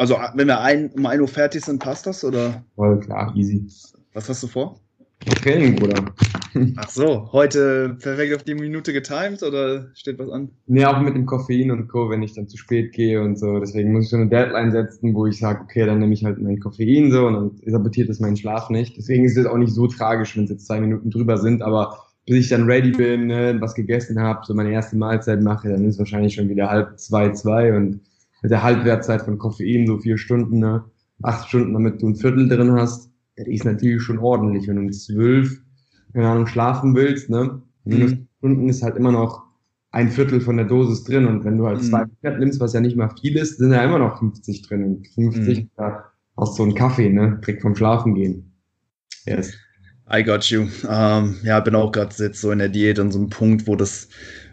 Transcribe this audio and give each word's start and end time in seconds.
Also, 0.00 0.16
wenn 0.32 0.46
wir 0.46 0.58
ein, 0.62 0.88
um 0.96 1.04
1 1.04 1.20
Uhr 1.20 1.28
fertig 1.28 1.62
sind, 1.62 1.78
passt 1.78 2.06
das, 2.06 2.24
oder? 2.24 2.64
Voll 2.74 3.00
klar, 3.00 3.34
easy. 3.36 3.66
Was 4.14 4.30
hast 4.30 4.42
du 4.42 4.46
vor? 4.46 4.80
Training, 5.42 5.76
Bruder. 5.76 6.02
Ach 6.76 6.88
so, 6.88 7.30
heute 7.32 7.98
perfekt 8.00 8.34
auf 8.34 8.42
die 8.42 8.54
Minute 8.54 8.94
getimed 8.94 9.42
oder 9.42 9.90
steht 9.92 10.18
was 10.18 10.30
an? 10.30 10.52
Nee, 10.66 10.86
auch 10.86 10.98
mit 11.02 11.14
dem 11.14 11.26
Koffein 11.26 11.70
und 11.70 11.86
Co., 11.88 12.08
wenn 12.08 12.22
ich 12.22 12.32
dann 12.32 12.48
zu 12.48 12.56
spät 12.56 12.94
gehe 12.94 13.20
und 13.20 13.38
so. 13.38 13.58
Deswegen 13.58 13.92
muss 13.92 14.04
ich 14.04 14.10
so 14.10 14.16
eine 14.16 14.30
Deadline 14.30 14.72
setzen, 14.72 15.14
wo 15.14 15.26
ich 15.26 15.38
sage, 15.38 15.60
okay, 15.64 15.84
dann 15.84 15.98
nehme 15.98 16.14
ich 16.14 16.24
halt 16.24 16.40
mein 16.40 16.60
Koffein 16.60 17.12
so 17.12 17.26
und 17.26 17.34
dann 17.34 17.50
sabotiert 17.66 18.08
es 18.08 18.20
meinen 18.20 18.38
Schlaf 18.38 18.70
nicht. 18.70 18.96
Deswegen 18.96 19.26
ist 19.26 19.36
es 19.36 19.44
auch 19.44 19.58
nicht 19.58 19.74
so 19.74 19.86
tragisch, 19.86 20.34
wenn 20.34 20.44
es 20.44 20.50
jetzt 20.50 20.66
zwei 20.66 20.80
Minuten 20.80 21.10
drüber 21.10 21.36
sind, 21.36 21.60
aber 21.60 22.06
bis 22.24 22.38
ich 22.38 22.48
dann 22.48 22.64
ready 22.64 22.92
bin, 22.92 23.26
ne, 23.26 23.54
was 23.60 23.74
gegessen 23.74 24.18
habe, 24.18 24.46
so 24.46 24.54
meine 24.54 24.72
erste 24.72 24.96
Mahlzeit 24.96 25.42
mache, 25.42 25.68
dann 25.68 25.84
ist 25.84 25.96
es 25.96 25.98
wahrscheinlich 25.98 26.36
schon 26.36 26.48
wieder 26.48 26.70
halb 26.70 26.98
zwei, 26.98 27.32
zwei 27.32 27.76
und 27.76 28.00
mit 28.42 28.50
der 28.50 28.62
Halbwertzeit 28.62 29.22
von 29.22 29.38
Koffein 29.38 29.86
so 29.86 29.98
vier 29.98 30.18
Stunden, 30.18 30.58
ne, 30.58 30.84
acht 31.22 31.48
Stunden, 31.48 31.72
damit 31.72 32.00
du 32.02 32.08
ein 32.08 32.16
Viertel 32.16 32.48
drin 32.48 32.72
hast 32.72 33.10
die 33.46 33.54
ist 33.54 33.64
natürlich 33.64 34.02
schon 34.02 34.18
ordentlich. 34.18 34.68
Wenn 34.68 34.76
du 34.76 34.82
um 34.82 34.92
zwölf, 34.92 35.60
keine 36.12 36.28
Ahnung, 36.28 36.46
schlafen 36.46 36.94
willst, 36.94 37.30
ne? 37.30 37.62
Minus 37.84 38.12
mhm. 38.12 38.26
Stunden 38.38 38.68
ist 38.68 38.82
halt 38.82 38.96
immer 38.96 39.12
noch 39.12 39.42
ein 39.90 40.10
Viertel 40.10 40.40
von 40.40 40.56
der 40.56 40.66
Dosis 40.66 41.04
drin. 41.04 41.26
Und 41.26 41.44
wenn 41.44 41.58
du 41.58 41.66
halt 41.66 41.78
mhm. 41.78 41.86
zwei 41.86 42.04
Pferd 42.20 42.38
nimmst, 42.38 42.60
was 42.60 42.72
ja 42.72 42.80
nicht 42.80 42.96
mal 42.96 43.10
viel 43.20 43.36
ist, 43.36 43.58
sind 43.58 43.72
ja 43.72 43.82
immer 43.82 43.98
noch 43.98 44.18
50 44.18 44.62
drin. 44.62 44.84
Und 44.84 45.08
50, 45.08 45.64
mhm. 45.64 45.70
da 45.76 46.04
hast 46.36 46.58
du 46.58 46.62
einen 46.62 46.74
Kaffee, 46.74 47.10
ne? 47.10 47.38
Direkt 47.40 47.62
vom 47.62 47.74
Schlafen 47.74 48.14
gehen. 48.14 48.52
Yes. 49.26 49.52
I 50.12 50.24
got 50.24 50.44
you. 50.46 50.66
Ähm, 50.88 51.36
ja, 51.44 51.60
bin 51.60 51.74
auch 51.74 51.92
gerade 51.92 52.14
jetzt 52.18 52.40
so 52.40 52.50
in 52.50 52.58
der 52.58 52.68
Diät 52.68 52.98
an 52.98 53.12
so 53.12 53.18
einem 53.18 53.30
Punkt, 53.30 53.66
wo 53.66 53.76
das, 53.76 54.08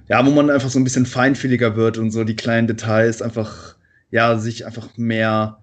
ja, 0.07 0.23
wo 0.25 0.29
man 0.31 0.49
einfach 0.49 0.69
so 0.69 0.79
ein 0.79 0.83
bisschen 0.83 1.05
feinfühliger 1.05 1.75
wird 1.75 1.97
und 1.97 2.11
so 2.11 2.23
die 2.23 2.35
kleinen 2.35 2.67
Details 2.67 3.21
einfach, 3.21 3.75
ja, 4.11 4.37
sich 4.37 4.65
einfach 4.65 4.89
mehr 4.97 5.59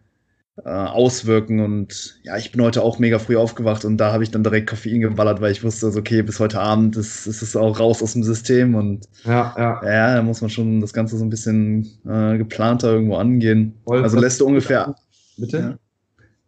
äh, 0.63 0.69
auswirken. 0.69 1.61
Und 1.61 2.19
ja, 2.23 2.37
ich 2.37 2.53
bin 2.53 2.63
heute 2.63 2.83
auch 2.83 2.99
mega 2.99 3.19
früh 3.19 3.37
aufgewacht 3.37 3.85
und 3.85 3.97
da 3.99 4.13
habe 4.13 4.23
ich 4.23 4.31
dann 4.31 4.45
direkt 4.45 4.69
Koffein 4.69 5.01
geballert, 5.01 5.41
weil 5.41 5.53
ich 5.53 5.65
wusste, 5.65 5.87
also, 5.87 5.99
okay, 5.99 6.23
bis 6.23 6.41
heute 6.41 6.61
Abend 6.61 6.97
ist, 6.97 7.27
ist 7.27 7.43
es 7.43 7.57
auch 7.57 7.81
raus 7.81 8.03
aus 8.03 8.13
dem 8.13 8.23
System. 8.23 8.75
Und 8.75 9.09
ja, 9.25 9.55
ja. 9.57 9.81
ja, 9.85 10.15
da 10.17 10.23
muss 10.23 10.41
man 10.41 10.51
schon 10.51 10.81
das 10.81 10.93
Ganze 10.93 11.17
so 11.17 11.25
ein 11.25 11.31
bisschen 11.31 11.87
äh, 12.07 12.39
geplanter 12.39 12.93
irgendwo 12.93 13.17
angehen. 13.17 13.75
Voll 13.85 14.03
also 14.03 14.19
lässt 14.19 14.41
du 14.41 14.47
ungefähr. 14.47 14.95
Bitte? 15.37 15.59
Ja. 15.59 15.79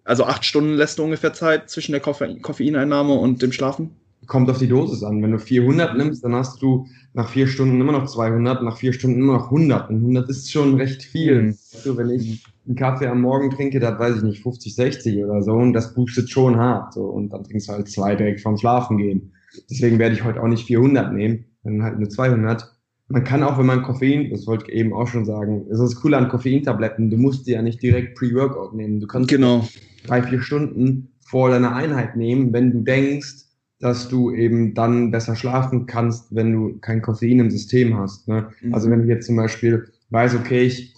Also 0.05 0.25
acht 0.25 0.45
Stunden 0.45 0.75
lässt 0.75 0.99
du 0.99 1.05
ungefähr 1.05 1.33
Zeit 1.33 1.69
zwischen 1.69 1.91
der 1.91 2.01
Koffe 2.01 2.37
Koffeineinnahme 2.41 3.15
und 3.15 3.43
dem 3.43 3.51
Schlafen? 3.51 3.91
Kommt 4.27 4.51
auf 4.51 4.59
die 4.59 4.69
Dosis 4.69 5.03
an. 5.05 5.23
Wenn 5.23 5.33
du 5.33 5.39
400 5.39 5.97
nimmst, 5.97 6.25
dann 6.25 6.35
hast 6.35 6.61
du 6.61 6.87
nach 7.15 7.29
vier 7.29 7.47
Stunden 7.47 7.81
immer 7.81 7.93
noch 7.93 8.07
200, 8.07 8.63
nach 8.63 8.77
vier 8.77 8.93
Stunden 8.93 9.21
immer 9.21 9.35
noch 9.35 9.47
100. 9.47 9.89
Und 9.91 9.97
100 9.97 10.29
ist 10.29 10.51
schon 10.51 10.75
recht 10.75 11.03
viel. 11.03 11.43
Mhm. 11.43 11.57
Also 11.75 11.97
wenn 11.97 12.11
ich 12.11 12.45
einen 12.67 12.77
Kaffee 12.77 13.07
am 13.07 13.21
Morgen 13.21 13.51
trinke, 13.51 13.79
das 13.79 13.99
weiß 13.99 14.17
ich 14.17 14.23
nicht, 14.23 14.43
50, 14.43 14.75
60 14.75 15.25
oder 15.25 15.43
so, 15.43 15.53
und 15.53 15.73
das 15.73 15.95
boostet 15.95 16.29
schon 16.29 16.57
hart. 16.57 16.95
So, 16.95 17.05
und 17.05 17.33
dann 17.33 17.45
trinkst 17.45 17.69
du 17.69 17.73
halt 17.73 17.89
zwei 17.89 18.17
direkt 18.17 18.41
vom 18.41 18.57
Schlafen 18.57 18.99
gehen. 18.99 19.33
Deswegen 19.71 19.99
werde 19.99 20.15
ich 20.15 20.25
heute 20.25 20.43
auch 20.43 20.49
nicht 20.49 20.67
400 20.67 21.13
nehmen, 21.13 21.45
dann 21.63 21.83
halt 21.83 21.99
nur 21.99 22.09
200. 22.09 22.73
Man 23.09 23.25
kann 23.25 23.43
auch, 23.45 23.59
wenn 23.59 23.67
man 23.67 23.83
Koffein, 23.83 24.31
das 24.31 24.47
wollte 24.47 24.65
ich 24.69 24.77
eben 24.77 24.93
auch 24.93 25.07
schon 25.07 25.25
sagen, 25.25 25.67
das 25.69 25.79
ist 25.79 25.93
das 25.93 26.03
Coole 26.03 26.17
an 26.17 26.29
Koffeintabletten, 26.29 27.11
du 27.11 27.17
musst 27.17 27.47
die 27.47 27.53
ja 27.53 27.63
nicht 27.63 27.81
direkt 27.81 28.19
Pre-Workout 28.19 28.75
nehmen. 28.75 28.99
Du 28.99 29.07
kannst 29.07 29.29
genau. 29.31 29.67
drei, 30.05 30.23
vier 30.23 30.43
Stunden 30.43 31.13
vor 31.21 31.51
deiner 31.51 31.75
Einheit 31.75 32.17
nehmen, 32.17 32.53
wenn 32.53 32.73
du 32.73 32.81
denkst, 32.81 33.46
dass 33.79 34.09
du 34.09 34.31
eben 34.31 34.75
dann 34.75 35.11
besser 35.11 35.37
schlafen 35.37 35.87
kannst, 35.87 36.35
wenn 36.35 36.53
du 36.53 36.79
kein 36.79 37.03
Koffein 37.03 37.41
im 37.41 37.51
System 37.51 37.97
hast. 37.97 38.27
Ne? 38.29 38.49
Mhm. 38.63 38.75
Also 38.75 38.91
wenn 38.91 39.03
du 39.03 39.09
jetzt 39.09 39.27
zum 39.27 39.37
Beispiel 39.37 39.87
weißt, 40.11 40.35
okay, 40.35 40.63
ich 40.63 40.95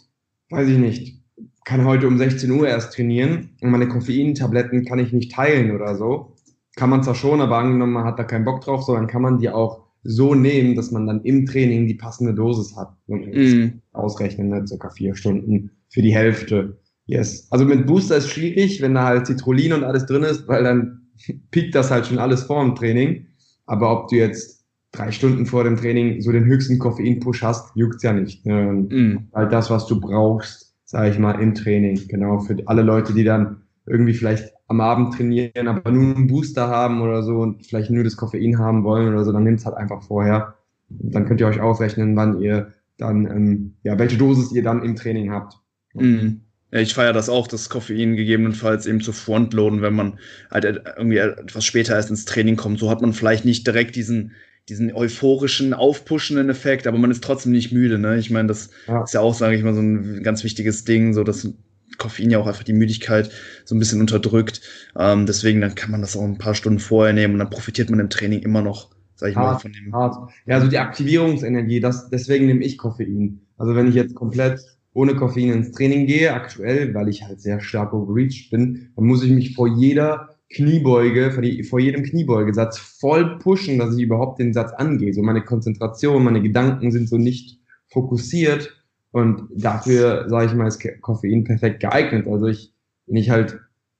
weiß 0.50 0.68
ich 0.68 0.78
nicht, 0.78 1.22
kann 1.64 1.84
heute 1.84 2.06
um 2.06 2.16
16 2.16 2.50
Uhr 2.50 2.68
erst 2.68 2.94
trainieren 2.94 3.50
und 3.60 3.70
meine 3.70 3.88
Koffeintabletten 3.88 4.84
kann 4.84 4.98
ich 4.98 5.12
nicht 5.12 5.32
teilen 5.32 5.74
oder 5.74 5.96
so. 5.96 6.34
Kann 6.76 6.90
man 6.90 7.02
zwar 7.02 7.14
schon, 7.14 7.40
aber 7.40 7.58
angenommen, 7.58 7.92
man 7.92 8.04
hat 8.04 8.18
da 8.18 8.24
keinen 8.24 8.44
Bock 8.44 8.62
drauf, 8.62 8.84
so 8.84 8.94
dann 8.94 9.08
kann 9.08 9.22
man 9.22 9.38
die 9.38 9.50
auch 9.50 9.84
so 10.04 10.34
nehmen, 10.34 10.76
dass 10.76 10.92
man 10.92 11.06
dann 11.06 11.22
im 11.22 11.44
Training 11.44 11.86
die 11.86 11.94
passende 11.94 12.32
Dosis 12.32 12.76
hat. 12.76 12.94
Mm. 13.08 13.80
Ausrechnen, 13.92 14.48
ne? 14.48 14.66
circa 14.66 14.88
vier 14.90 15.14
Stunden 15.16 15.72
für 15.90 16.02
die 16.02 16.14
Hälfte. 16.14 16.78
Yes. 17.06 17.48
Also 17.50 17.64
mit 17.64 17.86
Booster 17.86 18.16
ist 18.16 18.30
schwierig, 18.30 18.80
wenn 18.80 18.94
da 18.94 19.04
halt 19.04 19.26
Citrullin 19.26 19.72
und 19.72 19.84
alles 19.84 20.06
drin 20.06 20.22
ist, 20.22 20.46
weil 20.46 20.62
dann 20.62 21.07
piekt 21.50 21.74
das 21.74 21.90
halt 21.90 22.06
schon 22.06 22.18
alles 22.18 22.44
vor 22.44 22.62
dem 22.64 22.74
Training. 22.74 23.26
Aber 23.66 23.92
ob 23.92 24.08
du 24.08 24.16
jetzt 24.16 24.64
drei 24.92 25.10
Stunden 25.10 25.46
vor 25.46 25.64
dem 25.64 25.76
Training 25.76 26.20
so 26.20 26.32
den 26.32 26.44
höchsten 26.44 26.78
Koffein-Push 26.78 27.42
hast, 27.42 27.76
juckt's 27.76 28.02
ja 28.02 28.12
nicht. 28.12 28.44
Mm. 28.46 29.16
Halt 29.34 29.52
das, 29.52 29.70
was 29.70 29.86
du 29.86 30.00
brauchst, 30.00 30.74
sage 30.84 31.10
ich 31.10 31.18
mal, 31.18 31.40
im 31.40 31.54
Training. 31.54 32.00
Genau, 32.08 32.38
für 32.40 32.56
alle 32.66 32.82
Leute, 32.82 33.12
die 33.12 33.24
dann 33.24 33.62
irgendwie 33.86 34.14
vielleicht 34.14 34.52
am 34.68 34.80
Abend 34.80 35.14
trainieren, 35.14 35.68
aber 35.68 35.90
nur 35.90 36.14
einen 36.14 36.26
Booster 36.26 36.68
haben 36.68 37.00
oder 37.00 37.22
so 37.22 37.38
und 37.38 37.66
vielleicht 37.66 37.90
nur 37.90 38.04
das 38.04 38.16
Koffein 38.16 38.58
haben 38.58 38.84
wollen 38.84 39.08
oder 39.08 39.24
so, 39.24 39.32
dann 39.32 39.44
nehmt 39.44 39.60
es 39.60 39.66
halt 39.66 39.76
einfach 39.76 40.02
vorher. 40.02 40.54
dann 40.90 41.26
könnt 41.26 41.40
ihr 41.40 41.46
euch 41.46 41.60
ausrechnen, 41.60 42.16
wann 42.16 42.40
ihr 42.40 42.72
dann, 42.96 43.26
ähm, 43.26 43.74
ja, 43.82 43.98
welche 43.98 44.16
Dosis 44.16 44.52
ihr 44.52 44.62
dann 44.62 44.82
im 44.82 44.96
Training 44.96 45.30
habt. 45.30 45.58
Mhm. 45.94 46.42
Ja, 46.70 46.80
ich 46.80 46.92
feiere 46.92 47.14
das 47.14 47.28
auch, 47.28 47.46
das 47.46 47.70
Koffein 47.70 48.16
gegebenenfalls 48.16 48.86
eben 48.86 49.00
zu 49.00 49.12
frontloaden, 49.12 49.80
wenn 49.80 49.94
man 49.94 50.18
halt 50.50 50.64
irgendwie 50.64 51.16
etwas 51.16 51.64
später 51.64 51.94
erst 51.94 52.10
ins 52.10 52.26
Training 52.26 52.56
kommt. 52.56 52.78
So 52.78 52.90
hat 52.90 53.00
man 53.00 53.14
vielleicht 53.14 53.46
nicht 53.46 53.66
direkt 53.66 53.96
diesen, 53.96 54.32
diesen 54.68 54.92
euphorischen, 54.92 55.72
aufpuschenden 55.72 56.50
Effekt, 56.50 56.86
aber 56.86 56.98
man 56.98 57.10
ist 57.10 57.24
trotzdem 57.24 57.52
nicht 57.52 57.72
müde. 57.72 57.98
Ne? 57.98 58.18
Ich 58.18 58.30
meine, 58.30 58.48
das 58.48 58.68
ja. 58.86 59.02
ist 59.02 59.14
ja 59.14 59.20
auch, 59.20 59.34
sage 59.34 59.56
ich 59.56 59.62
mal, 59.62 59.74
so 59.74 59.80
ein 59.80 60.22
ganz 60.22 60.44
wichtiges 60.44 60.84
Ding, 60.84 61.14
so 61.14 61.24
dass 61.24 61.48
Koffein 61.96 62.30
ja 62.30 62.38
auch 62.38 62.46
einfach 62.46 62.64
die 62.64 62.74
Müdigkeit 62.74 63.30
so 63.64 63.74
ein 63.74 63.78
bisschen 63.78 64.00
unterdrückt. 64.00 64.60
Ähm, 64.94 65.24
deswegen 65.24 65.62
dann 65.62 65.74
kann 65.74 65.90
man 65.90 66.02
das 66.02 66.16
auch 66.16 66.22
ein 66.22 66.36
paar 66.36 66.54
Stunden 66.54 66.80
vorher 66.80 67.14
nehmen 67.14 67.34
und 67.34 67.38
dann 67.40 67.50
profitiert 67.50 67.88
man 67.88 67.98
im 67.98 68.10
Training 68.10 68.40
immer 68.40 68.60
noch, 68.60 68.90
sage 69.16 69.32
ich 69.32 69.36
hart, 69.36 69.54
mal, 69.54 69.58
von 69.58 69.72
dem. 69.72 69.94
Hart. 69.94 70.30
Ja, 70.44 70.60
so 70.60 70.68
die 70.68 70.78
Aktivierungsenergie, 70.78 71.80
das, 71.80 72.10
deswegen 72.10 72.44
nehme 72.46 72.62
ich 72.62 72.76
Koffein. 72.76 73.40
Also 73.56 73.74
wenn 73.74 73.88
ich 73.88 73.94
jetzt 73.94 74.14
komplett 74.14 74.60
ohne 74.98 75.14
Koffein 75.14 75.53
ins 75.53 75.70
Training 75.70 76.06
gehe, 76.06 76.34
aktuell, 76.34 76.92
weil 76.92 77.09
ich 77.09 77.22
halt 77.22 77.41
sehr 77.41 77.60
stark 77.60 77.92
overreached 77.92 78.50
bin, 78.50 78.91
dann 78.97 79.04
muss 79.04 79.22
ich 79.22 79.31
mich 79.31 79.54
vor 79.54 79.69
jeder 79.69 80.34
Kniebeuge, 80.50 81.31
vor, 81.31 81.42
die, 81.42 81.62
vor 81.62 81.78
jedem 81.78 82.03
Kniebeugesatz 82.03 82.78
voll 82.78 83.38
pushen, 83.38 83.78
dass 83.78 83.97
ich 83.97 84.03
überhaupt 84.03 84.41
den 84.41 84.53
Satz 84.53 84.72
angehe. 84.72 85.14
So 85.14 85.22
meine 85.22 85.42
Konzentration, 85.42 86.25
meine 86.25 86.42
Gedanken 86.42 86.91
sind 86.91 87.08
so 87.08 87.16
nicht 87.16 87.60
fokussiert 87.87 88.75
und 89.12 89.42
dafür, 89.54 90.28
sage 90.28 90.47
ich 90.47 90.54
mal, 90.54 90.66
ist 90.66 90.84
Koffein 91.00 91.44
perfekt 91.44 91.78
geeignet. 91.78 92.26
Also 92.26 92.47
ich, 92.47 92.75
wenn 93.06 93.19
ich 93.19 93.31
halt, 93.31 93.56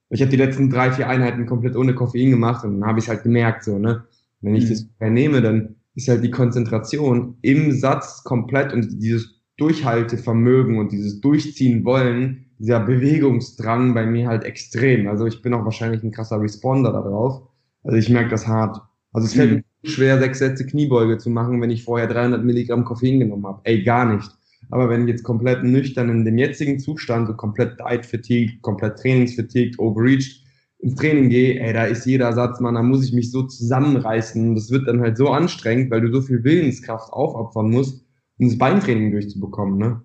ich 0.09 0.19
habe 0.19 0.31
die 0.31 0.37
letzten 0.37 0.69
drei, 0.69 0.91
vier 0.91 1.07
Einheiten 1.07 1.45
komplett 1.45 1.77
ohne 1.77 1.95
Koffein 1.95 2.31
gemacht 2.31 2.65
und 2.65 2.81
dann 2.81 2.89
habe 2.89 2.99
ich 2.99 3.07
halt 3.07 3.23
gemerkt, 3.23 3.63
so, 3.63 3.79
ne, 3.79 4.03
wenn 4.41 4.53
ich 4.53 4.65
mhm. 4.65 4.69
das 4.69 4.85
nehme, 4.99 5.41
dann 5.41 5.75
ist 5.95 6.09
halt 6.09 6.25
die 6.25 6.31
Konzentration 6.31 7.37
im 7.41 7.71
Satz 7.71 8.21
komplett 8.25 8.73
und 8.73 9.01
dieses 9.01 9.38
Durchhaltevermögen 9.59 10.77
und 10.77 10.91
dieses 10.91 11.21
Durchziehen 11.21 11.85
wollen 11.85 12.45
dieser 12.59 12.81
Bewegungsdrang 12.81 13.93
bei 13.93 14.05
mir 14.05 14.27
halt 14.27 14.43
extrem. 14.43 15.07
Also 15.07 15.25
ich 15.25 15.41
bin 15.41 15.53
auch 15.53 15.63
wahrscheinlich 15.63 16.03
ein 16.03 16.11
krasser 16.11 16.41
Responder 16.41 16.91
darauf. 16.91 17.41
Also 17.83 17.97
ich 17.97 18.09
merke 18.09 18.29
das 18.29 18.47
hart. 18.47 18.81
Also 19.13 19.27
es 19.27 19.33
fällt 19.33 19.51
mhm. 19.51 19.63
mir 19.83 19.89
schwer, 19.89 20.19
sechs 20.19 20.39
Sätze 20.39 20.65
Kniebeuge 20.65 21.17
zu 21.17 21.29
machen, 21.29 21.61
wenn 21.61 21.71
ich 21.71 21.83
vorher 21.83 22.07
300 22.07 22.43
Milligramm 22.43 22.83
Koffein 22.83 23.19
genommen 23.19 23.45
habe. 23.45 23.61
Ey, 23.63 23.83
gar 23.83 24.13
nicht. 24.13 24.29
Aber 24.71 24.89
wenn 24.89 25.03
ich 25.03 25.07
jetzt 25.07 25.23
komplett 25.23 25.63
nüchtern 25.63 26.09
in 26.09 26.25
dem 26.25 26.37
jetzigen 26.37 26.79
Zustand, 26.79 27.27
so 27.27 27.33
komplett 27.33 27.79
diet-fatigued, 27.79 28.61
komplett 28.61 28.99
trainingsfatigued, 28.99 29.79
overreached, 29.79 30.43
ins 30.79 30.95
Training 30.95 31.29
gehe, 31.29 31.59
ey, 31.59 31.73
da 31.73 31.85
ist 31.85 32.05
jeder 32.05 32.31
Satz, 32.33 32.59
man, 32.59 32.75
da 32.75 32.83
muss 32.83 33.03
ich 33.03 33.13
mich 33.13 33.31
so 33.31 33.43
zusammenreißen. 33.43 34.53
Das 34.55 34.69
wird 34.69 34.87
dann 34.87 35.01
halt 35.01 35.17
so 35.17 35.29
anstrengend, 35.29 35.91
weil 35.91 36.01
du 36.01 36.11
so 36.11 36.21
viel 36.21 36.43
Willenskraft 36.43 37.11
aufopfern 37.11 37.69
musst, 37.69 38.05
das 38.47 38.57
Beintraining 38.57 39.11
durchzubekommen, 39.11 39.77
ne? 39.77 40.01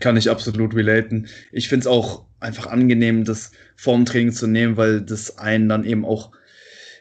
Kann 0.00 0.16
ich 0.16 0.30
absolut 0.30 0.74
relaten. 0.74 1.26
Ich 1.52 1.68
finde 1.68 1.82
es 1.82 1.86
auch 1.86 2.24
einfach 2.40 2.66
angenehm, 2.66 3.24
das 3.24 3.50
vorm 3.76 4.04
Training 4.04 4.32
zu 4.32 4.46
nehmen, 4.46 4.76
weil 4.76 5.00
das 5.00 5.38
einen 5.38 5.68
dann 5.68 5.84
eben 5.84 6.04
auch, 6.04 6.30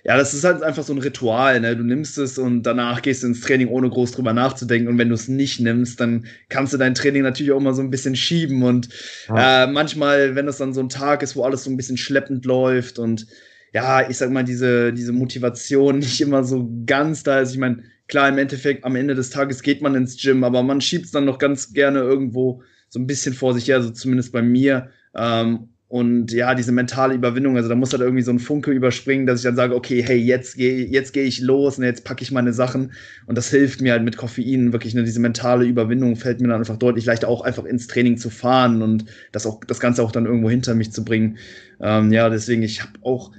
ja, 0.03 0.17
das 0.17 0.33
ist 0.33 0.43
halt 0.43 0.63
einfach 0.63 0.83
so 0.83 0.93
ein 0.93 0.99
Ritual, 0.99 1.59
ne? 1.59 1.75
Du 1.77 1.83
nimmst 1.83 2.17
es 2.17 2.37
und 2.37 2.63
danach 2.63 3.01
gehst 3.01 3.23
du 3.23 3.27
ins 3.27 3.41
Training, 3.41 3.67
ohne 3.67 3.89
groß 3.89 4.11
drüber 4.11 4.33
nachzudenken. 4.33 4.89
Und 4.89 4.97
wenn 4.97 5.09
du 5.09 5.15
es 5.15 5.27
nicht 5.27 5.59
nimmst, 5.59 5.99
dann 5.99 6.25
kannst 6.49 6.73
du 6.73 6.77
dein 6.77 6.95
Training 6.95 7.23
natürlich 7.23 7.51
auch 7.51 7.59
mal 7.59 7.73
so 7.73 7.81
ein 7.81 7.91
bisschen 7.91 8.15
schieben. 8.15 8.63
Und 8.63 8.89
ja. 9.27 9.63
äh, 9.63 9.67
manchmal, 9.67 10.35
wenn 10.35 10.47
es 10.47 10.57
dann 10.57 10.73
so 10.73 10.81
ein 10.81 10.89
Tag 10.89 11.23
ist, 11.23 11.35
wo 11.35 11.43
alles 11.43 11.63
so 11.63 11.69
ein 11.69 11.77
bisschen 11.77 11.97
schleppend 11.97 12.45
läuft 12.45 12.99
und 12.99 13.27
ja, 13.73 14.09
ich 14.09 14.17
sag 14.17 14.31
mal, 14.31 14.43
diese, 14.43 14.93
diese 14.93 15.11
Motivation 15.11 15.99
nicht 15.99 16.21
immer 16.21 16.43
so 16.43 16.69
ganz 16.85 17.23
da 17.23 17.39
ist. 17.39 17.51
Ich 17.51 17.59
meine, 17.59 17.83
klar, 18.07 18.29
im 18.29 18.37
Endeffekt, 18.37 18.83
am 18.83 18.95
Ende 18.95 19.15
des 19.15 19.29
Tages 19.29 19.61
geht 19.61 19.81
man 19.81 19.95
ins 19.95 20.21
Gym, 20.21 20.43
aber 20.43 20.63
man 20.63 20.81
schiebt 20.81 21.05
es 21.05 21.11
dann 21.11 21.25
noch 21.25 21.39
ganz 21.39 21.73
gerne 21.73 21.99
irgendwo 21.99 22.63
so 22.89 22.99
ein 22.99 23.07
bisschen 23.07 23.33
vor 23.33 23.53
sich 23.53 23.67
her, 23.67 23.81
so 23.81 23.89
zumindest 23.89 24.31
bei 24.31 24.41
mir. 24.41 24.89
Ähm, 25.15 25.69
und 25.89 26.33
ja, 26.33 26.53
diese 26.53 26.73
mentale 26.73 27.13
Überwindung, 27.13 27.55
also 27.55 27.69
da 27.69 27.75
muss 27.75 27.93
halt 27.93 28.01
irgendwie 28.01 28.23
so 28.23 28.31
ein 28.31 28.39
Funke 28.39 28.71
überspringen, 28.71 29.25
dass 29.25 29.39
ich 29.39 29.45
dann 29.45 29.55
sage, 29.55 29.73
okay, 29.73 30.03
hey, 30.03 30.17
jetzt 30.17 30.57
gehe 30.57 30.85
jetzt 30.85 31.13
geh 31.13 31.21
ich 31.21 31.39
los 31.39 31.77
und 31.77 31.85
jetzt 31.85 32.03
packe 32.03 32.23
ich 32.23 32.31
meine 32.31 32.51
Sachen. 32.51 32.91
Und 33.25 33.37
das 33.37 33.49
hilft 33.49 33.79
mir 33.79 33.93
halt 33.93 34.03
mit 34.03 34.17
Koffein 34.17 34.73
wirklich, 34.73 34.95
ne, 34.95 35.05
diese 35.05 35.21
mentale 35.21 35.65
Überwindung 35.65 36.17
fällt 36.17 36.41
mir 36.41 36.49
dann 36.49 36.59
einfach 36.59 36.75
deutlich 36.75 37.05
leichter, 37.05 37.29
auch 37.29 37.41
einfach 37.41 37.63
ins 37.63 37.87
Training 37.87 38.17
zu 38.17 38.29
fahren 38.29 38.81
und 38.81 39.05
das 39.31 39.45
auch, 39.45 39.61
das 39.65 39.79
Ganze 39.79 40.03
auch 40.03 40.11
dann 40.11 40.25
irgendwo 40.25 40.49
hinter 40.49 40.75
mich 40.75 40.91
zu 40.91 41.05
bringen. 41.05 41.37
Ähm, 41.79 42.11
ja, 42.11 42.29
deswegen, 42.29 42.63
ich 42.63 42.81
habe 42.81 42.91
auch 43.03 43.31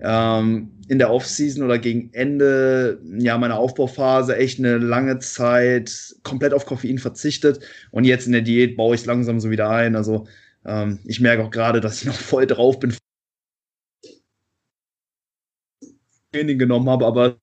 ähm, 0.00 0.72
in 0.88 0.98
der 0.98 1.10
Offseason 1.10 1.64
oder 1.64 1.78
gegen 1.78 2.12
Ende 2.12 3.00
ja, 3.18 3.38
meiner 3.38 3.58
Aufbauphase 3.58 4.36
echt 4.36 4.58
eine 4.58 4.78
lange 4.78 5.18
Zeit 5.18 6.14
komplett 6.22 6.54
auf 6.54 6.66
Koffein 6.66 6.98
verzichtet. 6.98 7.60
Und 7.90 8.04
jetzt 8.04 8.26
in 8.26 8.32
der 8.32 8.42
Diät 8.42 8.76
baue 8.76 8.94
ich 8.94 9.02
es 9.02 9.06
langsam 9.06 9.40
so 9.40 9.50
wieder 9.50 9.70
ein. 9.70 9.96
Also 9.96 10.26
ähm, 10.64 11.00
ich 11.04 11.20
merke 11.20 11.42
auch 11.44 11.50
gerade, 11.50 11.80
dass 11.80 12.00
ich 12.00 12.06
noch 12.06 12.14
voll 12.14 12.46
drauf 12.46 12.78
bin. 12.78 12.94
Training 16.32 16.58
genommen 16.58 16.88
habe, 16.90 17.06
aber 17.06 17.38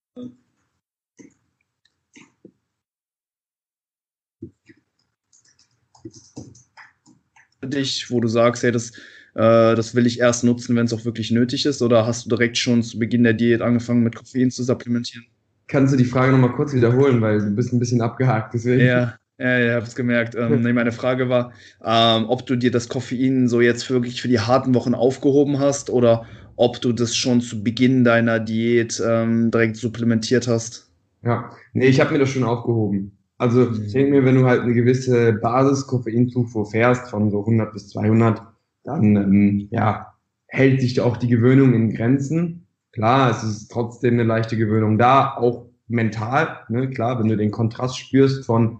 dich, 7.69 8.09
wo 8.11 8.19
du 8.19 8.27
sagst, 8.27 8.63
hey, 8.63 8.71
das, 8.71 8.91
äh, 9.35 9.75
das 9.75 9.95
will 9.95 10.05
ich 10.05 10.19
erst 10.19 10.43
nutzen, 10.43 10.75
wenn 10.75 10.85
es 10.85 10.93
auch 10.93 11.05
wirklich 11.05 11.31
nötig 11.31 11.65
ist? 11.65 11.81
Oder 11.81 12.05
hast 12.05 12.25
du 12.25 12.29
direkt 12.29 12.57
schon 12.57 12.83
zu 12.83 12.99
Beginn 12.99 13.23
der 13.23 13.33
Diät 13.33 13.61
angefangen, 13.61 14.03
mit 14.03 14.15
Koffein 14.15 14.51
zu 14.51 14.63
supplementieren? 14.63 15.25
Kannst 15.67 15.93
du 15.93 15.97
die 15.97 16.05
Frage 16.05 16.31
nochmal 16.31 16.53
kurz 16.53 16.73
wiederholen, 16.73 17.21
weil 17.21 17.39
du 17.39 17.51
bist 17.51 17.73
ein 17.73 17.79
bisschen 17.79 18.01
abgehakt, 18.01 18.53
deswegen. 18.53 18.85
Ja, 18.85 19.15
ja, 19.39 19.59
ja, 19.59 19.75
hab's 19.75 19.95
gemerkt. 19.95 20.35
Ähm, 20.35 20.61
nee, 20.61 20.73
meine 20.73 20.91
Frage 20.91 21.29
war, 21.29 21.51
ähm, 21.83 22.25
ob 22.27 22.45
du 22.45 22.55
dir 22.55 22.69
das 22.69 22.89
Koffein 22.89 23.47
so 23.47 23.61
jetzt 23.61 23.89
wirklich 23.89 24.21
für 24.21 24.27
die 24.27 24.39
harten 24.39 24.75
Wochen 24.75 24.93
aufgehoben 24.93 25.59
hast 25.59 25.89
oder 25.89 26.25
ob 26.55 26.79
du 26.81 26.93
das 26.93 27.15
schon 27.15 27.41
zu 27.41 27.63
Beginn 27.63 28.03
deiner 28.03 28.39
Diät 28.39 29.01
ähm, 29.05 29.49
direkt 29.49 29.77
supplementiert 29.77 30.47
hast. 30.47 30.91
Ja, 31.23 31.49
nee, 31.73 31.87
ich 31.87 31.99
habe 31.99 32.13
mir 32.13 32.19
das 32.19 32.29
schon 32.29 32.43
aufgehoben. 32.43 33.17
Also 33.37 33.71
ich 33.71 33.93
denke 33.93 34.11
mir, 34.11 34.25
wenn 34.25 34.35
du 34.35 34.45
halt 34.45 34.61
eine 34.61 34.73
gewisse 34.73 35.33
Basis-Koffeinzufuhr 35.33 36.69
fährst 36.69 37.09
von 37.09 37.31
so 37.31 37.39
100 37.39 37.73
bis 37.73 37.89
200, 37.89 38.41
dann 38.83 39.15
ähm, 39.15 39.67
ja, 39.71 40.13
hält 40.47 40.81
sich 40.81 40.99
auch 41.01 41.17
die 41.17 41.27
Gewöhnung 41.27 41.73
in 41.73 41.93
Grenzen. 41.93 42.67
Klar, 42.91 43.31
es 43.31 43.43
ist 43.43 43.69
trotzdem 43.69 44.13
eine 44.13 44.23
leichte 44.23 44.57
Gewöhnung 44.57 44.97
da, 44.97 45.35
auch 45.35 45.67
mental. 45.87 46.59
Ne? 46.69 46.89
Klar, 46.89 47.19
wenn 47.19 47.27
du 47.27 47.37
den 47.37 47.51
Kontrast 47.51 47.97
spürst 47.97 48.45
von 48.45 48.79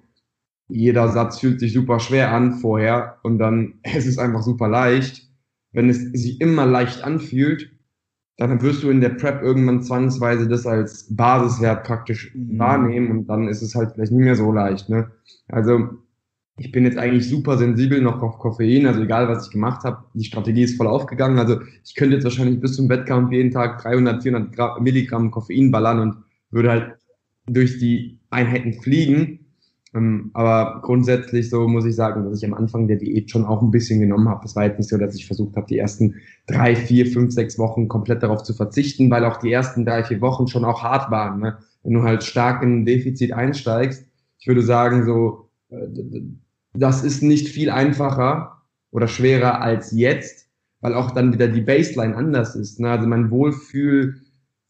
jeder 0.70 1.10
Satz 1.10 1.40
fühlt 1.40 1.60
sich 1.60 1.74
super 1.74 2.00
schwer 2.00 2.32
an 2.32 2.54
vorher 2.54 3.18
und 3.24 3.38
dann 3.38 3.76
es 3.84 4.06
ist 4.06 4.20
einfach 4.20 4.44
super 4.44 4.68
leicht. 4.68 5.30
Wenn 5.72 5.90
es 5.90 6.00
sich 6.00 6.40
immer 6.40 6.66
leicht 6.66 7.04
anfühlt, 7.04 7.72
dann 8.38 8.62
wirst 8.62 8.84
du 8.84 8.90
in 8.90 9.02
der 9.02 9.10
Prep 9.10 9.42
irgendwann 9.42 9.84
zwangsweise 9.84 10.48
das 10.48 10.66
als 10.66 11.08
Basiswert 11.16 11.84
praktisch 11.84 12.34
mhm. 12.34 12.60
wahrnehmen 12.60 13.12
und 13.12 13.28
dann 13.28 13.48
ist 13.48 13.62
es 13.62 13.76
halt 13.76 13.92
vielleicht 13.94 14.12
nicht 14.12 14.24
mehr 14.24 14.36
so 14.36 14.52
leicht. 14.52 14.90
Ne? 14.90 15.12
Also 15.48 15.90
ich 16.58 16.72
bin 16.72 16.84
jetzt 16.84 16.98
eigentlich 16.98 17.28
super 17.28 17.58
sensibel 17.58 18.00
noch 18.02 18.22
auf 18.22 18.38
Koffein, 18.38 18.86
also 18.86 19.02
egal 19.02 19.28
was 19.28 19.48
ich 19.48 19.52
gemacht 19.52 19.84
habe, 19.84 20.04
die 20.14 20.24
Strategie 20.24 20.64
ist 20.64 20.78
voll 20.78 20.88
aufgegangen. 20.88 21.40
Also 21.40 21.62
ich 21.84 21.96
könnte 21.96 22.16
jetzt 22.16 22.26
wahrscheinlich 22.26 22.60
bis 22.60 22.76
zum 22.76 22.90
Wettkampf 22.90 23.32
jeden 23.32 23.52
Tag 23.52 23.82
300, 23.82 24.22
400 24.22 24.80
Milligramm 24.82 25.32
Koffein 25.32 25.72
ballern 25.72 26.00
und 26.00 26.16
würde 26.52 26.70
halt 26.70 26.96
durch 27.48 27.80
die 27.80 28.20
Einheiten 28.30 28.74
fliegen. 28.74 29.40
Ähm, 29.96 30.30
aber 30.34 30.82
grundsätzlich 30.84 31.50
so 31.50 31.68
muss 31.68 31.86
ich 31.86 31.96
sagen, 31.96 32.24
dass 32.24 32.42
ich 32.42 32.46
am 32.46 32.54
Anfang 32.54 32.88
der 32.88 32.98
Diät 32.98 33.32
schon 33.32 33.46
auch 33.46 33.62
ein 33.62 33.72
bisschen 33.72 34.00
genommen 34.00 34.30
habe. 34.30 34.46
Es 34.46 34.56
war 34.56 34.66
jetzt 34.66 34.78
nicht 34.78 34.90
so, 34.90 34.98
dass 34.98 35.16
ich 35.16 35.26
versucht 35.26 35.56
habe, 35.56 35.68
die 35.68 35.78
ersten 35.80 36.16
drei, 36.46 36.76
vier, 36.76 37.08
fünf, 37.08 37.34
sechs 37.34 37.58
Wochen 37.58 37.88
komplett 37.88 38.22
darauf 38.22 38.44
zu 38.44 38.54
verzichten, 38.54 39.10
weil 39.10 39.26
auch 39.26 39.38
die 39.38 39.52
ersten 39.52 39.86
drei, 39.86 40.04
vier 40.04 40.22
Wochen 40.22 40.48
schon 40.48 40.66
auch 40.66 40.84
hart 40.84 41.10
waren. 41.10 41.40
Ne? 41.40 41.58
Wenn 41.84 41.94
du 41.94 42.04
halt 42.04 42.24
stark 42.24 42.62
in 42.62 42.82
ein 42.82 42.86
Defizit 42.86 43.34
einsteigst, 43.34 44.06
ich 44.40 44.48
würde 44.48 44.62
sagen, 44.62 45.06
so, 45.06 45.50
äh, 45.70 45.88
das 46.74 47.04
ist 47.04 47.22
nicht 47.22 47.48
viel 47.50 47.70
einfacher 47.70 48.62
oder 48.92 49.08
schwerer 49.08 49.62
als 49.62 49.92
jetzt, 49.92 50.50
weil 50.82 50.94
auch 50.94 51.12
dann 51.12 51.34
wieder 51.34 51.48
die 51.48 51.62
Baseline 51.62 52.16
anders 52.16 52.56
ist. 52.56 52.80
Ne? 52.80 52.90
Also 52.90 53.08
mein 53.08 53.32
Wohlfühl, 53.32 54.16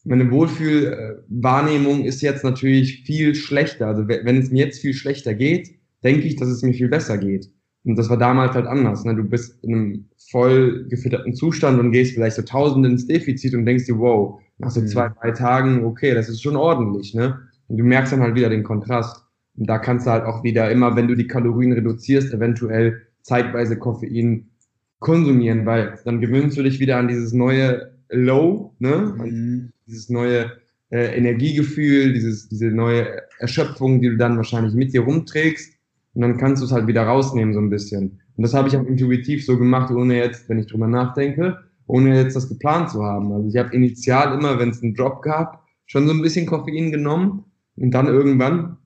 meine 0.04 0.30
Wohlfühlwahrnehmung 0.30 2.04
ist 2.04 2.20
jetzt 2.20 2.44
natürlich 2.44 3.04
viel 3.04 3.34
schlechter. 3.34 3.86
Also 3.86 4.06
wenn 4.06 4.36
es 4.36 4.50
mir 4.50 4.66
jetzt 4.66 4.80
viel 4.80 4.94
schlechter 4.94 5.34
geht, 5.34 5.74
denke 6.02 6.26
ich, 6.26 6.36
dass 6.36 6.48
es 6.48 6.62
mir 6.62 6.74
viel 6.74 6.88
besser 6.88 7.18
geht. 7.18 7.50
Und 7.84 7.96
das 7.96 8.08
war 8.08 8.16
damals 8.16 8.54
halt 8.54 8.66
anders. 8.66 9.04
Ne? 9.04 9.14
Du 9.14 9.24
bist 9.24 9.62
in 9.62 9.74
einem 9.74 10.04
voll 10.30 10.86
gefütterten 10.88 11.34
Zustand 11.34 11.78
und 11.78 11.92
gehst 11.92 12.14
vielleicht 12.14 12.36
so 12.36 12.42
Tausende 12.42 12.88
ins 12.88 13.06
Defizit 13.06 13.54
und 13.54 13.66
denkst 13.66 13.86
dir, 13.86 13.98
wow, 13.98 14.40
nach 14.58 14.70
so 14.70 14.80
mhm. 14.80 14.88
zwei, 14.88 15.08
drei 15.20 15.32
Tagen, 15.32 15.84
okay, 15.84 16.14
das 16.14 16.28
ist 16.28 16.42
schon 16.42 16.56
ordentlich. 16.56 17.14
Ne? 17.14 17.38
Und 17.68 17.76
du 17.76 17.84
merkst 17.84 18.12
dann 18.12 18.20
halt 18.20 18.34
wieder 18.34 18.48
den 18.48 18.62
Kontrast. 18.62 19.23
Und 19.56 19.68
da 19.68 19.78
kannst 19.78 20.06
du 20.06 20.10
halt 20.10 20.24
auch 20.24 20.42
wieder 20.42 20.70
immer, 20.70 20.96
wenn 20.96 21.08
du 21.08 21.14
die 21.14 21.26
Kalorien 21.26 21.72
reduzierst, 21.72 22.32
eventuell 22.32 23.02
zeitweise 23.22 23.78
Koffein 23.78 24.50
konsumieren, 24.98 25.66
weil 25.66 25.98
dann 26.04 26.20
gewöhnst 26.20 26.56
du 26.56 26.62
dich 26.62 26.80
wieder 26.80 26.96
an 26.96 27.08
dieses 27.08 27.32
neue 27.32 27.92
Low, 28.10 28.74
ne? 28.78 29.14
Mhm. 29.16 29.72
Dieses 29.86 30.08
neue 30.08 30.52
äh, 30.90 31.16
Energiegefühl, 31.16 32.12
dieses, 32.12 32.48
diese 32.48 32.68
neue 32.68 33.22
Erschöpfung, 33.38 34.00
die 34.00 34.08
du 34.08 34.16
dann 34.16 34.36
wahrscheinlich 34.36 34.74
mit 34.74 34.92
dir 34.94 35.02
rumträgst. 35.02 35.74
Und 36.14 36.22
dann 36.22 36.38
kannst 36.38 36.62
du 36.62 36.66
es 36.66 36.72
halt 36.72 36.86
wieder 36.86 37.02
rausnehmen, 37.02 37.54
so 37.54 37.60
ein 37.60 37.70
bisschen. 37.70 38.20
Und 38.36 38.42
das 38.42 38.54
habe 38.54 38.68
ich 38.68 38.76
auch 38.76 38.84
intuitiv 38.84 39.44
so 39.44 39.58
gemacht, 39.58 39.90
ohne 39.92 40.16
jetzt, 40.16 40.48
wenn 40.48 40.58
ich 40.58 40.66
drüber 40.66 40.86
nachdenke, 40.86 41.58
ohne 41.86 42.16
jetzt 42.16 42.36
das 42.36 42.48
geplant 42.48 42.90
zu 42.90 43.02
haben. 43.02 43.32
Also 43.32 43.48
ich 43.48 43.56
habe 43.56 43.74
initial 43.74 44.38
immer, 44.38 44.58
wenn 44.58 44.70
es 44.70 44.82
einen 44.82 44.94
Drop 44.94 45.22
gab, 45.22 45.64
schon 45.86 46.06
so 46.06 46.12
ein 46.12 46.22
bisschen 46.22 46.46
Koffein 46.46 46.90
genommen 46.90 47.44
und 47.76 47.90
dann 47.90 48.06
irgendwann 48.06 48.78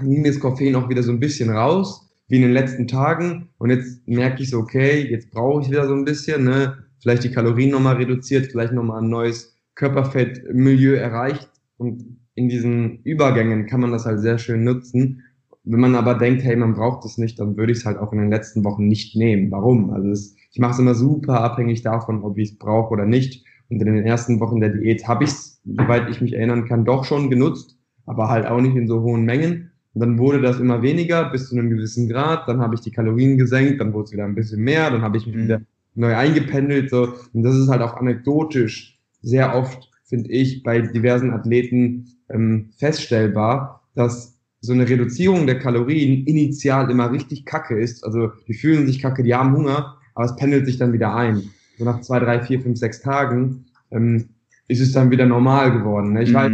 ging 0.00 0.24
das 0.24 0.40
Koffein 0.40 0.74
auch 0.74 0.88
wieder 0.88 1.02
so 1.02 1.12
ein 1.12 1.20
bisschen 1.20 1.50
raus, 1.50 2.10
wie 2.28 2.36
in 2.36 2.42
den 2.42 2.52
letzten 2.52 2.88
Tagen. 2.88 3.48
Und 3.58 3.70
jetzt 3.70 4.06
merke 4.06 4.42
ich 4.42 4.50
so, 4.50 4.58
okay, 4.58 5.06
jetzt 5.10 5.30
brauche 5.30 5.62
ich 5.62 5.70
wieder 5.70 5.86
so 5.86 5.94
ein 5.94 6.04
bisschen, 6.04 6.44
ne? 6.44 6.78
vielleicht 7.02 7.24
die 7.24 7.32
Kalorien 7.32 7.70
nochmal 7.70 7.96
reduziert, 7.96 8.46
vielleicht 8.46 8.72
nochmal 8.72 9.02
ein 9.02 9.10
neues 9.10 9.56
Körperfettmilieu 9.74 10.94
erreicht. 10.94 11.50
Und 11.76 12.18
in 12.34 12.48
diesen 12.48 13.02
Übergängen 13.02 13.66
kann 13.66 13.80
man 13.80 13.90
das 13.90 14.06
halt 14.06 14.20
sehr 14.20 14.38
schön 14.38 14.64
nutzen. 14.64 15.22
Wenn 15.64 15.80
man 15.80 15.94
aber 15.94 16.14
denkt, 16.14 16.42
hey, 16.42 16.56
man 16.56 16.74
braucht 16.74 17.04
es 17.04 17.18
nicht, 17.18 17.38
dann 17.38 17.56
würde 17.56 17.72
ich 17.72 17.78
es 17.78 17.84
halt 17.84 17.98
auch 17.98 18.12
in 18.12 18.18
den 18.18 18.30
letzten 18.30 18.64
Wochen 18.64 18.86
nicht 18.86 19.16
nehmen. 19.16 19.50
Warum? 19.50 19.90
Also 19.90 20.10
es, 20.10 20.36
ich 20.50 20.58
mache 20.58 20.72
es 20.72 20.78
immer 20.78 20.94
super 20.94 21.40
abhängig 21.40 21.82
davon, 21.82 22.22
ob 22.22 22.38
ich 22.38 22.50
es 22.50 22.58
brauche 22.58 22.92
oder 22.92 23.04
nicht. 23.04 23.44
Und 23.68 23.80
in 23.80 23.94
den 23.94 24.04
ersten 24.04 24.40
Wochen 24.40 24.60
der 24.60 24.70
Diät 24.70 25.06
habe 25.08 25.24
ich 25.24 25.30
es, 25.30 25.60
soweit 25.64 26.08
ich 26.08 26.20
mich 26.20 26.34
erinnern 26.34 26.66
kann, 26.66 26.84
doch 26.84 27.04
schon 27.04 27.30
genutzt, 27.30 27.78
aber 28.06 28.28
halt 28.28 28.46
auch 28.46 28.60
nicht 28.60 28.76
in 28.76 28.86
so 28.86 29.02
hohen 29.02 29.24
Mengen. 29.24 29.71
Und 29.94 30.00
dann 30.00 30.18
wurde 30.18 30.40
das 30.40 30.58
immer 30.58 30.82
weniger 30.82 31.30
bis 31.30 31.48
zu 31.48 31.56
einem 31.56 31.70
gewissen 31.70 32.08
Grad. 32.08 32.48
Dann 32.48 32.60
habe 32.60 32.74
ich 32.74 32.80
die 32.80 32.90
Kalorien 32.90 33.36
gesenkt, 33.36 33.80
dann 33.80 33.92
wurde 33.92 34.04
es 34.04 34.12
wieder 34.12 34.24
ein 34.24 34.34
bisschen 34.34 34.62
mehr, 34.62 34.90
dann 34.90 35.02
habe 35.02 35.18
ich 35.18 35.26
mich 35.26 35.36
mhm. 35.36 35.44
wieder 35.44 35.60
neu 35.94 36.16
eingependelt. 36.16 36.90
So. 36.90 37.14
Und 37.32 37.42
das 37.42 37.54
ist 37.56 37.68
halt 37.68 37.82
auch 37.82 37.96
anekdotisch 37.96 38.98
sehr 39.20 39.54
oft, 39.54 39.90
finde 40.04 40.30
ich, 40.30 40.62
bei 40.62 40.80
diversen 40.80 41.30
Athleten 41.30 42.06
ähm, 42.30 42.70
feststellbar, 42.78 43.82
dass 43.94 44.38
so 44.60 44.72
eine 44.72 44.88
Reduzierung 44.88 45.46
der 45.46 45.58
Kalorien 45.58 46.24
initial 46.24 46.90
immer 46.90 47.10
richtig 47.10 47.44
kacke 47.44 47.78
ist. 47.78 48.04
Also 48.04 48.30
die 48.46 48.54
fühlen 48.54 48.86
sich 48.86 49.02
kacke, 49.02 49.22
die 49.22 49.34
haben 49.34 49.56
Hunger, 49.56 49.96
aber 50.14 50.24
es 50.24 50.36
pendelt 50.36 50.66
sich 50.66 50.78
dann 50.78 50.92
wieder 50.92 51.14
ein. 51.14 51.50
So 51.78 51.84
nach 51.84 52.00
zwei, 52.00 52.20
drei, 52.20 52.40
vier, 52.40 52.60
fünf, 52.60 52.78
sechs 52.78 53.00
Tagen 53.00 53.64
ähm, 53.90 54.28
ist 54.68 54.80
es 54.80 54.92
dann 54.92 55.10
wieder 55.10 55.26
normal 55.26 55.72
geworden. 55.72 56.12
Ne? 56.12 56.22
Ich 56.22 56.30
mhm. 56.30 56.34
weiß, 56.34 56.52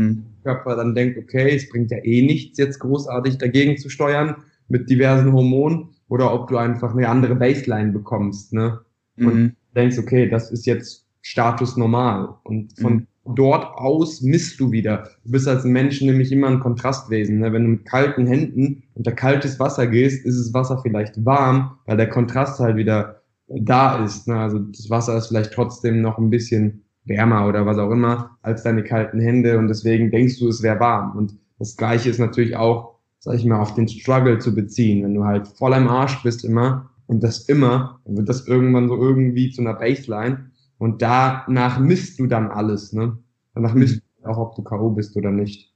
Körper 0.48 0.76
dann 0.76 0.94
denkt, 0.94 1.18
okay, 1.18 1.54
es 1.54 1.68
bringt 1.68 1.90
ja 1.90 1.98
eh 1.98 2.22
nichts, 2.22 2.58
jetzt 2.58 2.78
großartig 2.78 3.38
dagegen 3.38 3.76
zu 3.76 3.88
steuern 3.90 4.36
mit 4.68 4.88
diversen 4.88 5.32
Hormonen, 5.32 5.90
oder 6.08 6.32
ob 6.32 6.48
du 6.48 6.56
einfach 6.56 6.94
eine 6.94 7.08
andere 7.08 7.34
Baseline 7.34 7.92
bekommst, 7.92 8.52
ne? 8.52 8.80
Und 9.18 9.34
mhm. 9.34 9.52
denkst, 9.74 9.98
okay, 9.98 10.28
das 10.28 10.50
ist 10.50 10.64
jetzt 10.66 11.06
Status 11.22 11.76
normal. 11.76 12.36
Und 12.44 12.78
von 12.78 12.94
mhm. 12.94 13.06
dort 13.34 13.64
aus 13.76 14.22
misst 14.22 14.60
du 14.60 14.70
wieder. 14.70 15.08
Du 15.24 15.32
bist 15.32 15.48
als 15.48 15.64
Mensch 15.64 16.00
nämlich 16.00 16.30
immer 16.30 16.46
ein 16.46 16.60
Kontrastwesen. 16.60 17.40
Ne? 17.40 17.52
Wenn 17.52 17.64
du 17.64 17.68
mit 17.70 17.84
kalten 17.84 18.26
Händen 18.26 18.84
unter 18.94 19.12
kaltes 19.12 19.58
Wasser 19.58 19.88
gehst, 19.88 20.24
ist 20.24 20.38
das 20.38 20.54
Wasser 20.54 20.78
vielleicht 20.80 21.24
warm, 21.24 21.78
weil 21.86 21.96
der 21.96 22.08
Kontrast 22.08 22.60
halt 22.60 22.76
wieder 22.76 23.22
da 23.48 24.04
ist. 24.04 24.28
Ne? 24.28 24.36
Also 24.36 24.60
das 24.60 24.88
Wasser 24.88 25.18
ist 25.18 25.26
vielleicht 25.26 25.52
trotzdem 25.52 26.00
noch 26.00 26.16
ein 26.16 26.30
bisschen 26.30 26.84
wärmer 27.08 27.48
oder 27.48 27.66
was 27.66 27.78
auch 27.78 27.90
immer 27.90 28.38
als 28.42 28.62
deine 28.62 28.84
kalten 28.84 29.20
Hände 29.20 29.58
und 29.58 29.68
deswegen 29.68 30.10
denkst 30.10 30.38
du, 30.38 30.48
es 30.48 30.62
wäre 30.62 30.80
warm. 30.80 31.16
Und 31.16 31.34
das 31.58 31.76
Gleiche 31.76 32.10
ist 32.10 32.18
natürlich 32.18 32.56
auch, 32.56 32.96
sag 33.18 33.34
ich 33.34 33.44
mal, 33.44 33.60
auf 33.60 33.74
den 33.74 33.88
Struggle 33.88 34.38
zu 34.38 34.54
beziehen. 34.54 35.04
Wenn 35.04 35.14
du 35.14 35.24
halt 35.24 35.48
voll 35.48 35.74
am 35.74 35.88
Arsch 35.88 36.22
bist 36.22 36.44
immer 36.44 36.90
und 37.06 37.22
das 37.22 37.48
immer, 37.48 38.00
dann 38.04 38.16
wird 38.16 38.28
das 38.28 38.46
irgendwann 38.46 38.88
so 38.88 38.96
irgendwie 38.96 39.50
zu 39.50 39.62
einer 39.62 39.74
Baseline 39.74 40.50
und 40.78 41.02
danach 41.02 41.80
misst 41.80 42.18
du 42.18 42.26
dann 42.26 42.50
alles, 42.50 42.92
ne? 42.92 43.18
Danach 43.54 43.74
misst 43.74 44.02
du 44.22 44.28
auch, 44.28 44.38
ob 44.38 44.54
du 44.54 44.62
K.O. 44.62 44.90
bist 44.90 45.16
oder 45.16 45.30
nicht. 45.30 45.72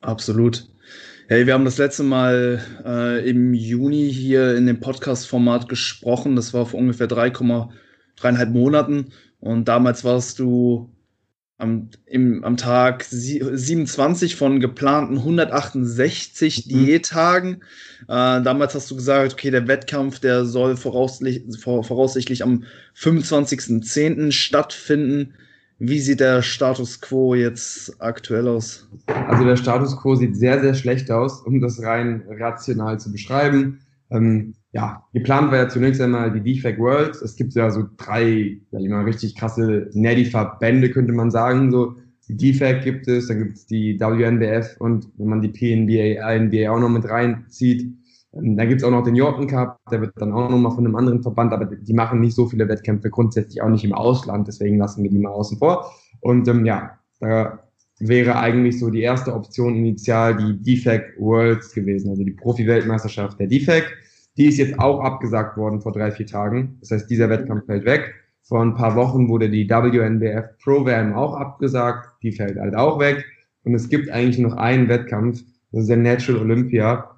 Absolut. 0.00 0.68
Hey, 1.28 1.46
wir 1.46 1.54
haben 1.54 1.64
das 1.64 1.78
letzte 1.78 2.02
Mal 2.02 2.60
äh, 2.84 3.28
im 3.28 3.54
Juni 3.54 4.12
hier 4.12 4.56
in 4.56 4.66
dem 4.66 4.80
Podcast-Format 4.80 5.68
gesprochen. 5.68 6.36
Das 6.36 6.54
war 6.54 6.66
vor 6.66 6.80
ungefähr 6.80 7.08
3,5 7.08 7.68
dreieinhalb 8.16 8.50
Monaten. 8.50 9.12
Und 9.40 9.66
damals 9.66 10.04
warst 10.04 10.38
du 10.38 10.90
am, 11.60 11.90
im, 12.06 12.42
am 12.42 12.56
Tag 12.56 13.04
27 13.04 14.36
von 14.36 14.60
geplanten 14.60 15.18
168 15.18 16.66
mhm. 16.66 16.70
Diättagen. 16.70 17.54
Äh, 18.08 18.42
damals 18.42 18.74
hast 18.74 18.90
du 18.90 18.96
gesagt, 18.96 19.34
okay, 19.34 19.50
der 19.50 19.68
Wettkampf, 19.68 20.20
der 20.20 20.44
soll 20.44 20.76
voraussichtlich, 20.76 21.62
voraussichtlich 21.62 22.42
am 22.42 22.64
25.10. 22.96 24.32
stattfinden. 24.32 25.34
Wie 25.78 26.00
sieht 26.00 26.20
der 26.20 26.42
Status 26.42 27.00
quo 27.00 27.34
jetzt 27.34 28.02
aktuell 28.02 28.48
aus? 28.48 28.88
Also 29.06 29.44
der 29.44 29.56
Status 29.56 29.96
quo 29.96 30.14
sieht 30.14 30.36
sehr, 30.36 30.60
sehr 30.60 30.74
schlecht 30.74 31.10
aus, 31.10 31.40
um 31.40 31.60
das 31.60 31.82
rein 31.82 32.22
rational 32.28 33.00
zu 33.00 33.10
beschreiben. 33.10 33.80
Ähm, 34.10 34.54
ja, 34.72 35.04
geplant 35.12 35.50
war 35.50 35.58
ja 35.58 35.68
zunächst 35.68 36.00
einmal 36.00 36.30
die 36.32 36.54
Defect 36.54 36.78
Worlds. 36.78 37.22
Es 37.22 37.36
gibt 37.36 37.54
ja 37.54 37.70
so 37.70 37.84
drei, 37.96 38.58
ja, 38.70 38.78
immer 38.78 39.04
richtig 39.04 39.34
krasse 39.36 39.90
Nerdy-Verbände, 39.92 40.90
könnte 40.90 41.12
man 41.12 41.30
sagen. 41.30 41.72
So, 41.72 41.96
die 42.28 42.36
Defect 42.36 42.84
gibt 42.84 43.08
es, 43.08 43.26
dann 43.26 43.38
gibt 43.38 43.56
es 43.56 43.66
die 43.66 43.98
WNBF 43.98 44.76
und 44.78 45.08
wenn 45.16 45.28
man 45.28 45.42
die 45.42 45.48
PNBA, 45.48 46.32
INBA 46.32 46.70
auch 46.70 46.78
noch 46.78 46.88
mit 46.88 47.08
reinzieht, 47.08 47.92
ähm, 48.32 48.56
dann 48.56 48.68
gibt 48.68 48.80
es 48.80 48.86
auch 48.86 48.92
noch 48.92 49.02
den 49.02 49.16
Jordan 49.16 49.48
Cup, 49.48 49.78
der 49.90 50.00
wird 50.00 50.12
dann 50.16 50.32
auch 50.32 50.48
nochmal 50.48 50.72
von 50.72 50.84
einem 50.84 50.94
anderen 50.94 51.22
Verband, 51.22 51.52
aber 51.52 51.66
die 51.66 51.92
machen 51.92 52.20
nicht 52.20 52.36
so 52.36 52.46
viele 52.46 52.68
Wettkämpfe, 52.68 53.10
grundsätzlich 53.10 53.60
auch 53.62 53.68
nicht 53.68 53.84
im 53.84 53.92
Ausland, 53.92 54.46
deswegen 54.46 54.78
lassen 54.78 55.02
wir 55.02 55.10
die 55.10 55.18
mal 55.18 55.30
außen 55.32 55.58
vor. 55.58 55.92
Und 56.20 56.46
ähm, 56.46 56.64
ja, 56.64 56.98
da 57.18 57.58
wäre 57.98 58.38
eigentlich 58.38 58.78
so 58.78 58.90
die 58.90 59.02
erste 59.02 59.34
Option 59.34 59.74
initial 59.74 60.36
die 60.36 60.62
Defect 60.62 61.18
Worlds 61.18 61.72
gewesen, 61.72 62.10
also 62.10 62.22
die 62.22 62.30
Profi-Weltmeisterschaft 62.30 63.40
der 63.40 63.48
Defect. 63.48 63.88
Die 64.40 64.46
ist 64.46 64.56
jetzt 64.56 64.80
auch 64.80 65.00
abgesagt 65.00 65.58
worden 65.58 65.82
vor 65.82 65.92
drei, 65.92 66.10
vier 66.10 66.24
Tagen. 66.24 66.78
Das 66.80 66.90
heißt, 66.92 67.10
dieser 67.10 67.28
Wettkampf 67.28 67.66
fällt 67.66 67.84
weg. 67.84 68.14
Vor 68.40 68.62
ein 68.62 68.74
paar 68.74 68.96
Wochen 68.96 69.28
wurde 69.28 69.50
die 69.50 69.68
WNBF 69.68 70.56
Pro 70.64 70.86
Wam 70.86 71.12
auch 71.12 71.34
abgesagt. 71.34 72.08
Die 72.22 72.32
fällt 72.32 72.58
halt 72.58 72.74
auch 72.74 72.98
weg. 72.98 73.22
Und 73.64 73.74
es 73.74 73.90
gibt 73.90 74.08
eigentlich 74.08 74.38
noch 74.38 74.56
einen 74.56 74.88
Wettkampf. 74.88 75.42
Das 75.72 75.82
ist 75.82 75.90
der 75.90 75.98
Natural 75.98 76.40
Olympia. 76.40 77.10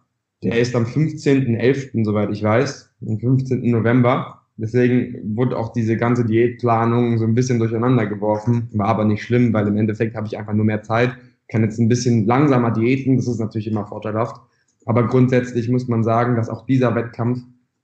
Der 0.43 0.59
ist 0.59 0.75
am 0.75 0.83
15.11., 0.83 2.05
soweit 2.05 2.33
ich 2.33 2.43
weiß, 2.43 2.91
am 3.07 3.21
15. 3.21 3.71
November. 3.71 4.41
Deswegen 4.57 5.37
wurde 5.37 5.57
auch 5.57 5.73
diese 5.73 5.97
ganze 5.97 6.25
Diätplanung 6.25 7.19
so 7.19 7.25
ein 7.25 7.37
bisschen 7.37 7.61
durcheinander 7.61 8.07
geworfen. 8.07 8.69
War 8.73 8.89
aber 8.89 9.05
nicht 9.05 9.23
schlimm, 9.23 9.53
weil 9.53 9.69
im 9.69 9.77
Endeffekt 9.77 10.17
habe 10.17 10.27
ich 10.27 10.37
einfach 10.37 10.55
nur 10.55 10.65
mehr 10.65 10.83
Zeit. 10.83 11.13
Kann 11.49 11.63
jetzt 11.63 11.79
ein 11.79 11.89
bisschen 11.89 12.27
langsamer 12.27 12.73
diäten. 12.73 13.17
Das 13.17 13.29
ist 13.29 13.39
natürlich 13.39 13.69
immer 13.69 13.87
vorteilhaft. 13.87 14.41
Aber 14.87 15.07
grundsätzlich 15.07 15.69
muss 15.69 15.89
man 15.89 16.05
sagen, 16.05 16.37
dass 16.37 16.49
auch 16.49 16.67
dieser 16.67 16.95
Wettkampf 16.95 17.41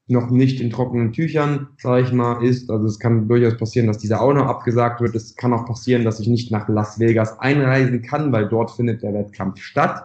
noch 0.08 0.30
nicht 0.30 0.60
in 0.60 0.70
trockenen 0.70 1.12
Tüchern, 1.12 1.68
sage 1.78 2.02
ich 2.02 2.12
mal, 2.12 2.42
ist. 2.42 2.70
Also 2.70 2.86
es 2.86 2.98
kann 2.98 3.28
durchaus 3.28 3.56
passieren, 3.58 3.86
dass 3.86 3.98
dieser 3.98 4.22
auch 4.22 4.32
noch 4.32 4.46
abgesagt 4.46 5.00
wird. 5.00 5.14
Es 5.14 5.36
kann 5.36 5.52
auch 5.52 5.66
passieren, 5.66 6.04
dass 6.04 6.18
ich 6.18 6.28
nicht 6.28 6.50
nach 6.50 6.68
Las 6.68 6.98
Vegas 6.98 7.38
einreisen 7.38 8.02
kann, 8.02 8.32
weil 8.32 8.48
dort 8.48 8.70
findet 8.70 9.02
der 9.02 9.12
Wettkampf 9.12 9.60
statt. 9.60 10.02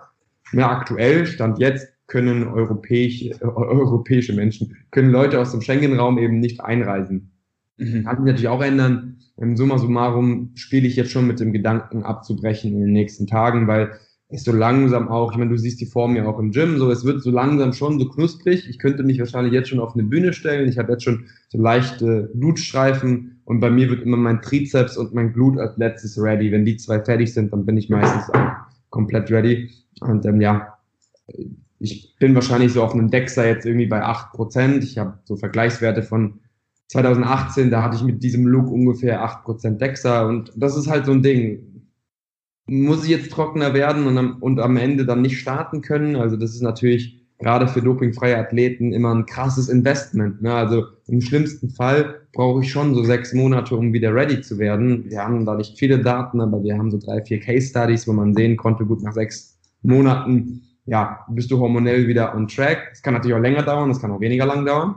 Mehr 0.51 0.69
aktuell, 0.69 1.25
Stand 1.25 1.57
jetzt, 1.59 1.87
können 2.07 2.47
europäische, 2.47 3.29
äh, 3.29 3.45
europäische 3.45 4.33
Menschen, 4.33 4.75
können 4.91 5.09
Leute 5.09 5.39
aus 5.39 5.51
dem 5.51 5.61
Schengen-Raum 5.61 6.17
eben 6.17 6.39
nicht 6.39 6.61
einreisen. 6.61 7.31
Mhm. 7.77 8.03
Kann 8.03 8.17
sich 8.17 8.25
natürlich 8.25 8.47
auch 8.49 8.61
ändern. 8.61 9.17
Im 9.37 9.55
Summa 9.57 9.77
summarum 9.77 10.51
spiele 10.53 10.87
ich 10.87 10.95
jetzt 10.95 11.11
schon 11.11 11.25
mit 11.25 11.39
dem 11.39 11.53
Gedanken 11.53 12.03
abzubrechen 12.03 12.73
in 12.73 12.81
den 12.81 12.91
nächsten 12.91 13.25
Tagen, 13.25 13.67
weil 13.67 13.93
ist 14.33 14.45
so 14.45 14.51
langsam 14.51 15.09
auch, 15.09 15.31
ich 15.31 15.37
meine, 15.37 15.51
du 15.51 15.57
siehst 15.57 15.79
die 15.79 15.85
Form 15.85 16.15
ja 16.15 16.25
auch 16.25 16.39
im 16.39 16.51
Gym, 16.51 16.79
so 16.79 16.89
es 16.89 17.05
wird 17.05 17.21
so 17.21 17.29
langsam 17.29 17.71
schon 17.71 17.99
so 17.99 18.09
knusprig. 18.09 18.67
Ich 18.67 18.79
könnte 18.79 19.03
mich 19.03 19.19
wahrscheinlich 19.19 19.53
jetzt 19.53 19.69
schon 19.69 19.79
auf 19.79 19.93
eine 19.93 20.03
Bühne 20.03 20.33
stellen. 20.33 20.67
Ich 20.67 20.79
habe 20.79 20.91
jetzt 20.91 21.03
schon 21.03 21.25
so 21.49 21.61
leichte 21.61 22.31
Blutstreifen 22.33 23.39
und 23.45 23.59
bei 23.59 23.69
mir 23.69 23.91
wird 23.91 24.01
immer 24.01 24.17
mein 24.17 24.41
Trizeps 24.41 24.97
und 24.97 25.13
mein 25.13 25.33
Glut 25.33 25.59
als 25.59 25.77
letztes 25.77 26.19
ready. 26.19 26.51
Wenn 26.51 26.65
die 26.65 26.77
zwei 26.77 26.99
fertig 26.99 27.31
sind, 27.31 27.53
dann 27.53 27.63
bin 27.63 27.77
ich 27.77 27.89
meistens 27.89 28.27
auch 28.31 28.49
komplett 28.89 29.29
ready. 29.29 29.69
Und 30.01 30.25
ähm, 30.25 30.41
ja, 30.41 30.79
ich 31.77 32.15
bin 32.19 32.33
wahrscheinlich 32.33 32.73
so 32.73 32.81
auf 32.81 32.93
einem 32.93 33.11
Dexter 33.11 33.47
jetzt 33.47 33.67
irgendwie 33.67 33.85
bei 33.85 34.01
acht 34.01 34.31
Prozent. 34.33 34.83
Ich 34.83 34.97
habe 34.97 35.19
so 35.25 35.35
Vergleichswerte 35.35 36.01
von 36.01 36.39
2018, 36.87 37.69
da 37.69 37.83
hatte 37.83 37.97
ich 37.97 38.03
mit 38.03 38.23
diesem 38.23 38.47
Look 38.47 38.71
ungefähr 38.71 39.21
acht 39.21 39.43
Prozent 39.43 39.79
Dexter 39.79 40.27
und 40.27 40.51
das 40.55 40.75
ist 40.75 40.89
halt 40.89 41.05
so 41.05 41.11
ein 41.11 41.21
Ding 41.21 41.72
muss 42.65 43.03
ich 43.03 43.09
jetzt 43.09 43.31
trockener 43.31 43.73
werden 43.73 44.07
und 44.07 44.17
am, 44.17 44.37
und 44.39 44.59
am 44.59 44.77
Ende 44.77 45.05
dann 45.05 45.21
nicht 45.21 45.39
starten 45.39 45.81
können. 45.81 46.15
Also 46.15 46.37
das 46.37 46.51
ist 46.51 46.61
natürlich 46.61 47.19
gerade 47.39 47.67
für 47.67 47.81
dopingfreie 47.81 48.37
Athleten 48.37 48.93
immer 48.93 49.13
ein 49.13 49.25
krasses 49.25 49.67
Investment. 49.67 50.41
Ne? 50.41 50.53
Also 50.53 50.85
im 51.07 51.21
schlimmsten 51.21 51.69
Fall 51.69 52.21
brauche 52.31 52.61
ich 52.61 52.71
schon 52.71 52.95
so 52.95 53.03
sechs 53.03 53.33
Monate, 53.33 53.75
um 53.75 53.91
wieder 53.91 54.15
ready 54.15 54.41
zu 54.41 54.57
werden. 54.57 55.09
Wir 55.09 55.19
haben 55.19 55.45
da 55.45 55.55
nicht 55.55 55.77
viele 55.77 55.99
Daten, 55.99 56.39
aber 56.39 56.63
wir 56.63 56.77
haben 56.77 56.89
so 56.89 56.97
drei, 56.97 57.21
vier 57.21 57.39
Case 57.39 57.67
Studies, 57.67 58.07
wo 58.07 58.13
man 58.13 58.33
sehen 58.33 58.55
konnte, 58.55 58.85
gut 58.85 59.03
nach 59.03 59.13
sechs 59.13 59.59
Monaten, 59.81 60.61
ja, 60.85 61.25
bist 61.29 61.51
du 61.51 61.59
hormonell 61.59 62.07
wieder 62.07 62.35
on 62.35 62.47
track. 62.47 62.89
Es 62.91 63.01
kann 63.01 63.13
natürlich 63.13 63.35
auch 63.35 63.41
länger 63.41 63.63
dauern, 63.63 63.89
es 63.89 63.99
kann 63.99 64.11
auch 64.11 64.21
weniger 64.21 64.45
lang 64.45 64.65
dauern. 64.65 64.95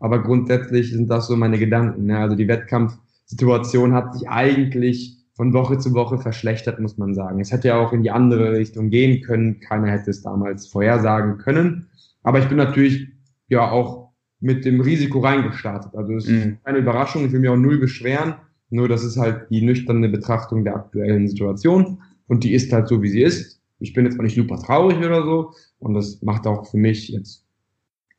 Aber 0.00 0.22
grundsätzlich 0.22 0.92
sind 0.92 1.08
das 1.08 1.26
so 1.26 1.36
meine 1.36 1.58
Gedanken. 1.58 2.06
Ne? 2.06 2.18
Also 2.18 2.36
die 2.36 2.48
Wettkampfsituation 2.48 3.92
hat 3.92 4.14
sich 4.14 4.28
eigentlich 4.28 5.16
von 5.38 5.52
Woche 5.52 5.78
zu 5.78 5.94
Woche 5.94 6.18
verschlechtert, 6.18 6.80
muss 6.80 6.98
man 6.98 7.14
sagen. 7.14 7.38
Es 7.38 7.52
hätte 7.52 7.68
ja 7.68 7.78
auch 7.78 7.92
in 7.92 8.02
die 8.02 8.10
andere 8.10 8.54
Richtung 8.54 8.90
gehen 8.90 9.22
können. 9.22 9.60
Keiner 9.60 9.86
hätte 9.86 10.10
es 10.10 10.20
damals 10.20 10.66
vorhersagen 10.66 11.38
können. 11.38 11.86
Aber 12.24 12.40
ich 12.40 12.48
bin 12.48 12.56
natürlich 12.56 13.06
ja 13.46 13.70
auch 13.70 14.10
mit 14.40 14.64
dem 14.64 14.80
Risiko 14.80 15.20
reingestartet. 15.20 15.94
Also 15.94 16.14
es 16.14 16.26
ist 16.26 16.44
mhm. 16.44 16.58
keine 16.64 16.78
Überraschung. 16.78 17.24
Ich 17.24 17.30
will 17.30 17.38
mir 17.38 17.52
auch 17.52 17.56
null 17.56 17.78
beschweren. 17.78 18.34
Nur 18.70 18.88
das 18.88 19.04
ist 19.04 19.16
halt 19.16 19.46
die 19.48 19.62
nüchterne 19.62 20.08
Betrachtung 20.08 20.64
der 20.64 20.74
aktuellen 20.74 21.28
Situation. 21.28 22.02
Und 22.26 22.42
die 22.42 22.52
ist 22.52 22.72
halt 22.72 22.88
so, 22.88 23.00
wie 23.00 23.08
sie 23.08 23.22
ist. 23.22 23.60
Ich 23.78 23.92
bin 23.92 24.06
jetzt 24.06 24.18
auch 24.18 24.24
nicht 24.24 24.34
super 24.34 24.58
traurig 24.58 24.98
oder 24.98 25.22
so. 25.22 25.52
Und 25.78 25.94
das 25.94 26.20
macht 26.20 26.48
auch 26.48 26.68
für 26.68 26.78
mich 26.78 27.10
jetzt 27.10 27.46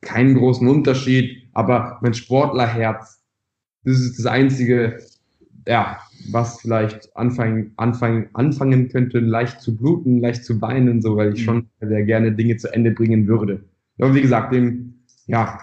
keinen 0.00 0.36
großen 0.36 0.66
Unterschied. 0.66 1.50
Aber 1.52 1.98
mein 2.00 2.14
Sportlerherz, 2.14 3.20
das 3.84 4.00
ist 4.00 4.18
das 4.18 4.24
einzige, 4.24 4.98
ja, 5.66 6.00
was 6.30 6.60
vielleicht 6.60 7.14
anfangen, 7.16 7.72
anfangen, 7.76 8.28
anfangen 8.34 8.88
könnte, 8.88 9.18
leicht 9.18 9.60
zu 9.60 9.76
bluten, 9.76 10.20
leicht 10.20 10.44
zu 10.44 10.60
weinen, 10.60 11.02
so, 11.02 11.16
weil 11.16 11.34
ich 11.34 11.40
mhm. 11.40 11.44
schon 11.44 11.68
sehr 11.80 12.04
gerne 12.04 12.32
Dinge 12.32 12.56
zu 12.56 12.72
Ende 12.72 12.90
bringen 12.90 13.26
würde. 13.26 13.64
Aber 13.98 14.14
wie 14.14 14.22
gesagt, 14.22 14.52
dem, 14.52 14.94
ja, 15.26 15.60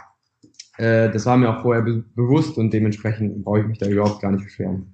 äh, 0.77 1.09
das 1.11 1.25
war 1.25 1.37
mir 1.37 1.49
auch 1.49 1.61
vorher 1.61 1.83
be 1.83 2.03
bewusst 2.15 2.57
und 2.57 2.73
dementsprechend 2.73 3.43
brauche 3.43 3.61
ich 3.61 3.67
mich 3.67 3.77
da 3.79 3.87
überhaupt 3.87 4.21
gar 4.21 4.31
nicht 4.31 4.45
beschweren. 4.45 4.93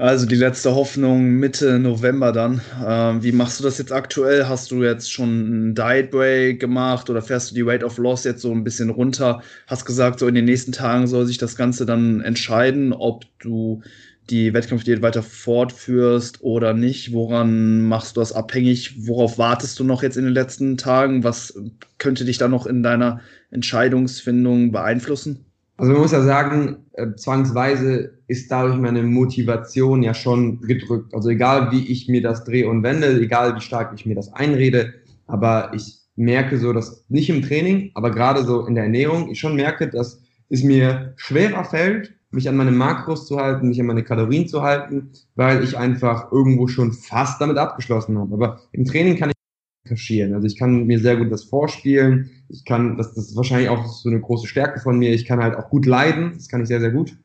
Also 0.00 0.26
die 0.26 0.36
letzte 0.36 0.76
Hoffnung 0.76 1.40
Mitte 1.40 1.80
November 1.80 2.30
dann. 2.30 2.60
Ähm, 2.86 3.24
wie 3.24 3.32
machst 3.32 3.58
du 3.58 3.64
das 3.64 3.78
jetzt 3.78 3.90
aktuell? 3.90 4.46
Hast 4.46 4.70
du 4.70 4.84
jetzt 4.84 5.10
schon 5.10 5.28
einen 5.28 5.74
Diet 5.74 6.12
Break 6.12 6.60
gemacht 6.60 7.10
oder 7.10 7.20
fährst 7.20 7.50
du 7.50 7.56
die 7.56 7.62
Rate 7.62 7.84
of 7.84 7.98
Loss 7.98 8.22
jetzt 8.22 8.42
so 8.42 8.52
ein 8.52 8.62
bisschen 8.62 8.90
runter? 8.90 9.42
Hast 9.66 9.84
gesagt, 9.86 10.20
so 10.20 10.28
in 10.28 10.36
den 10.36 10.44
nächsten 10.44 10.70
Tagen 10.70 11.08
soll 11.08 11.26
sich 11.26 11.38
das 11.38 11.56
Ganze 11.56 11.84
dann 11.84 12.20
entscheiden, 12.20 12.92
ob 12.92 13.24
du 13.40 13.82
die 14.30 14.54
Wettkampfdiät 14.54 15.02
weiter 15.02 15.24
fortführst 15.24 16.42
oder 16.44 16.74
nicht? 16.74 17.12
Woran 17.12 17.82
machst 17.82 18.16
du 18.16 18.20
das 18.20 18.32
abhängig? 18.32 19.08
Worauf 19.08 19.36
wartest 19.36 19.80
du 19.80 19.84
noch 19.84 20.04
jetzt 20.04 20.16
in 20.16 20.24
den 20.24 20.34
letzten 20.34 20.76
Tagen? 20.76 21.24
Was 21.24 21.58
könnte 21.98 22.24
dich 22.24 22.38
da 22.38 22.46
noch 22.46 22.66
in 22.66 22.84
deiner 22.84 23.20
Entscheidungsfindung 23.50 24.70
beeinflussen? 24.70 25.47
Also 25.78 25.92
man 25.92 26.02
muss 26.02 26.12
ja 26.12 26.22
sagen, 26.22 26.78
äh, 26.94 27.14
zwangsweise 27.14 28.18
ist 28.26 28.50
dadurch 28.50 28.76
meine 28.76 29.04
Motivation 29.04 30.02
ja 30.02 30.12
schon 30.12 30.60
gedrückt. 30.60 31.14
Also 31.14 31.30
egal 31.30 31.70
wie 31.70 31.86
ich 31.86 32.08
mir 32.08 32.20
das 32.20 32.44
drehe 32.44 32.68
und 32.68 32.82
wende, 32.82 33.20
egal 33.20 33.54
wie 33.54 33.60
stark 33.60 33.92
ich 33.94 34.04
mir 34.04 34.16
das 34.16 34.32
einrede, 34.32 34.92
aber 35.28 35.70
ich 35.74 36.00
merke 36.16 36.58
so, 36.58 36.72
dass 36.72 37.04
nicht 37.08 37.30
im 37.30 37.42
Training, 37.42 37.92
aber 37.94 38.10
gerade 38.10 38.42
so 38.42 38.66
in 38.66 38.74
der 38.74 38.84
Ernährung, 38.84 39.30
ich 39.30 39.38
schon 39.38 39.54
merke, 39.54 39.88
dass 39.88 40.20
es 40.48 40.64
mir 40.64 41.14
schwerer 41.16 41.64
fällt, 41.64 42.12
mich 42.32 42.48
an 42.48 42.56
meine 42.56 42.72
Makros 42.72 43.26
zu 43.26 43.38
halten, 43.38 43.68
mich 43.68 43.80
an 43.80 43.86
meine 43.86 44.02
Kalorien 44.02 44.48
zu 44.48 44.62
halten, 44.62 45.12
weil 45.36 45.62
ich 45.62 45.78
einfach 45.78 46.32
irgendwo 46.32 46.66
schon 46.66 46.92
fast 46.92 47.40
damit 47.40 47.56
abgeschlossen 47.56 48.18
habe. 48.18 48.34
Aber 48.34 48.60
im 48.72 48.84
Training 48.84 49.16
kann 49.16 49.30
ich 49.30 49.37
kaschieren. 49.84 50.34
Also 50.34 50.46
ich 50.46 50.58
kann 50.58 50.86
mir 50.86 50.98
sehr 50.98 51.16
gut 51.16 51.32
das 51.32 51.44
vorspielen. 51.44 52.30
Ich 52.48 52.64
kann, 52.64 52.96
das, 52.96 53.14
das 53.14 53.30
ist 53.30 53.36
wahrscheinlich 53.36 53.68
auch 53.68 53.86
so 53.86 54.08
eine 54.08 54.20
große 54.20 54.46
Stärke 54.46 54.80
von 54.80 54.98
mir. 54.98 55.12
Ich 55.12 55.24
kann 55.24 55.42
halt 55.42 55.56
auch 55.56 55.70
gut 55.70 55.86
leiden. 55.86 56.32
Das 56.34 56.48
kann 56.48 56.62
ich 56.62 56.68
sehr, 56.68 56.80
sehr 56.80 56.90
gut. 56.90 57.16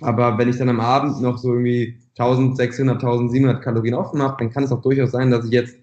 Aber 0.00 0.38
wenn 0.38 0.48
ich 0.48 0.56
dann 0.56 0.68
am 0.68 0.80
Abend 0.80 1.20
noch 1.22 1.38
so 1.38 1.52
irgendwie 1.52 1.98
1600, 2.18 2.96
1700 2.96 3.62
Kalorien 3.62 3.94
offen 3.94 4.22
habe, 4.22 4.36
dann 4.38 4.50
kann 4.50 4.64
es 4.64 4.72
auch 4.72 4.82
durchaus 4.82 5.12
sein, 5.12 5.30
dass 5.30 5.46
ich 5.46 5.52
jetzt 5.52 5.76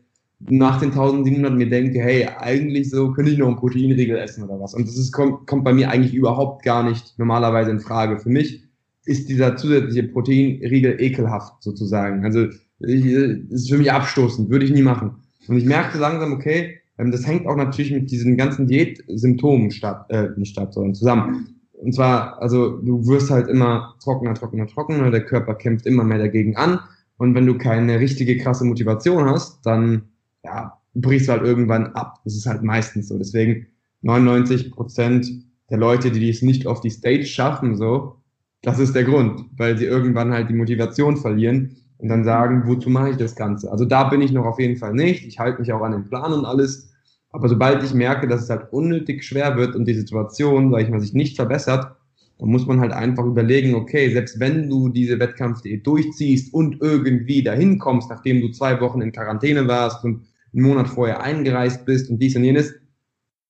nach 0.50 0.80
den 0.80 0.90
1700 0.90 1.54
mir 1.54 1.70
denke, 1.70 2.00
hey, 2.00 2.28
eigentlich 2.38 2.90
so 2.90 3.12
könnte 3.12 3.32
ich 3.32 3.38
noch 3.38 3.48
einen 3.48 3.56
Proteinriegel 3.56 4.18
essen 4.18 4.44
oder 4.44 4.60
was. 4.60 4.74
Und 4.74 4.88
das 4.88 4.98
ist, 4.98 5.12
kommt, 5.12 5.48
kommt 5.48 5.64
bei 5.64 5.74
mir 5.74 5.90
eigentlich 5.90 6.14
überhaupt 6.14 6.64
gar 6.64 6.84
nicht 6.84 7.18
normalerweise 7.18 7.72
in 7.72 7.80
Frage. 7.80 8.20
Für 8.20 8.30
mich 8.30 8.64
ist 9.06 9.30
dieser 9.30 9.56
zusätzliche 9.56 10.04
Proteinriegel 10.04 11.00
ekelhaft 11.00 11.62
sozusagen. 11.62 12.26
Also 12.26 12.48
ich, 12.80 13.06
ist 13.06 13.70
für 13.70 13.78
mich 13.78 13.92
abstoßend, 13.92 14.50
würde 14.50 14.66
ich 14.66 14.72
nie 14.72 14.82
machen. 14.82 15.23
Und 15.48 15.58
ich 15.58 15.66
merkte 15.66 15.98
langsam, 15.98 16.34
okay, 16.34 16.80
ähm, 16.98 17.12
das 17.12 17.26
hängt 17.28 17.48
auch 17.48 17.56
natürlich 17.56 17.92
mit 17.92 18.12
diesen 18.12 18.38
ganzen 18.38 18.68
Diätsymptomen 18.68 19.72
statt, 19.72 20.06
äh, 20.10 20.30
nicht 20.38 20.52
statt, 20.52 20.74
sondern 20.74 20.96
zusammen. 20.96 21.48
Und 21.74 21.94
zwar, 21.94 22.42
also 22.42 22.78
du 22.78 23.06
wirst 23.08 23.30
halt 23.30 23.48
immer 23.50 23.96
trockener, 24.02 24.34
trockener, 24.36 24.68
trockener, 24.68 25.12
der 25.12 25.26
Körper 25.26 25.56
kämpft 25.56 25.86
immer 25.86 26.04
mehr 26.04 26.20
dagegen 26.20 26.56
an. 26.56 26.80
Und 27.18 27.36
wenn 27.36 27.46
du 27.46 27.58
keine 27.58 28.00
richtige 28.00 28.38
krasse 28.38 28.66
Motivation 28.66 29.26
hast, 29.26 29.66
dann 29.66 30.04
ja, 30.44 30.80
brichst 30.94 31.28
du 31.28 31.34
halt 31.34 31.44
irgendwann 31.44 31.88
ab. 31.88 32.20
Das 32.24 32.36
ist 32.36 32.46
halt 32.46 32.64
meistens 32.64 33.10
so. 33.10 33.18
Deswegen 33.18 33.68
99 34.02 34.72
Prozent 34.72 35.28
der 35.70 35.78
Leute, 35.78 36.12
die 36.12 36.30
es 36.30 36.42
nicht 36.42 36.68
auf 36.68 36.82
die 36.82 36.90
Stage 36.90 37.26
schaffen, 37.26 37.76
so, 37.76 38.18
das 38.62 38.80
ist 38.80 38.96
der 38.96 39.04
Grund, 39.04 39.46
weil 39.58 39.78
sie 39.78 39.86
irgendwann 39.86 40.32
halt 40.32 40.50
die 40.50 40.54
Motivation 40.54 41.18
verlieren 41.18 41.76
und 42.04 42.10
dann 42.10 42.26
sagen, 42.26 42.64
wozu 42.66 42.90
mache 42.90 43.12
ich 43.12 43.16
das 43.16 43.34
Ganze? 43.34 43.72
Also 43.72 43.86
da 43.86 44.04
bin 44.04 44.22
ich 44.22 44.34
noch 44.34 44.44
auf 44.44 44.60
jeden 44.60 44.76
Fall 44.76 44.94
nicht. 44.94 45.26
Ich 45.26 45.40
halte 45.40 45.62
mich 45.62 45.72
auch 45.72 45.80
an 45.84 45.94
den 45.94 46.10
Plan 46.10 46.34
und 46.34 46.44
alles. 46.44 46.92
Aber 47.30 47.48
sobald 47.48 47.82
ich 47.82 47.94
merke, 47.94 48.28
dass 48.28 48.44
es 48.44 48.50
halt 48.50 48.74
unnötig 48.74 49.24
schwer 49.24 49.56
wird 49.56 49.74
und 49.74 49.86
die 49.86 49.94
Situation, 49.94 50.70
sag 50.70 50.82
ich 50.82 50.90
mal, 50.90 51.00
sich 51.00 51.14
nicht 51.14 51.38
verbessert, 51.38 51.96
dann 52.40 52.50
muss 52.50 52.68
man 52.68 52.82
halt 52.82 52.92
einfach 52.92 53.24
überlegen, 53.24 53.74
okay, 53.74 54.12
selbst 54.12 54.38
wenn 54.42 54.70
du 54.70 54.90
diese 54.90 55.18
Wettkampfdiät 55.18 55.88
durchziehst 55.88 56.54
und 56.54 56.82
irgendwie 56.82 57.42
dahin 57.42 57.80
kommst, 57.80 58.10
nachdem 58.10 58.42
du 58.42 58.50
zwei 58.50 58.82
Wochen 58.82 59.02
in 59.02 59.14
Quarantäne 59.14 59.66
warst 59.70 60.04
und 60.04 60.26
einen 60.54 60.64
Monat 60.64 60.90
vorher 60.90 61.24
eingereist 61.24 61.86
bist 61.86 62.10
und 62.10 62.20
dies 62.20 62.36
und 62.36 62.44
jenes, 62.44 62.74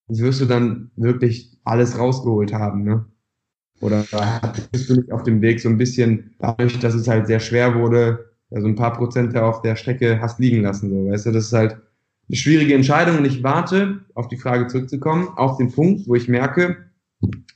wirst 0.09 0.41
du 0.41 0.45
dann 0.45 0.91
wirklich 0.95 1.57
alles 1.63 1.97
rausgeholt 1.97 2.53
haben, 2.53 2.83
ne? 2.83 3.03
Oder 3.81 4.05
bist 4.71 4.91
du 4.91 4.95
nicht 4.97 5.11
auf 5.11 5.23
dem 5.23 5.41
Weg 5.41 5.59
so 5.59 5.69
ein 5.69 5.79
bisschen, 5.79 6.35
dadurch, 6.37 6.79
dass 6.79 6.93
es 6.93 7.07
halt 7.07 7.25
sehr 7.25 7.39
schwer 7.39 7.73
wurde, 7.73 8.32
also 8.53 8.67
ein 8.67 8.75
paar 8.75 8.93
Prozent 8.93 9.35
auf 9.35 9.61
der 9.61 9.75
Strecke 9.75 10.19
hast 10.21 10.39
liegen 10.39 10.61
lassen, 10.61 10.89
so, 10.89 11.09
weißt 11.09 11.25
du, 11.25 11.31
das 11.31 11.45
ist 11.45 11.53
halt 11.53 11.77
eine 12.29 12.37
schwierige 12.37 12.75
Entscheidung 12.75 13.17
und 13.17 13.25
ich 13.25 13.43
warte, 13.43 14.05
auf 14.13 14.27
die 14.27 14.37
Frage 14.37 14.67
zurückzukommen, 14.67 15.27
auf 15.35 15.57
den 15.57 15.71
Punkt, 15.71 16.07
wo 16.07 16.15
ich 16.15 16.29
merke, 16.29 16.77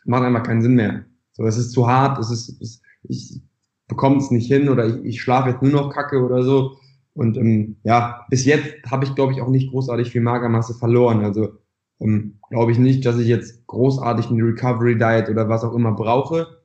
macht 0.05 0.23
einfach 0.23 0.43
keinen 0.43 0.61
Sinn 0.61 0.75
mehr. 0.75 1.05
So, 1.33 1.45
es 1.45 1.57
ist 1.57 1.71
zu 1.71 1.87
hart, 1.87 2.19
es 2.19 2.31
ist, 2.31 2.61
es, 2.61 2.81
ich 3.03 3.41
bekomme 3.87 4.17
es 4.17 4.31
nicht 4.31 4.47
hin 4.47 4.69
oder 4.69 4.87
ich, 4.87 5.05
ich 5.05 5.21
schlafe 5.21 5.49
jetzt 5.49 5.61
nur 5.61 5.71
noch 5.71 5.93
Kacke 5.93 6.23
oder 6.23 6.43
so. 6.43 6.77
Und 7.13 7.37
ähm, 7.37 7.77
ja, 7.83 8.25
bis 8.29 8.45
jetzt 8.45 8.73
habe 8.89 9.05
ich, 9.05 9.15
glaube 9.15 9.33
ich, 9.33 9.41
auch 9.41 9.49
nicht 9.49 9.71
großartig 9.71 10.11
viel 10.11 10.21
Magermasse 10.21 10.73
verloren. 10.73 11.23
Also 11.23 11.57
ähm, 11.99 12.39
glaube 12.49 12.71
ich 12.71 12.77
nicht, 12.77 13.05
dass 13.05 13.17
ich 13.17 13.27
jetzt 13.27 13.65
großartig 13.67 14.29
eine 14.29 14.43
Recovery 14.43 14.97
Diet 14.97 15.29
oder 15.29 15.49
was 15.49 15.63
auch 15.63 15.73
immer 15.73 15.93
brauche 15.93 16.56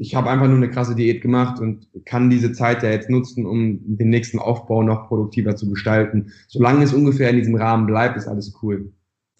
ich 0.00 0.14
habe 0.14 0.30
einfach 0.30 0.46
nur 0.46 0.56
eine 0.56 0.70
krasse 0.70 0.94
Diät 0.94 1.20
gemacht 1.20 1.60
und 1.60 1.86
kann 2.06 2.30
diese 2.30 2.52
Zeit 2.52 2.82
ja 2.82 2.88
jetzt 2.88 3.10
nutzen, 3.10 3.44
um 3.44 3.80
den 3.82 4.08
nächsten 4.08 4.38
Aufbau 4.38 4.82
noch 4.82 5.08
produktiver 5.08 5.56
zu 5.56 5.68
gestalten. 5.68 6.32
Solange 6.48 6.84
es 6.84 6.94
ungefähr 6.94 7.28
in 7.28 7.36
diesem 7.36 7.54
Rahmen 7.54 7.86
bleibt, 7.86 8.16
ist 8.16 8.26
alles 8.26 8.54
cool. 8.62 8.94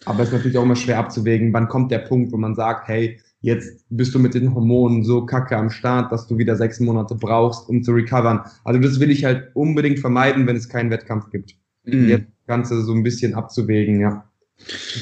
Aber 0.05 0.19
es 0.19 0.27
ist 0.27 0.33
natürlich 0.33 0.59
auch 0.59 0.63
immer 0.63 0.75
schwer 0.75 0.99
abzuwägen, 0.99 1.51
wann 1.51 1.67
kommt 1.67 1.91
der 1.91 1.99
Punkt, 1.99 2.31
wo 2.31 2.37
man 2.37 2.53
sagt, 2.53 2.87
hey, 2.87 3.19
jetzt 3.39 3.83
bist 3.89 4.13
du 4.13 4.19
mit 4.19 4.35
den 4.35 4.53
Hormonen 4.53 5.03
so 5.03 5.25
kacke 5.25 5.57
am 5.57 5.71
Start, 5.71 6.11
dass 6.11 6.27
du 6.27 6.37
wieder 6.37 6.55
sechs 6.55 6.79
Monate 6.79 7.15
brauchst, 7.15 7.67
um 7.67 7.81
zu 7.81 7.93
recovern. 7.93 8.41
Also 8.63 8.79
das 8.79 8.99
will 8.99 9.09
ich 9.09 9.25
halt 9.25 9.49
unbedingt 9.55 9.97
vermeiden, 9.97 10.45
wenn 10.45 10.55
es 10.55 10.69
keinen 10.69 10.91
Wettkampf 10.91 11.31
gibt. 11.31 11.55
Mhm. 11.85 12.07
Jetzt 12.07 12.27
das 12.27 12.47
Ganze 12.47 12.83
so 12.83 12.93
ein 12.93 13.01
bisschen 13.01 13.33
abzuwägen, 13.33 13.99
ja. 13.99 14.25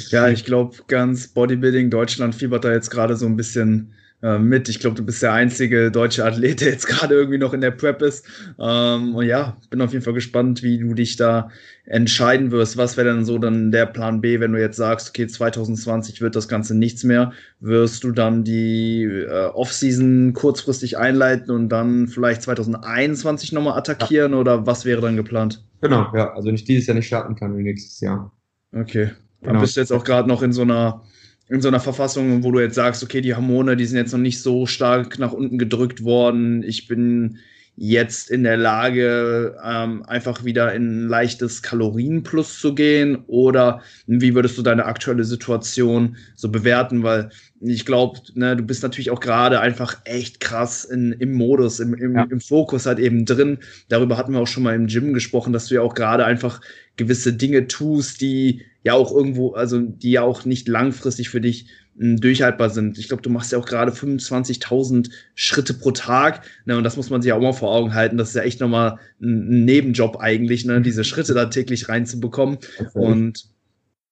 Ja, 0.09 0.29
ich 0.29 0.45
glaube, 0.45 0.77
ganz 0.87 1.27
Bodybuilding 1.27 1.89
Deutschland 1.89 2.33
fiebert 2.33 2.63
da 2.63 2.71
jetzt 2.71 2.91
gerade 2.91 3.17
so 3.17 3.25
ein 3.25 3.35
bisschen 3.35 3.91
mit. 4.21 4.67
Ich 4.67 4.79
glaube, 4.79 4.97
du 4.97 5.05
bist 5.05 5.23
der 5.23 5.31
einzige 5.31 5.91
deutsche 5.91 6.25
Athlet, 6.25 6.59
der 6.59 6.69
jetzt 6.69 6.88
gerade 6.88 7.15
irgendwie 7.15 7.38
noch 7.38 7.53
in 7.53 7.61
der 7.61 7.71
Prep 7.71 8.01
ist. 8.01 8.25
Ähm, 8.59 9.15
und 9.15 9.25
ja, 9.25 9.57
bin 9.69 9.81
auf 9.81 9.93
jeden 9.93 10.03
Fall 10.03 10.13
gespannt, 10.13 10.61
wie 10.61 10.77
du 10.77 10.93
dich 10.93 11.15
da 11.15 11.49
entscheiden 11.85 12.51
wirst. 12.51 12.77
Was 12.77 12.97
wäre 12.97 13.13
denn 13.13 13.25
so 13.25 13.38
dann 13.38 13.71
der 13.71 13.85
Plan 13.85 14.21
B, 14.21 14.39
wenn 14.39 14.51
du 14.51 14.59
jetzt 14.59 14.77
sagst, 14.77 15.09
okay, 15.09 15.27
2020 15.27 16.21
wird 16.21 16.35
das 16.35 16.47
Ganze 16.47 16.77
nichts 16.77 17.03
mehr? 17.03 17.31
Wirst 17.59 18.03
du 18.03 18.11
dann 18.11 18.44
die 18.44 19.03
äh, 19.03 19.46
Offseason 19.48 20.33
kurzfristig 20.33 20.98
einleiten 20.98 21.51
und 21.51 21.70
dann 21.70 22.07
vielleicht 22.07 22.41
2021 22.44 23.53
nochmal 23.53 23.77
attackieren 23.77 24.33
oder 24.33 24.65
was 24.65 24.85
wäre 24.85 25.01
dann 25.01 25.15
geplant? 25.15 25.63
Genau, 25.81 26.11
ja, 26.13 26.33
also 26.33 26.51
nicht 26.51 26.67
dieses 26.67 26.87
Jahr 26.87 26.96
nicht 26.96 27.07
starten 27.07 27.35
kann, 27.35 27.57
wie 27.57 27.63
nächstes 27.63 28.00
Jahr. 28.01 28.33
Okay. 28.74 29.11
Dann 29.41 29.51
genau. 29.51 29.61
bist 29.61 29.77
du 29.77 29.79
jetzt 29.79 29.94
auch 29.94 30.03
gerade 30.03 30.27
noch 30.27 30.41
in 30.41 30.51
so 30.51 30.61
einer 30.61 31.03
in 31.50 31.62
so 31.62 31.68
einer 31.68 31.79
Verfassung, 31.79 32.44
wo 32.44 32.51
du 32.51 32.59
jetzt 32.59 32.75
sagst, 32.75 33.03
okay, 33.03 33.22
die 33.22 33.33
Hormone, 33.33 33.75
die 33.75 33.85
sind 33.85 33.98
jetzt 33.98 34.12
noch 34.12 34.20
nicht 34.20 34.42
so 34.42 34.68
stark 34.68 35.18
nach 35.18 35.31
unten 35.31 35.57
gedrückt 35.57 36.03
worden. 36.03 36.64
Ich 36.64 36.88
bin 36.88 37.40
jetzt 37.81 38.29
in 38.29 38.44
der 38.44 38.57
Lage, 38.57 39.55
ähm, 39.65 40.03
einfach 40.03 40.44
wieder 40.44 40.74
in 40.74 41.05
ein 41.05 41.07
leichtes 41.07 41.61
Kalorienplus 41.61 42.59
zu 42.59 42.75
gehen? 42.75 43.20
Oder 43.27 43.81
wie 44.05 44.35
würdest 44.35 44.57
du 44.57 44.61
deine 44.61 44.83
aktuelle 44.83 45.24
Situation 45.24 46.18
so 46.35 46.50
bewerten? 46.50 47.03
Weil 47.03 47.29
ich 47.61 47.85
glaube, 47.85 48.20
ne, 48.33 48.57
du 48.57 48.63
bist 48.63 48.83
natürlich 48.83 49.11
auch 49.11 49.22
gerade 49.22 49.61
einfach 49.61 49.98
echt 50.03 50.42
krass 50.42 50.83
in, 50.83 51.13
im 51.13 51.31
Modus, 51.31 51.79
im, 51.79 51.94
im, 51.94 52.15
ja. 52.15 52.27
im 52.29 52.42
Fokus 52.42 52.85
halt 52.85 53.00
eben 53.00 53.24
drin. 53.24 53.59
Darüber 53.87 54.18
hatten 54.18 54.33
wir 54.33 54.42
auch 54.42 54.48
schon 54.48 54.63
mal 54.63 54.75
im 54.75 54.87
Gym 54.87 55.13
gesprochen, 55.13 55.53
dass 55.53 55.68
du 55.68 55.75
ja 55.75 55.81
auch 55.81 55.94
gerade 55.94 56.25
einfach 56.25 56.59
gewisse 56.98 57.31
Dinge 57.31 57.68
tust, 57.68 58.20
die 58.20 58.63
ja 58.83 58.92
auch 58.94 59.15
irgendwo, 59.15 59.53
also 59.53 59.79
die 59.79 60.11
ja 60.11 60.22
auch 60.24 60.44
nicht 60.44 60.68
langfristig 60.68 61.29
für 61.29 61.39
dich 61.39 61.68
hm, 61.88 61.88
durchhaltbar 62.00 62.70
sind. 62.70 62.98
Ich 62.98 63.09
glaube, 63.09 63.22
du 63.22 63.29
machst 63.29 63.51
ja 63.51 63.57
auch 63.57 63.66
gerade 63.66 63.92
25.000 63.92 65.12
Schritte 65.35 65.74
pro 65.74 65.92
Tag. 65.92 66.46
Ne, 66.66 66.77
und 66.77 66.83
das 66.83 66.96
muss 66.96 67.09
man 67.09 67.22
sich 67.22 67.33
auch 67.33 67.42
mal 67.42 67.51
vor 67.51 67.72
Augen 67.72 67.94
halten. 67.94 68.18
Das 68.18 68.29
ist 68.29 68.35
ja 68.35 68.44
echt 68.44 68.62
nochmal 68.62 69.00
ein, 69.22 69.50
ein 69.50 69.66
Nebenjob 69.66 70.18
eigentlich, 70.18 70.66
ne, 70.66 70.81
diese 70.81 71.03
Schritte 71.03 71.33
da 71.33 71.46
täglich 71.46 71.90
reinzubekommen. 71.90 72.57
Okay. 72.79 72.90
Und 72.94 73.50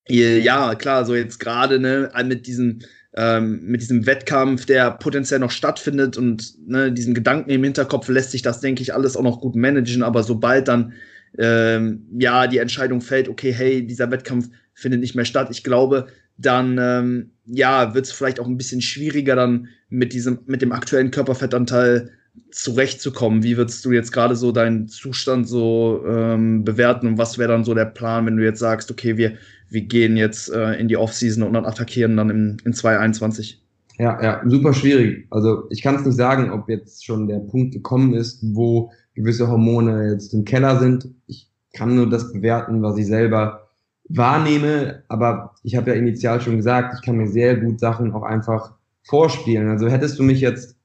ja, 0.09 0.75
klar, 0.75 1.05
so 1.05 1.15
jetzt 1.15 1.39
gerade 1.39 1.79
ne, 1.79 2.11
mit 2.25 2.47
diesem 2.47 2.79
ähm, 3.15 3.61
mit 3.63 3.81
diesem 3.81 4.05
Wettkampf, 4.05 4.65
der 4.65 4.91
potenziell 4.91 5.39
noch 5.39 5.51
stattfindet 5.51 6.17
und 6.17 6.55
ne, 6.67 6.91
diesen 6.91 7.13
Gedanken 7.13 7.49
im 7.49 7.63
Hinterkopf 7.63 8.07
lässt 8.09 8.31
sich 8.31 8.41
das, 8.41 8.59
denke 8.59 8.81
ich, 8.81 8.93
alles 8.93 9.17
auch 9.17 9.23
noch 9.23 9.41
gut 9.41 9.55
managen. 9.55 10.03
Aber 10.03 10.23
sobald 10.23 10.67
dann 10.67 10.93
ähm, 11.37 12.05
ja 12.19 12.47
die 12.47 12.59
Entscheidung 12.59 13.01
fällt, 13.01 13.27
okay, 13.27 13.51
hey, 13.51 13.85
dieser 13.85 14.11
Wettkampf 14.11 14.49
findet 14.73 14.99
nicht 14.99 15.15
mehr 15.15 15.25
statt, 15.25 15.47
ich 15.51 15.63
glaube, 15.63 16.07
dann 16.37 16.77
ähm, 16.79 17.31
ja 17.45 17.93
wird 17.93 18.05
es 18.05 18.11
vielleicht 18.11 18.39
auch 18.39 18.47
ein 18.47 18.57
bisschen 18.57 18.81
schwieriger 18.81 19.35
dann 19.35 19.67
mit 19.89 20.13
diesem 20.13 20.39
mit 20.45 20.61
dem 20.61 20.71
aktuellen 20.71 21.11
Körperfettanteil 21.11 22.11
zurechtzukommen. 22.51 23.43
Wie 23.43 23.57
würdest 23.57 23.83
du 23.83 23.91
jetzt 23.91 24.11
gerade 24.11 24.35
so 24.35 24.51
deinen 24.51 24.87
Zustand 24.87 25.47
so 25.47 26.03
ähm, 26.07 26.63
bewerten 26.63 27.07
und 27.07 27.17
was 27.17 27.37
wäre 27.37 27.51
dann 27.51 27.63
so 27.63 27.73
der 27.73 27.85
Plan, 27.85 28.25
wenn 28.25 28.37
du 28.37 28.43
jetzt 28.43 28.59
sagst, 28.59 28.91
okay, 28.91 29.17
wir 29.17 29.33
wir 29.69 29.81
gehen 29.81 30.15
jetzt 30.17 30.49
äh, 30.49 30.73
in 30.73 30.87
die 30.87 30.97
Offseason 30.97 31.43
und 31.43 31.53
dann 31.53 31.65
attackieren 31.65 32.15
dann 32.15 32.29
in, 32.29 32.57
in 32.63 32.73
2021? 32.73 33.61
Ja, 33.99 34.21
ja, 34.21 34.41
super 34.45 34.73
schwierig. 34.73 35.25
Also 35.31 35.63
ich 35.71 35.81
kann 35.81 35.95
es 35.95 36.05
nicht 36.05 36.15
sagen, 36.15 36.51
ob 36.51 36.69
jetzt 36.69 37.03
schon 37.03 37.27
der 37.27 37.39
Punkt 37.39 37.73
gekommen 37.73 38.13
ist, 38.13 38.39
wo 38.53 38.91
gewisse 39.15 39.47
Hormone 39.47 40.11
jetzt 40.11 40.33
im 40.33 40.45
Keller 40.45 40.79
sind. 40.79 41.09
Ich 41.25 41.49
kann 41.73 41.95
nur 41.95 42.09
das 42.09 42.31
bewerten, 42.31 42.81
was 42.83 42.97
ich 42.97 43.07
selber 43.07 43.66
wahrnehme. 44.09 45.03
Aber 45.07 45.55
ich 45.63 45.75
habe 45.75 45.91
ja 45.91 45.97
initial 45.97 46.41
schon 46.41 46.57
gesagt, 46.57 46.95
ich 46.95 47.05
kann 47.05 47.17
mir 47.17 47.27
sehr 47.27 47.57
gut 47.57 47.79
Sachen 47.79 48.13
auch 48.13 48.23
einfach 48.23 48.73
vorspielen. 49.03 49.69
Also 49.69 49.87
hättest 49.87 50.19
du 50.19 50.23
mich 50.23 50.41
jetzt 50.41 50.75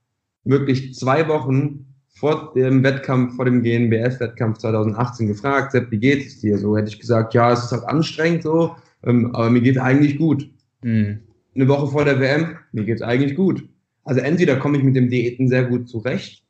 wirklich 0.44 0.94
zwei 0.94 1.28
Wochen 1.28 1.86
vor 2.14 2.52
dem 2.54 2.82
Wettkampf, 2.82 3.36
vor 3.36 3.44
dem 3.44 3.62
GNBF-Wettkampf 3.62 4.58
2018 4.58 5.26
gefragt, 5.26 5.72
Sepp, 5.72 5.90
wie 5.90 5.98
geht 5.98 6.26
es 6.26 6.40
dir? 6.40 6.58
So 6.58 6.76
hätte 6.76 6.88
ich 6.88 7.00
gesagt, 7.00 7.34
ja, 7.34 7.52
es 7.52 7.64
ist 7.64 7.72
halt 7.72 7.84
anstrengend 7.84 8.42
so, 8.42 8.76
ähm, 9.02 9.34
aber 9.34 9.50
mir 9.50 9.60
geht 9.60 9.76
es 9.76 9.82
eigentlich 9.82 10.18
gut. 10.18 10.48
Mhm. 10.82 11.20
Eine 11.54 11.68
Woche 11.68 11.88
vor 11.88 12.04
der 12.04 12.20
WM, 12.20 12.56
mir 12.72 12.84
geht 12.84 12.96
es 12.96 13.02
eigentlich 13.02 13.34
gut. 13.34 13.68
Also 14.04 14.20
entweder 14.20 14.56
komme 14.56 14.78
ich 14.78 14.84
mit 14.84 14.96
dem 14.96 15.10
Diäten 15.10 15.48
sehr 15.48 15.64
gut 15.64 15.88
zurecht 15.88 16.44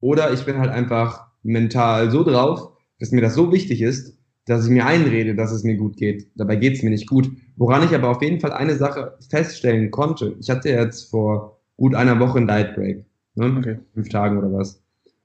oder 0.00 0.32
ich 0.32 0.44
bin 0.44 0.58
halt 0.58 0.70
einfach 0.70 1.26
mental 1.42 2.10
so 2.10 2.24
drauf, 2.24 2.72
dass 2.98 3.10
mir 3.10 3.20
das 3.20 3.34
so 3.34 3.52
wichtig 3.52 3.82
ist, 3.82 4.16
dass 4.46 4.64
ich 4.64 4.70
mir 4.70 4.86
einrede, 4.86 5.34
dass 5.34 5.52
es 5.52 5.64
mir 5.64 5.76
gut 5.76 5.96
geht. 5.96 6.28
Dabei 6.34 6.56
geht 6.56 6.74
es 6.74 6.82
mir 6.82 6.90
nicht 6.90 7.08
gut. 7.08 7.30
Woran 7.56 7.84
ich 7.84 7.94
aber 7.94 8.10
auf 8.10 8.22
jeden 8.22 8.40
Fall 8.40 8.52
eine 8.52 8.74
Sache 8.76 9.16
feststellen 9.30 9.90
konnte. 9.90 10.36
Ich 10.40 10.50
hatte 10.50 10.68
jetzt 10.68 11.10
vor 11.10 11.60
gut 11.76 11.94
einer 11.94 12.20
Woche 12.20 12.38
ein 12.38 12.46
Diet 12.46 12.74
Break. 12.74 13.04
Ne? 13.36 13.56
Okay. 13.58 13.78
Fünf 13.94 14.08
Tagen 14.08 14.38
oder 14.38 14.52
was. 14.52 14.82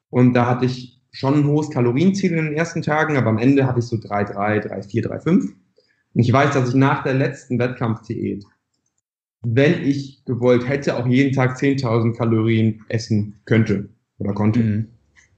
Und 0.10 0.34
da 0.34 0.48
hatte 0.48 0.66
ich 0.66 1.02
schon 1.12 1.36
ein 1.36 1.48
hohes 1.48 1.70
Kalorienziel 1.70 2.32
in 2.32 2.46
den 2.46 2.54
ersten 2.54 2.82
Tagen, 2.82 3.18
aber 3.18 3.30
am 3.30 3.38
Ende 3.38 3.66
hatte 3.66 3.80
ich 3.80 3.86
so 3.86 3.98
3,3, 3.98 4.68
3,4, 4.68 5.08
3,5. 5.08 5.50
Und 6.14 6.22
ich 6.22 6.32
weiß, 6.32 6.54
dass 6.54 6.70
ich 6.70 6.76
nach 6.76 7.04
der 7.04 7.14
letzten 7.14 7.60
Wettkampfdiät, 7.60 8.44
wenn 9.42 9.84
ich 9.84 10.24
gewollt 10.26 10.68
hätte, 10.68 10.98
auch 10.98 11.08
jeden 11.08 11.34
Tag 11.34 11.58
10.000 11.58 12.16
Kalorien 12.16 12.82
essen 12.90 13.40
könnte 13.46 13.90
oder 14.18 14.34
konnte. 14.34 14.60
Mhm. 14.60 14.88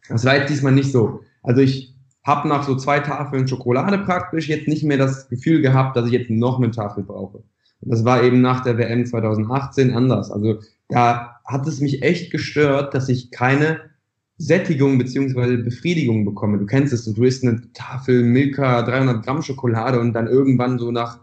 Das 0.09 0.25
war 0.25 0.35
jetzt 0.35 0.49
diesmal 0.49 0.73
nicht 0.73 0.91
so. 0.91 1.21
Also 1.43 1.61
ich 1.61 1.95
habe 2.23 2.47
nach 2.47 2.63
so 2.63 2.75
zwei 2.75 2.99
Tafeln 2.99 3.47
Schokolade 3.47 3.97
praktisch 3.99 4.47
jetzt 4.47 4.67
nicht 4.67 4.83
mehr 4.83 4.97
das 4.97 5.27
Gefühl 5.29 5.61
gehabt, 5.61 5.95
dass 5.95 6.05
ich 6.05 6.13
jetzt 6.13 6.29
noch 6.29 6.57
eine 6.57 6.71
Tafel 6.71 7.03
brauche. 7.03 7.43
Und 7.81 7.91
das 7.91 8.05
war 8.05 8.23
eben 8.23 8.41
nach 8.41 8.63
der 8.63 8.77
WM 8.77 9.05
2018 9.05 9.91
anders. 9.91 10.31
Also 10.31 10.59
da 10.87 11.39
hat 11.45 11.67
es 11.67 11.81
mich 11.81 12.03
echt 12.03 12.31
gestört, 12.31 12.93
dass 12.93 13.09
ich 13.09 13.31
keine 13.31 13.81
Sättigung 14.37 14.97
beziehungsweise 14.97 15.57
Befriedigung 15.57 16.25
bekomme. 16.25 16.57
Du 16.57 16.65
kennst 16.65 16.93
es, 16.93 17.05
du 17.05 17.23
isst 17.23 17.43
eine 17.43 17.61
Tafel 17.73 18.23
Milka, 18.23 18.81
300 18.83 19.23
Gramm 19.23 19.41
Schokolade 19.41 19.99
und 19.99 20.13
dann 20.13 20.27
irgendwann 20.27 20.79
so 20.79 20.91
nach 20.91 21.19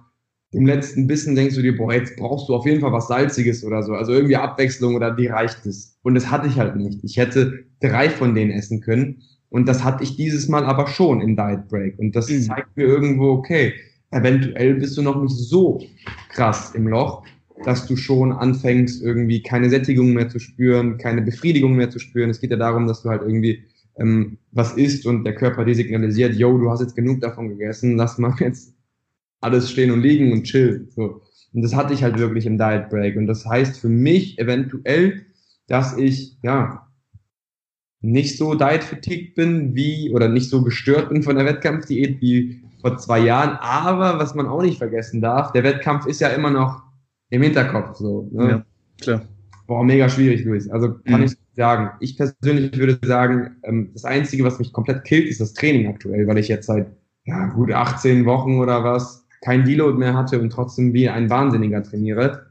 dem 0.54 0.66
letzten 0.66 1.06
Bissen 1.06 1.34
denkst 1.34 1.56
du 1.56 1.62
dir, 1.62 1.76
boah, 1.76 1.92
jetzt 1.92 2.16
brauchst 2.16 2.48
du 2.48 2.54
auf 2.54 2.64
jeden 2.64 2.80
Fall 2.80 2.92
was 2.92 3.08
Salziges 3.08 3.64
oder 3.64 3.82
so. 3.82 3.92
Also 3.92 4.12
irgendwie 4.12 4.36
Abwechslung 4.36 4.94
oder 4.94 5.10
dir 5.10 5.32
reicht 5.32 5.66
es. 5.66 5.98
Und 6.02 6.14
das 6.14 6.30
hatte 6.30 6.48
ich 6.48 6.58
halt 6.58 6.76
nicht. 6.76 7.04
Ich 7.04 7.18
hätte 7.18 7.66
drei 7.80 8.08
von 8.08 8.34
denen 8.34 8.50
essen 8.50 8.80
können. 8.80 9.22
Und 9.50 9.66
das 9.66 9.82
hatte 9.84 10.04
ich 10.04 10.16
dieses 10.16 10.48
Mal 10.48 10.64
aber 10.64 10.86
schon 10.86 11.20
im 11.20 11.36
Diet 11.36 11.68
Break. 11.68 11.98
Und 11.98 12.14
das 12.14 12.28
mhm. 12.28 12.42
zeigt 12.42 12.76
mir 12.76 12.84
irgendwo, 12.84 13.30
okay, 13.30 13.72
eventuell 14.10 14.74
bist 14.74 14.96
du 14.96 15.02
noch 15.02 15.20
nicht 15.20 15.34
so 15.34 15.80
krass 16.28 16.74
im 16.74 16.88
Loch, 16.88 17.24
dass 17.64 17.86
du 17.86 17.96
schon 17.96 18.32
anfängst, 18.32 19.02
irgendwie 19.02 19.42
keine 19.42 19.70
Sättigung 19.70 20.12
mehr 20.12 20.28
zu 20.28 20.38
spüren, 20.38 20.98
keine 20.98 21.22
Befriedigung 21.22 21.74
mehr 21.74 21.90
zu 21.90 21.98
spüren. 21.98 22.30
Es 22.30 22.40
geht 22.40 22.50
ja 22.50 22.56
darum, 22.56 22.86
dass 22.86 23.02
du 23.02 23.10
halt 23.10 23.22
irgendwie 23.22 23.64
ähm, 23.98 24.38
was 24.52 24.74
isst 24.74 25.06
und 25.06 25.24
der 25.24 25.34
Körper 25.34 25.64
dir 25.64 25.74
signalisiert, 25.74 26.34
yo, 26.36 26.56
du 26.56 26.70
hast 26.70 26.80
jetzt 26.80 26.94
genug 26.94 27.20
davon 27.20 27.48
gegessen, 27.48 27.96
lass 27.96 28.18
mal 28.18 28.34
jetzt 28.40 28.74
alles 29.40 29.70
stehen 29.70 29.90
und 29.90 30.02
liegen 30.02 30.32
und 30.32 30.44
chill. 30.44 30.88
So. 30.94 31.22
Und 31.52 31.62
das 31.62 31.74
hatte 31.74 31.94
ich 31.94 32.02
halt 32.02 32.18
wirklich 32.18 32.46
im 32.46 32.58
Diet 32.58 32.90
Break. 32.90 33.16
Und 33.16 33.26
das 33.26 33.46
heißt 33.46 33.78
für 33.80 33.88
mich 33.88 34.38
eventuell, 34.38 35.26
dass 35.66 35.96
ich, 35.96 36.36
ja, 36.42 36.87
nicht 38.00 38.38
so 38.38 38.54
diet 38.54 38.84
fatigued 38.84 39.34
bin 39.34 39.74
wie, 39.74 40.12
oder 40.12 40.28
nicht 40.28 40.50
so 40.50 40.62
gestört 40.62 41.08
bin 41.08 41.22
von 41.22 41.36
der 41.36 41.46
Wettkampfdiät 41.46 42.20
wie 42.20 42.62
vor 42.80 42.96
zwei 42.98 43.18
Jahren. 43.18 43.56
Aber 43.60 44.18
was 44.18 44.34
man 44.34 44.46
auch 44.46 44.62
nicht 44.62 44.78
vergessen 44.78 45.20
darf, 45.20 45.52
der 45.52 45.64
Wettkampf 45.64 46.06
ist 46.06 46.20
ja 46.20 46.28
immer 46.28 46.50
noch 46.50 46.82
im 47.30 47.42
Hinterkopf, 47.42 47.96
so. 47.96 48.28
Ne? 48.32 48.48
Ja, 48.48 48.64
klar. 49.00 49.22
Boah, 49.66 49.84
mega 49.84 50.08
schwierig, 50.08 50.44
Luis. 50.44 50.70
Also 50.70 50.94
kann 51.04 51.20
mhm. 51.20 51.26
ich 51.26 51.36
sagen. 51.54 51.90
Ich 52.00 52.16
persönlich 52.16 52.78
würde 52.78 52.98
sagen, 53.06 53.56
ähm, 53.64 53.90
das 53.92 54.04
Einzige, 54.04 54.44
was 54.44 54.58
mich 54.58 54.72
komplett 54.72 55.04
killt, 55.04 55.28
ist 55.28 55.40
das 55.40 55.52
Training 55.52 55.88
aktuell, 55.88 56.26
weil 56.26 56.38
ich 56.38 56.48
jetzt 56.48 56.66
seit 56.66 56.86
ja, 57.24 57.48
gut 57.48 57.70
18 57.70 58.24
Wochen 58.24 58.58
oder 58.58 58.82
was 58.82 59.26
kein 59.42 59.64
Deload 59.64 59.98
mehr 59.98 60.14
hatte 60.14 60.40
und 60.40 60.50
trotzdem 60.50 60.94
wie 60.94 61.08
ein 61.08 61.28
Wahnsinniger 61.28 61.82
trainiere. 61.82 62.46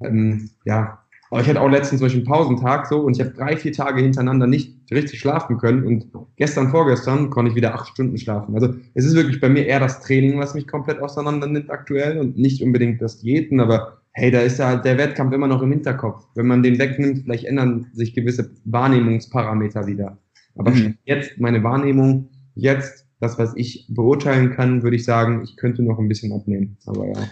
Ähm, 0.00 0.50
ja, 0.64 1.03
aber 1.30 1.40
ich 1.40 1.48
hatte 1.48 1.60
auch 1.60 1.70
letztens 1.70 2.00
Beispiel 2.00 2.20
einen 2.20 2.28
Pausentag 2.28 2.86
so 2.86 3.00
und 3.00 3.14
ich 3.16 3.20
habe 3.20 3.34
drei, 3.34 3.56
vier 3.56 3.72
Tage 3.72 4.02
hintereinander 4.02 4.46
nicht 4.46 4.76
richtig 4.92 5.20
schlafen 5.20 5.58
können 5.58 5.84
und 5.84 6.06
gestern, 6.36 6.70
vorgestern 6.70 7.30
konnte 7.30 7.50
ich 7.50 7.56
wieder 7.56 7.74
acht 7.74 7.88
Stunden 7.88 8.16
schlafen. 8.18 8.54
Also 8.54 8.74
es 8.94 9.04
ist 9.04 9.14
wirklich 9.14 9.40
bei 9.40 9.48
mir 9.48 9.66
eher 9.66 9.80
das 9.80 10.00
Training, 10.00 10.38
was 10.38 10.54
mich 10.54 10.66
komplett 10.66 11.00
auseinander 11.00 11.46
nimmt 11.46 11.70
aktuell 11.70 12.18
und 12.18 12.38
nicht 12.38 12.62
unbedingt 12.62 13.02
das 13.02 13.20
Diäten, 13.20 13.60
aber 13.60 13.98
hey, 14.12 14.30
da 14.30 14.40
ist 14.40 14.58
ja 14.58 14.68
halt 14.68 14.84
der 14.84 14.96
Wettkampf 14.96 15.32
immer 15.32 15.48
noch 15.48 15.62
im 15.62 15.72
Hinterkopf. 15.72 16.24
Wenn 16.34 16.46
man 16.46 16.62
den 16.62 16.78
wegnimmt, 16.78 17.22
vielleicht 17.24 17.44
ändern 17.44 17.86
sich 17.92 18.14
gewisse 18.14 18.50
Wahrnehmungsparameter 18.64 19.86
wieder. 19.86 20.18
Aber 20.56 20.70
mhm. 20.70 20.96
jetzt 21.04 21.38
meine 21.38 21.62
Wahrnehmung, 21.64 22.28
jetzt 22.54 23.06
das, 23.20 23.38
was 23.38 23.54
ich 23.56 23.86
beurteilen 23.88 24.52
kann, 24.52 24.82
würde 24.82 24.96
ich 24.96 25.04
sagen, 25.04 25.42
ich 25.42 25.56
könnte 25.56 25.82
noch 25.82 25.98
ein 25.98 26.08
bisschen 26.08 26.32
abnehmen. 26.32 26.76
Aber 26.86 27.06
ja. 27.06 27.28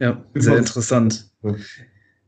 Ja, 0.00 0.24
sehr 0.34 0.58
interessant. 0.58 1.30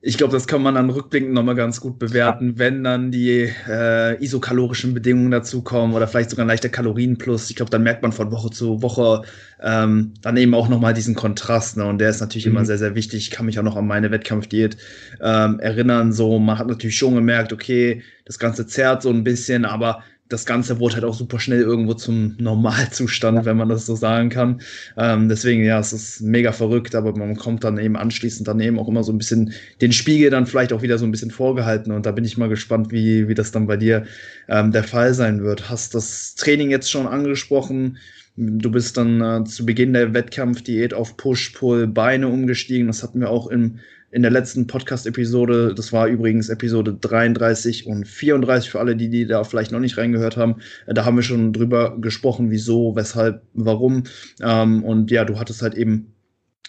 Ich 0.02 0.18
glaube, 0.18 0.32
das 0.35 0.46
kann 0.46 0.62
man 0.62 0.74
dann 0.74 0.90
rückblickend 0.90 1.32
nochmal 1.32 1.54
ganz 1.54 1.80
gut 1.80 1.98
bewerten, 1.98 2.50
ja. 2.50 2.59
wenn 2.59 2.85
dann 2.85 3.11
die 3.11 3.50
äh, 3.68 4.22
isokalorischen 4.22 4.94
Bedingungen 4.94 5.30
dazukommen 5.30 5.96
oder 5.96 6.06
vielleicht 6.06 6.30
sogar 6.30 6.44
ein 6.44 6.48
leichter 6.48 6.68
Kalorienplus. 6.68 7.50
Ich 7.50 7.56
glaube, 7.56 7.70
dann 7.70 7.82
merkt 7.82 8.02
man 8.02 8.12
von 8.12 8.30
Woche 8.30 8.50
zu 8.50 8.82
Woche 8.82 9.22
ähm, 9.61 10.12
dann 10.20 10.37
eben 10.37 10.54
auch 10.54 10.68
nochmal 10.68 10.94
diesen 10.94 11.14
Kontrast. 11.14 11.76
Ne? 11.76 11.87
Und 11.87 11.98
der 11.98 12.11
ist 12.11 12.20
natürlich 12.20 12.46
mhm. 12.46 12.52
immer 12.52 12.64
sehr, 12.66 12.78
sehr 12.78 12.94
wichtig. 12.94 13.20
Ich 13.20 13.30
kann 13.30 13.46
mich 13.46 13.59
auch 13.59 13.64
noch 13.64 13.76
an 13.76 13.87
meine 13.87 14.11
Wettkampfdiät 14.11 14.76
ähm, 15.20 15.59
erinnern. 15.61 16.12
So, 16.12 16.38
man 16.38 16.59
hat 16.59 16.68
natürlich 16.68 16.96
schon 16.96 17.14
gemerkt, 17.14 17.52
okay, 17.52 18.02
das 18.26 18.38
Ganze 18.38 18.66
zerrt 18.66 19.02
so 19.02 19.11
ein 19.11 19.24
bisschen, 19.24 19.64
aber 19.64 20.02
das 20.29 20.45
Ganze 20.45 20.81
wurde 20.81 20.97
halt 20.97 21.05
auch 21.05 21.15
super 21.15 21.39
schnell 21.39 21.61
irgendwo 21.61 21.95
zum 21.95 22.35
Normalzustand, 22.39 23.45
wenn 23.45 23.57
man 23.57 23.69
das 23.69 23.87
so 23.87 23.95
sagen 23.95 24.29
kann. 24.29 24.61
Ähm, 24.97 25.29
deswegen, 25.29 25.65
ja, 25.65 25.79
es 25.79 25.93
ist 25.93 26.21
mega 26.21 26.53
verrückt, 26.53 26.95
aber 26.95 27.17
man 27.17 27.37
kommt 27.37 27.62
dann 27.65 27.79
eben 27.79 27.97
anschließend 27.97 28.49
dann 28.49 28.61
eben 28.61 28.79
auch 28.79 28.89
immer 28.89 29.05
so 29.05 29.12
ein 29.12 29.19
bisschen 29.19 29.53
den 29.81 29.93
Spiegel 29.93 30.31
dann 30.31 30.47
vielleicht 30.47 30.73
auch 30.73 30.83
wieder 30.83 30.99
so 30.99 31.05
ein 31.05 31.12
bisschen 31.12 31.31
vorgehalten. 31.31 31.93
Und 31.93 32.07
da 32.07 32.12
bin 32.12 32.25
ich 32.25 32.37
mal 32.37 32.49
gespannt, 32.49 32.91
wie, 32.91 33.29
wie 33.29 33.35
das 33.35 33.53
dann 33.53 33.67
bei 33.67 33.77
dir 33.77 34.05
ähm, 34.49 34.73
der 34.73 34.85
Fall 34.85 35.15
sein 35.15 35.43
wird. 35.43 35.71
Hast 35.71 35.95
das 35.95 36.35
Training 36.35 36.71
jetzt 36.71 36.91
schon 36.91 37.07
angesprochen? 37.07 37.99
Du 38.37 38.71
bist 38.71 38.97
dann 38.97 39.21
äh, 39.21 39.45
zu 39.45 39.65
Beginn 39.65 39.93
der 39.93 40.12
Wettkampfdiät 40.12 40.93
auf 40.93 41.17
Push-Pull-Beine 41.17 42.29
umgestiegen. 42.29 42.89
Das 42.89 43.03
hatten 43.03 43.21
wir 43.21 43.31
auch 43.31 43.47
im 43.47 43.79
in 44.11 44.23
der 44.23 44.31
letzten 44.31 44.66
Podcast-Episode. 44.66 45.75
Das 45.75 45.92
war 45.92 46.07
übrigens 46.07 46.49
Episode 46.49 46.95
33 46.95 47.87
und 47.87 48.07
34 48.07 48.71
für 48.71 48.81
alle, 48.81 48.97
die, 48.97 49.09
die 49.09 49.27
da 49.27 49.45
vielleicht 49.45 49.73
noch 49.73 49.81
nicht 49.81 49.99
reingehört 49.99 50.37
haben. 50.37 50.57
Äh, 50.87 50.95
da 50.95 51.05
haben 51.05 51.16
wir 51.16 51.23
schon 51.23 51.53
drüber 51.53 51.97
gesprochen, 52.01 52.51
wieso, 52.51 52.95
weshalb, 52.97 53.42
warum. 53.55 54.05
Ähm, 54.40 54.85
und 54.85 55.11
ja, 55.11 55.25
du 55.25 55.38
hattest 55.38 55.62
halt 55.62 55.75
eben 55.75 56.14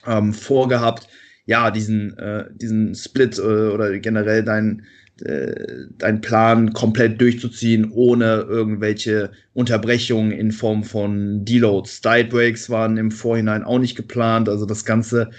ähm, 0.06 0.34
vorgehabt, 0.34 1.08
ja, 1.46 1.72
diesen, 1.72 2.18
äh, 2.18 2.46
diesen 2.54 2.94
Split 2.96 3.38
äh, 3.38 3.42
oder 3.42 3.98
generell 4.00 4.44
dein, 4.44 4.84
äh, 5.22 5.86
dein 5.98 6.22
Plan 6.22 6.74
komplett 6.74 7.22
durchzuziehen, 7.22 7.92
ohne 7.92 8.46
irgendwelche 8.50 9.32
Unterbrechungen 9.54 10.32
in 10.32 10.52
Form 10.52 10.84
von 10.84 11.46
Deloads. 11.46 12.02
Diet 12.02 12.30
Breaks 12.30 12.70
waren 12.70 12.98
im 12.98 13.12
Vorhinein 13.12 13.64
auch 13.64 13.80
nicht 13.80 13.96
geplant. 13.96 14.50
Also 14.50 14.66
das 14.66 14.84
Ganze, 14.84 15.30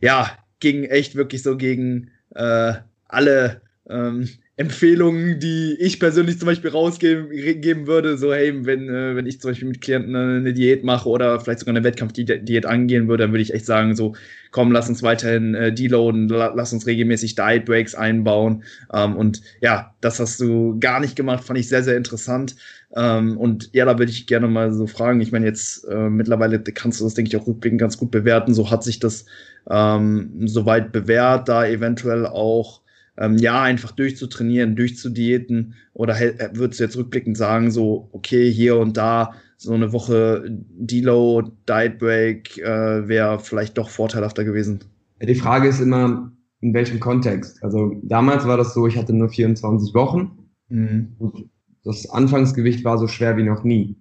ja, 0.00 0.30
ging 0.62 0.84
echt 0.84 1.16
wirklich 1.16 1.42
so 1.42 1.56
gegen 1.58 2.10
äh, 2.34 2.74
alle 3.08 3.60
ähm, 3.90 4.28
Empfehlungen, 4.56 5.40
die 5.40 5.76
ich 5.80 5.98
persönlich 5.98 6.38
zum 6.38 6.44
Beispiel 6.44 6.70
rausgeben 6.70 7.86
würde, 7.86 8.18
so 8.18 8.34
hey, 8.34 8.66
wenn, 8.66 8.86
äh, 8.88 9.16
wenn 9.16 9.24
ich 9.24 9.40
zum 9.40 9.50
Beispiel 9.50 9.68
mit 9.68 9.80
Klienten 9.80 10.14
eine 10.14 10.52
Diät 10.52 10.84
mache 10.84 11.08
oder 11.08 11.40
vielleicht 11.40 11.60
sogar 11.60 11.74
eine 11.74 11.84
Wettkampfdiät 11.84 12.66
angehen 12.66 13.08
würde, 13.08 13.24
dann 13.24 13.32
würde 13.32 13.42
ich 13.42 13.54
echt 13.54 13.64
sagen, 13.64 13.96
so 13.96 14.14
komm, 14.50 14.70
lass 14.70 14.90
uns 14.90 15.02
weiterhin 15.02 15.54
äh, 15.54 15.72
deloaden, 15.72 16.28
la 16.28 16.52
lass 16.54 16.74
uns 16.74 16.86
regelmäßig 16.86 17.34
Diet 17.34 17.64
Breaks 17.64 17.94
einbauen. 17.94 18.62
Ähm, 18.92 19.16
und 19.16 19.40
ja, 19.62 19.94
das 20.02 20.20
hast 20.20 20.38
du 20.38 20.78
gar 20.78 21.00
nicht 21.00 21.16
gemacht, 21.16 21.44
fand 21.44 21.58
ich 21.58 21.68
sehr, 21.70 21.82
sehr 21.82 21.96
interessant. 21.96 22.54
Ähm, 22.94 23.38
und 23.38 23.70
ja, 23.72 23.86
da 23.86 23.98
würde 23.98 24.12
ich 24.12 24.26
gerne 24.26 24.48
mal 24.48 24.70
so 24.74 24.86
fragen. 24.86 25.22
Ich 25.22 25.32
meine, 25.32 25.46
jetzt 25.46 25.84
äh, 25.88 26.10
mittlerweile 26.10 26.60
kannst 26.60 27.00
du 27.00 27.04
das, 27.04 27.14
denke 27.14 27.30
ich, 27.30 27.36
auch 27.40 27.46
rückblickend 27.46 27.80
ganz 27.80 27.96
gut 27.96 28.10
bewerten. 28.10 28.52
So 28.52 28.70
hat 28.70 28.84
sich 28.84 29.00
das 29.00 29.24
ähm, 29.70 30.46
soweit 30.46 30.92
bewährt, 30.92 31.48
da 31.48 31.66
eventuell 31.66 32.26
auch 32.26 32.81
ähm, 33.18 33.36
ja, 33.38 33.62
einfach 33.62 33.92
durchzutrainieren, 33.92 34.76
durchzudiäten? 34.76 35.74
Oder 35.92 36.16
würdest 36.54 36.80
du 36.80 36.84
jetzt 36.84 36.96
rückblickend 36.96 37.36
sagen, 37.36 37.70
so, 37.70 38.08
okay, 38.12 38.50
hier 38.50 38.78
und 38.78 38.96
da 38.96 39.34
so 39.56 39.72
eine 39.72 39.92
Woche 39.92 40.44
Deload, 40.48 41.52
Diet 41.68 41.98
Break 41.98 42.58
äh, 42.58 43.08
wäre 43.08 43.38
vielleicht 43.38 43.78
doch 43.78 43.90
vorteilhafter 43.90 44.44
gewesen? 44.44 44.80
Die 45.20 45.34
Frage 45.34 45.68
ist 45.68 45.80
immer, 45.80 46.32
in 46.60 46.74
welchem 46.74 47.00
Kontext. 47.00 47.62
Also 47.62 48.00
damals 48.02 48.46
war 48.46 48.56
das 48.56 48.74
so, 48.74 48.86
ich 48.86 48.96
hatte 48.96 49.12
nur 49.12 49.28
24 49.28 49.94
Wochen 49.94 50.38
mhm. 50.68 51.14
und 51.18 51.50
das 51.84 52.08
Anfangsgewicht 52.10 52.84
war 52.84 52.98
so 52.98 53.08
schwer 53.08 53.36
wie 53.36 53.42
noch 53.42 53.64
nie. 53.64 53.96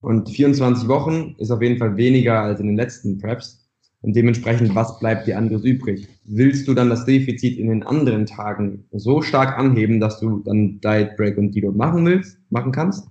Und 0.00 0.28
24 0.28 0.88
Wochen 0.88 1.36
ist 1.38 1.50
auf 1.50 1.62
jeden 1.62 1.78
Fall 1.78 1.96
weniger 1.96 2.40
als 2.40 2.60
in 2.60 2.66
den 2.66 2.76
letzten 2.76 3.18
Preps. 3.18 3.59
Und 4.02 4.16
dementsprechend, 4.16 4.74
was 4.74 4.98
bleibt 4.98 5.26
dir 5.26 5.36
anderes 5.36 5.62
übrig? 5.62 6.08
Willst 6.24 6.66
du 6.66 6.74
dann 6.74 6.88
das 6.88 7.04
Defizit 7.04 7.58
in 7.58 7.68
den 7.68 7.82
anderen 7.82 8.24
Tagen 8.24 8.84
so 8.92 9.20
stark 9.20 9.58
anheben, 9.58 10.00
dass 10.00 10.20
du 10.20 10.38
dann 10.38 10.80
Diet 10.80 11.16
Break 11.16 11.36
und 11.36 11.54
Deload 11.54 11.76
machen 11.76 12.06
willst, 12.06 12.38
machen 12.48 12.72
kannst? 12.72 13.06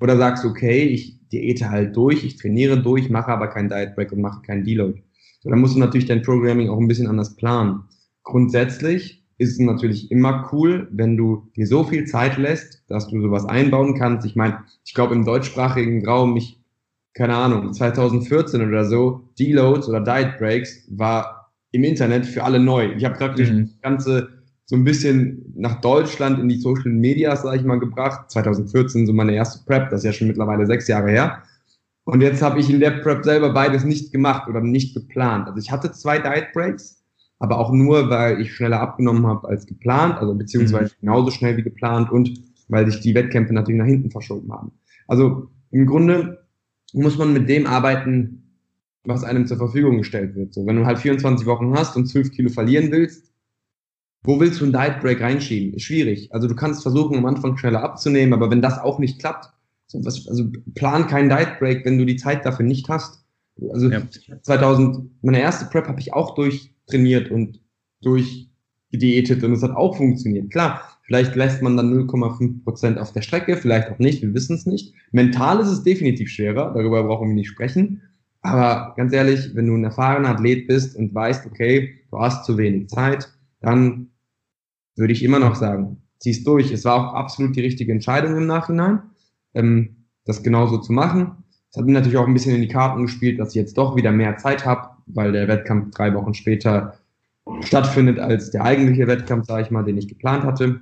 Oder 0.00 0.16
sagst 0.16 0.44
du, 0.44 0.48
okay, 0.48 0.82
ich 0.82 1.18
diete 1.30 1.70
halt 1.70 1.96
durch, 1.96 2.24
ich 2.24 2.36
trainiere 2.36 2.80
durch, 2.82 3.08
mache 3.08 3.32
aber 3.32 3.48
kein 3.48 3.68
Diet 3.68 3.94
Break 3.94 4.12
und 4.12 4.20
mache 4.20 4.42
keinen 4.42 4.64
Deload. 4.64 5.02
So, 5.40 5.50
dann 5.50 5.60
musst 5.60 5.76
du 5.76 5.78
natürlich 5.78 6.06
dein 6.06 6.22
Programming 6.22 6.68
auch 6.68 6.78
ein 6.78 6.88
bisschen 6.88 7.06
anders 7.06 7.36
planen. 7.36 7.84
Grundsätzlich 8.22 9.24
ist 9.38 9.52
es 9.52 9.58
natürlich 9.60 10.10
immer 10.10 10.48
cool, 10.52 10.88
wenn 10.90 11.16
du 11.16 11.48
dir 11.56 11.66
so 11.66 11.84
viel 11.84 12.04
Zeit 12.04 12.36
lässt, 12.36 12.82
dass 12.88 13.08
du 13.08 13.20
sowas 13.20 13.46
einbauen 13.46 13.94
kannst. 13.94 14.26
Ich 14.26 14.36
meine, 14.36 14.64
ich 14.84 14.94
glaube 14.94 15.14
im 15.14 15.24
deutschsprachigen 15.24 16.04
Raum, 16.04 16.36
ich 16.36 16.57
keine 17.18 17.34
Ahnung, 17.34 17.72
2014 17.72 18.66
oder 18.66 18.84
so, 18.84 19.28
Deloads 19.40 19.88
oder 19.88 20.00
Diet 20.00 20.38
Breaks 20.38 20.86
war 20.88 21.50
im 21.72 21.82
Internet 21.82 22.24
für 22.24 22.44
alle 22.44 22.60
neu. 22.60 22.92
Ich 22.92 23.04
habe 23.04 23.16
praktisch 23.16 23.50
mhm. 23.50 23.66
das 23.66 23.80
Ganze 23.82 24.28
so 24.66 24.76
ein 24.76 24.84
bisschen 24.84 25.52
nach 25.56 25.80
Deutschland 25.80 26.38
in 26.38 26.48
die 26.48 26.60
Social 26.60 26.92
Media, 26.92 27.34
sag 27.34 27.56
ich 27.56 27.64
mal, 27.64 27.80
gebracht. 27.80 28.30
2014 28.30 29.04
so 29.04 29.12
meine 29.12 29.34
erste 29.34 29.64
Prep, 29.66 29.90
das 29.90 30.00
ist 30.00 30.04
ja 30.04 30.12
schon 30.12 30.28
mittlerweile 30.28 30.64
sechs 30.64 30.86
Jahre 30.86 31.10
her. 31.10 31.42
Und 32.04 32.20
jetzt 32.20 32.40
habe 32.40 32.60
ich 32.60 32.70
in 32.70 32.78
der 32.78 32.92
Prep 32.92 33.24
selber 33.24 33.52
beides 33.52 33.84
nicht 33.84 34.12
gemacht 34.12 34.48
oder 34.48 34.60
nicht 34.60 34.94
geplant. 34.94 35.48
Also 35.48 35.58
ich 35.58 35.72
hatte 35.72 35.90
zwei 35.90 36.20
Diet 36.20 36.52
Breaks, 36.52 37.02
aber 37.40 37.58
auch 37.58 37.72
nur, 37.72 38.10
weil 38.10 38.40
ich 38.40 38.54
schneller 38.54 38.80
abgenommen 38.80 39.26
habe 39.26 39.48
als 39.48 39.66
geplant, 39.66 40.18
also 40.18 40.34
beziehungsweise 40.34 40.92
mhm. 40.94 41.00
genauso 41.00 41.32
schnell 41.32 41.56
wie 41.56 41.62
geplant 41.62 42.12
und 42.12 42.30
weil 42.68 42.88
sich 42.88 43.00
die 43.00 43.14
Wettkämpfe 43.14 43.54
natürlich 43.54 43.80
nach 43.80 43.86
hinten 43.86 44.12
verschoben 44.12 44.52
haben. 44.52 44.70
Also 45.08 45.48
im 45.72 45.86
Grunde 45.86 46.47
muss 46.92 47.18
man 47.18 47.32
mit 47.32 47.48
dem 47.48 47.66
arbeiten, 47.66 48.42
was 49.04 49.24
einem 49.24 49.46
zur 49.46 49.56
Verfügung 49.56 49.98
gestellt 49.98 50.34
wird. 50.34 50.54
So, 50.54 50.66
wenn 50.66 50.76
du 50.76 50.86
halt 50.86 50.98
24 50.98 51.46
Wochen 51.46 51.72
hast 51.74 51.96
und 51.96 52.06
12 52.06 52.32
Kilo 52.32 52.50
verlieren 52.50 52.90
willst, 52.90 53.32
wo 54.22 54.40
willst 54.40 54.60
du 54.60 54.64
einen 54.64 54.72
Diet 54.72 55.00
Break 55.00 55.20
reinschieben? 55.20 55.74
Ist 55.74 55.84
schwierig. 55.84 56.32
Also 56.32 56.48
du 56.48 56.54
kannst 56.54 56.82
versuchen, 56.82 57.16
am 57.16 57.26
Anfang 57.26 57.56
schneller 57.56 57.82
abzunehmen, 57.82 58.34
aber 58.34 58.50
wenn 58.50 58.62
das 58.62 58.78
auch 58.78 58.98
nicht 58.98 59.20
klappt, 59.20 59.50
so 59.86 60.04
was, 60.04 60.28
also 60.28 60.44
plan 60.74 61.06
keinen 61.06 61.30
Diet 61.30 61.58
Break, 61.58 61.84
wenn 61.84 61.98
du 61.98 62.04
die 62.04 62.16
Zeit 62.16 62.44
dafür 62.44 62.66
nicht 62.66 62.88
hast. 62.88 63.24
Also 63.70 63.88
ja. 63.88 64.02
2000, 64.42 65.22
meine 65.22 65.40
erste 65.40 65.66
Prep 65.66 65.88
habe 65.88 66.00
ich 66.00 66.12
auch 66.12 66.34
durchtrainiert 66.34 67.30
und 67.30 67.60
durchgediätet 68.02 69.42
und 69.42 69.52
es 69.52 69.62
hat 69.62 69.74
auch 69.74 69.96
funktioniert. 69.96 70.50
Klar, 70.50 70.97
vielleicht 71.08 71.34
lässt 71.36 71.62
man 71.62 71.76
dann 71.76 71.92
0,5 71.92 72.64
Prozent 72.64 72.98
auf 72.98 73.12
der 73.12 73.22
Strecke, 73.22 73.56
vielleicht 73.56 73.90
auch 73.90 73.98
nicht, 73.98 74.22
wir 74.22 74.34
wissen 74.34 74.54
es 74.54 74.66
nicht. 74.66 74.94
Mental 75.10 75.58
ist 75.58 75.68
es 75.68 75.82
definitiv 75.82 76.28
schwerer, 76.28 76.72
darüber 76.74 77.02
brauchen 77.02 77.28
wir 77.28 77.34
nicht 77.34 77.48
sprechen. 77.48 78.02
Aber 78.42 78.94
ganz 78.96 79.12
ehrlich, 79.12 79.54
wenn 79.54 79.66
du 79.66 79.74
ein 79.74 79.84
erfahrener 79.84 80.28
Athlet 80.28 80.68
bist 80.68 80.94
und 80.96 81.14
weißt, 81.14 81.46
okay, 81.46 81.94
du 82.10 82.18
hast 82.18 82.44
zu 82.44 82.58
wenig 82.58 82.88
Zeit, 82.88 83.28
dann 83.60 84.10
würde 84.96 85.14
ich 85.14 85.24
immer 85.24 85.38
noch 85.38 85.54
sagen, 85.54 86.02
zieh's 86.18 86.44
durch. 86.44 86.70
Es 86.70 86.84
war 86.84 86.94
auch 86.96 87.14
absolut 87.14 87.56
die 87.56 87.62
richtige 87.62 87.90
Entscheidung 87.90 88.36
im 88.36 88.46
Nachhinein, 88.46 89.00
ähm, 89.54 90.04
das 90.26 90.42
genauso 90.42 90.76
zu 90.76 90.92
machen. 90.92 91.42
Es 91.70 91.78
hat 91.78 91.86
mir 91.86 91.92
natürlich 91.92 92.18
auch 92.18 92.26
ein 92.26 92.34
bisschen 92.34 92.54
in 92.54 92.60
die 92.60 92.68
Karten 92.68 93.02
gespielt, 93.02 93.40
dass 93.40 93.50
ich 93.50 93.54
jetzt 93.54 93.78
doch 93.78 93.96
wieder 93.96 94.12
mehr 94.12 94.36
Zeit 94.36 94.66
habe, 94.66 94.90
weil 95.06 95.32
der 95.32 95.48
Wettkampf 95.48 95.94
drei 95.94 96.12
Wochen 96.14 96.34
später 96.34 96.98
stattfindet 97.60 98.18
als 98.18 98.50
der 98.50 98.64
eigentliche 98.64 99.06
Wettkampf, 99.06 99.46
sage 99.46 99.62
ich 99.62 99.70
mal, 99.70 99.84
den 99.84 99.96
ich 99.96 100.08
geplant 100.08 100.44
hatte. 100.44 100.80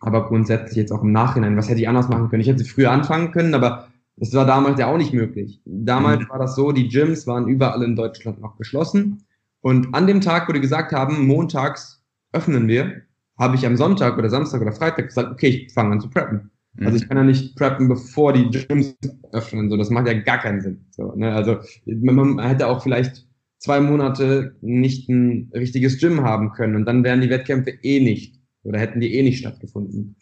Aber 0.00 0.26
grundsätzlich 0.26 0.76
jetzt 0.76 0.92
auch 0.92 1.02
im 1.02 1.12
Nachhinein, 1.12 1.56
was 1.56 1.68
hätte 1.68 1.80
ich 1.80 1.88
anders 1.88 2.08
machen 2.08 2.28
können? 2.28 2.42
Ich 2.42 2.48
hätte 2.48 2.64
früher 2.64 2.90
anfangen 2.90 3.32
können, 3.32 3.54
aber 3.54 3.88
das 4.16 4.32
war 4.34 4.46
damals 4.46 4.78
ja 4.78 4.86
auch 4.86 4.96
nicht 4.96 5.12
möglich. 5.12 5.60
Damals 5.64 6.22
mhm. 6.22 6.28
war 6.28 6.38
das 6.38 6.54
so, 6.54 6.72
die 6.72 6.88
Gyms 6.88 7.26
waren 7.26 7.48
überall 7.48 7.82
in 7.82 7.96
Deutschland 7.96 8.40
noch 8.40 8.56
geschlossen. 8.56 9.24
Und 9.60 9.94
an 9.94 10.06
dem 10.06 10.20
Tag, 10.20 10.48
wo 10.48 10.52
die 10.52 10.60
gesagt 10.60 10.92
haben, 10.92 11.26
montags 11.26 12.02
öffnen 12.32 12.68
wir, 12.68 13.02
habe 13.38 13.56
ich 13.56 13.66
am 13.66 13.76
Sonntag 13.76 14.18
oder 14.18 14.30
Samstag 14.30 14.60
oder 14.60 14.72
Freitag 14.72 15.06
gesagt, 15.06 15.30
okay, 15.30 15.48
ich 15.48 15.72
fange 15.72 15.92
an 15.92 16.00
zu 16.00 16.10
preppen. 16.10 16.50
Mhm. 16.74 16.86
Also 16.86 16.98
ich 16.98 17.08
kann 17.08 17.16
ja 17.16 17.24
nicht 17.24 17.56
preppen, 17.56 17.88
bevor 17.88 18.32
die 18.32 18.50
Gyms 18.50 18.96
öffnen. 19.32 19.70
So, 19.70 19.76
das 19.76 19.90
macht 19.90 20.06
ja 20.06 20.14
gar 20.14 20.38
keinen 20.38 20.60
Sinn. 20.60 20.86
So, 20.90 21.12
ne? 21.14 21.32
Also 21.32 21.58
man 21.86 22.40
hätte 22.40 22.66
auch 22.66 22.82
vielleicht 22.82 23.26
zwei 23.58 23.80
Monate 23.80 24.56
nicht 24.60 25.08
ein 25.08 25.50
richtiges 25.54 25.98
Gym 25.98 26.22
haben 26.22 26.52
können 26.52 26.76
und 26.76 26.86
dann 26.86 27.04
wären 27.04 27.20
die 27.20 27.30
Wettkämpfe 27.30 27.70
eh 27.82 28.00
nicht 28.00 28.37
oder 28.68 28.78
hätten 28.78 29.00
die 29.00 29.14
eh 29.14 29.22
nicht 29.22 29.38
stattgefunden. 29.38 30.16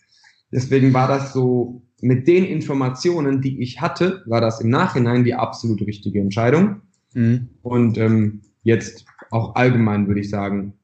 Deswegen 0.52 0.94
war 0.94 1.08
das 1.08 1.32
so, 1.32 1.82
mit 2.00 2.28
den 2.28 2.44
Informationen, 2.44 3.40
die 3.40 3.60
ich 3.60 3.80
hatte, 3.80 4.22
war 4.26 4.40
das 4.40 4.60
im 4.60 4.70
Nachhinein 4.70 5.24
die 5.24 5.34
absolut 5.34 5.80
richtige 5.82 6.20
Entscheidung. 6.20 6.82
Mhm. 7.14 7.48
Und 7.62 7.98
ähm, 7.98 8.42
jetzt 8.62 9.06
auch 9.30 9.54
allgemein 9.54 10.06
würde 10.06 10.20
ich 10.20 10.30
sagen, 10.30 10.74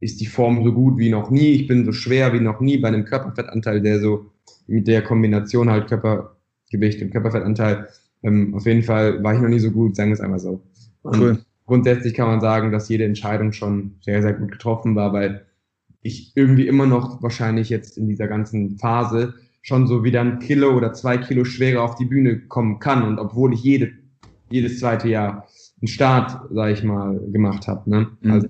ist 0.00 0.20
die 0.20 0.26
Form 0.26 0.64
so 0.64 0.72
gut 0.72 0.98
wie 0.98 1.10
noch 1.10 1.30
nie. 1.30 1.52
Ich 1.52 1.68
bin 1.68 1.84
so 1.84 1.92
schwer 1.92 2.32
wie 2.32 2.40
noch 2.40 2.60
nie 2.60 2.76
bei 2.78 2.88
einem 2.88 3.04
Körperfettanteil, 3.04 3.80
der 3.80 4.00
so 4.00 4.32
mit 4.66 4.88
der 4.88 5.02
Kombination 5.02 5.70
halt 5.70 5.88
Körpergewicht 5.88 7.00
und 7.02 7.10
Körperfettanteil, 7.10 7.88
ähm, 8.22 8.54
auf 8.54 8.66
jeden 8.66 8.82
Fall 8.82 9.22
war 9.22 9.34
ich 9.34 9.40
noch 9.40 9.48
nie 9.48 9.58
so 9.58 9.70
gut, 9.70 9.96
sagen 9.96 10.10
wir 10.10 10.14
es 10.14 10.20
einmal 10.20 10.38
so. 10.38 10.60
Und 11.02 11.20
cool. 11.20 11.44
Grundsätzlich 11.66 12.14
kann 12.14 12.26
man 12.28 12.40
sagen, 12.40 12.72
dass 12.72 12.88
jede 12.88 13.04
Entscheidung 13.04 13.52
schon 13.52 13.96
sehr, 14.00 14.22
sehr 14.22 14.34
gut 14.34 14.52
getroffen 14.52 14.96
war, 14.96 15.12
weil 15.12 15.46
ich 16.02 16.32
irgendwie 16.34 16.66
immer 16.66 16.86
noch 16.86 17.22
wahrscheinlich 17.22 17.68
jetzt 17.68 17.96
in 17.96 18.08
dieser 18.08 18.28
ganzen 18.28 18.78
Phase 18.78 19.34
schon 19.62 19.86
so 19.86 20.02
wieder 20.04 20.20
ein 20.20 20.40
Kilo 20.40 20.76
oder 20.76 20.92
zwei 20.92 21.16
Kilo 21.18 21.44
schwerer 21.44 21.82
auf 21.82 21.94
die 21.94 22.04
Bühne 22.04 22.40
kommen 22.40 22.80
kann. 22.80 23.04
Und 23.04 23.18
obwohl 23.18 23.54
ich 23.54 23.62
jede, 23.62 23.92
jedes 24.50 24.80
zweite 24.80 25.08
Jahr 25.08 25.46
einen 25.80 25.88
Start, 25.88 26.40
sag 26.50 26.72
ich 26.72 26.82
mal, 26.82 27.18
gemacht 27.30 27.68
habe. 27.68 27.88
Ne? 27.88 28.08
Mhm. 28.20 28.30
Also 28.30 28.48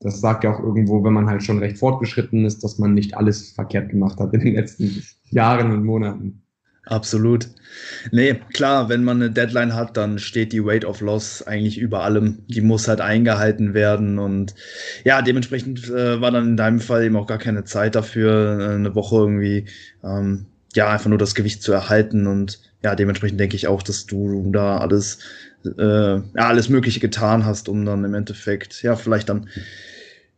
das 0.00 0.20
sagt 0.20 0.44
ja 0.44 0.54
auch 0.54 0.60
irgendwo, 0.60 1.02
wenn 1.02 1.12
man 1.12 1.28
halt 1.28 1.42
schon 1.42 1.58
recht 1.58 1.78
fortgeschritten 1.78 2.44
ist, 2.44 2.62
dass 2.62 2.78
man 2.78 2.94
nicht 2.94 3.16
alles 3.16 3.52
verkehrt 3.52 3.90
gemacht 3.90 4.18
hat 4.20 4.34
in 4.34 4.40
den 4.40 4.54
letzten 4.54 5.02
Jahren 5.30 5.72
und 5.72 5.84
Monaten. 5.84 6.42
Absolut. 6.88 7.48
Nee, 8.12 8.40
klar, 8.54 8.88
wenn 8.88 9.04
man 9.04 9.18
eine 9.18 9.30
Deadline 9.30 9.74
hat, 9.74 9.96
dann 9.98 10.18
steht 10.18 10.52
die 10.52 10.64
Weight 10.64 10.86
of 10.86 11.00
Loss 11.02 11.46
eigentlich 11.46 11.78
über 11.78 12.02
allem. 12.02 12.38
Die 12.48 12.62
muss 12.62 12.88
halt 12.88 13.00
eingehalten 13.02 13.74
werden 13.74 14.18
und 14.18 14.54
ja, 15.04 15.20
dementsprechend 15.20 15.88
äh, 15.90 16.20
war 16.20 16.30
dann 16.30 16.48
in 16.48 16.56
deinem 16.56 16.80
Fall 16.80 17.04
eben 17.04 17.16
auch 17.16 17.26
gar 17.26 17.38
keine 17.38 17.64
Zeit 17.64 17.94
dafür, 17.94 18.58
äh, 18.60 18.74
eine 18.74 18.94
Woche 18.94 19.16
irgendwie, 19.16 19.66
ähm, 20.02 20.46
ja, 20.74 20.90
einfach 20.90 21.08
nur 21.10 21.18
das 21.18 21.34
Gewicht 21.34 21.62
zu 21.62 21.72
erhalten 21.72 22.26
und 22.26 22.58
ja, 22.82 22.94
dementsprechend 22.94 23.38
denke 23.38 23.56
ich 23.56 23.66
auch, 23.68 23.82
dass 23.82 24.06
du 24.06 24.50
da 24.50 24.78
alles, 24.78 25.18
äh, 25.64 26.14
ja, 26.14 26.22
alles 26.36 26.68
Mögliche 26.70 27.00
getan 27.00 27.44
hast, 27.44 27.68
um 27.68 27.84
dann 27.84 28.04
im 28.04 28.14
Endeffekt, 28.14 28.82
ja, 28.82 28.96
vielleicht 28.96 29.28
dann 29.28 29.48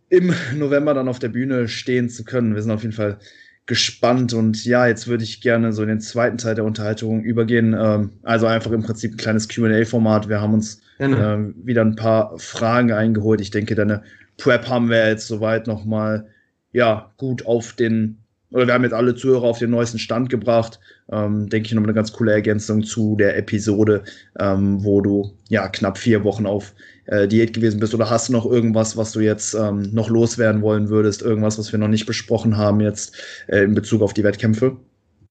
im 0.09 0.35
November 0.57 0.95
dann 0.95 1.09
auf 1.09 1.21
der 1.21 1.29
Bühne 1.29 1.69
stehen 1.69 2.09
zu 2.09 2.25
können. 2.25 2.55
Wir 2.57 2.63
sind 2.63 2.73
auf 2.73 2.83
jeden 2.83 2.95
Fall 2.95 3.19
gespannt 3.67 4.33
und 4.35 4.65
ja, 4.65 4.87
jetzt 4.87 5.07
würde 5.07 5.23
ich 5.23 5.41
gerne 5.41 5.73
so 5.73 5.83
in 5.83 5.89
den 5.89 6.01
zweiten 6.01 6.39
Teil 6.39 6.55
der 6.55 6.65
Unterhaltung 6.65 7.23
übergehen. 7.23 7.77
Ähm, 7.79 8.11
also 8.23 8.47
einfach 8.47 8.73
im 8.73 8.83
Prinzip 8.83 9.15
ein 9.15 9.17
kleines 9.17 9.49
QA-Format. 9.49 10.29
Wir 10.29 10.41
haben 10.41 10.55
uns 10.55 10.81
ähm, 10.99 11.55
wieder 11.63 11.83
ein 11.83 11.97
paar 11.97 12.39
Fragen 12.39 12.93
eingeholt. 12.93 13.41
Ich 13.41 13.51
denke, 13.51 13.75
deine 13.75 14.03
Prep 14.39 14.69
haben 14.69 14.91
wir 14.91 15.09
jetzt 15.09 15.29
soweit 15.29 15.67
nochmal 15.67 16.27
ja, 16.73 17.13
gut 17.17 17.47
auf 17.47 17.73
den, 17.73 18.20
oder 18.53 18.67
wir 18.67 18.75
haben 18.75 18.83
jetzt 18.83 18.95
alle 18.95 19.15
Zuhörer 19.15 19.45
auf 19.45 19.59
den 19.59 19.71
neuesten 19.71 19.99
Stand 19.99 20.29
gebracht. 20.29 20.81
Ähm, 21.11 21.49
denke 21.49 21.67
ich, 21.67 21.73
nochmal 21.73 21.91
eine 21.91 21.95
ganz 21.95 22.13
coole 22.13 22.33
Ergänzung 22.33 22.83
zu 22.83 23.17
der 23.17 23.37
Episode, 23.37 24.03
ähm, 24.39 24.83
wo 24.85 25.01
du 25.01 25.37
ja 25.49 25.69
knapp 25.69 25.99
vier 25.99 26.25
Wochen 26.25 26.47
auf 26.47 26.75
äh, 27.07 27.29
Diät 27.29 27.53
gewesen 27.53 27.81
bist? 27.81 27.95
Oder 27.95 28.11
hast 28.11 28.29
du 28.29 28.33
noch 28.33 28.47
irgendwas, 28.47 28.97
was 28.97 29.13
du 29.13 29.21
jetzt 29.21 29.55
ähm, 29.55 29.91
noch 29.93 30.09
loswerden 30.09 30.63
wollen 30.63 30.89
würdest? 30.89 31.23
Irgendwas, 31.23 31.59
was 31.59 31.73
wir 31.73 31.79
noch 31.79 31.89
nicht 31.89 32.07
besprochen 32.07 32.57
haben 32.57 32.81
jetzt 32.81 33.17
äh, 33.49 33.65
in 33.65 33.75
Bezug 33.75 34.03
auf 34.03 34.15
die 34.15 34.25
Wettkämpfe? 34.25 34.77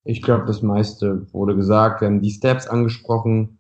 Ich 0.03 0.21
glaube, 0.21 0.45
das 0.45 0.61
meiste 0.61 1.27
wurde 1.33 1.55
gesagt. 1.55 2.01
Wir 2.01 2.07
haben 2.07 2.21
die 2.21 2.31
Steps 2.31 2.67
angesprochen. 2.67 3.59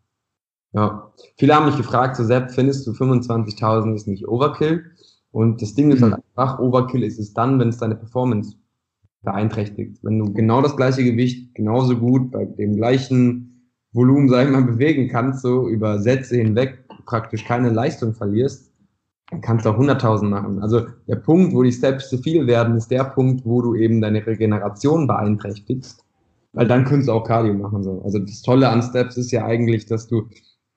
Ja. 0.73 1.11
Viele 1.37 1.55
haben 1.55 1.65
mich 1.65 1.77
gefragt, 1.77 2.15
so 2.15 2.23
Sepp, 2.23 2.51
findest 2.51 2.87
du 2.87 2.91
25.000 2.91 3.95
ist 3.95 4.07
nicht 4.07 4.27
Overkill? 4.27 4.85
Und 5.31 5.61
das 5.61 5.73
Ding 5.75 5.91
ist 5.91 6.01
halt 6.01 6.13
mhm. 6.13 6.23
einfach, 6.35 6.59
Overkill 6.59 7.03
ist 7.03 7.19
es 7.19 7.33
dann, 7.33 7.59
wenn 7.59 7.69
es 7.69 7.77
deine 7.77 7.95
Performance 7.95 8.55
beeinträchtigt. 9.21 9.99
Wenn 10.03 10.19
du 10.19 10.33
genau 10.33 10.61
das 10.61 10.75
gleiche 10.75 11.03
Gewicht 11.03 11.53
genauso 11.55 11.97
gut 11.97 12.31
bei 12.31 12.45
dem 12.45 12.75
gleichen 12.75 13.71
Volumen, 13.91 14.29
sag 14.29 14.45
ich 14.45 14.51
mal, 14.51 14.63
bewegen 14.63 15.09
kannst, 15.09 15.41
so 15.41 15.67
über 15.67 15.99
Sätze 15.99 16.37
hinweg, 16.37 16.85
praktisch 17.05 17.43
keine 17.45 17.69
Leistung 17.69 18.13
verlierst, 18.13 18.71
dann 19.31 19.41
kannst 19.41 19.65
du 19.65 19.69
auch 19.69 19.77
100.000 19.77 20.23
machen. 20.25 20.59
Also 20.59 20.87
der 21.07 21.17
Punkt, 21.17 21.53
wo 21.53 21.63
die 21.63 21.71
Steps 21.71 22.09
zu 22.09 22.17
viel 22.17 22.47
werden, 22.47 22.75
ist 22.75 22.91
der 22.91 23.03
Punkt, 23.03 23.45
wo 23.45 23.61
du 23.61 23.75
eben 23.75 24.01
deine 24.01 24.25
Regeneration 24.25 25.07
beeinträchtigst, 25.07 26.03
weil 26.53 26.67
dann 26.67 26.85
könntest 26.85 27.09
du 27.09 27.13
auch 27.13 27.23
Cardio 27.23 27.53
machen. 27.53 27.83
So. 27.83 28.01
Also 28.03 28.19
das 28.19 28.41
Tolle 28.41 28.69
an 28.69 28.81
Steps 28.81 29.17
ist 29.17 29.31
ja 29.31 29.45
eigentlich, 29.45 29.85
dass 29.85 30.07
du, 30.07 30.27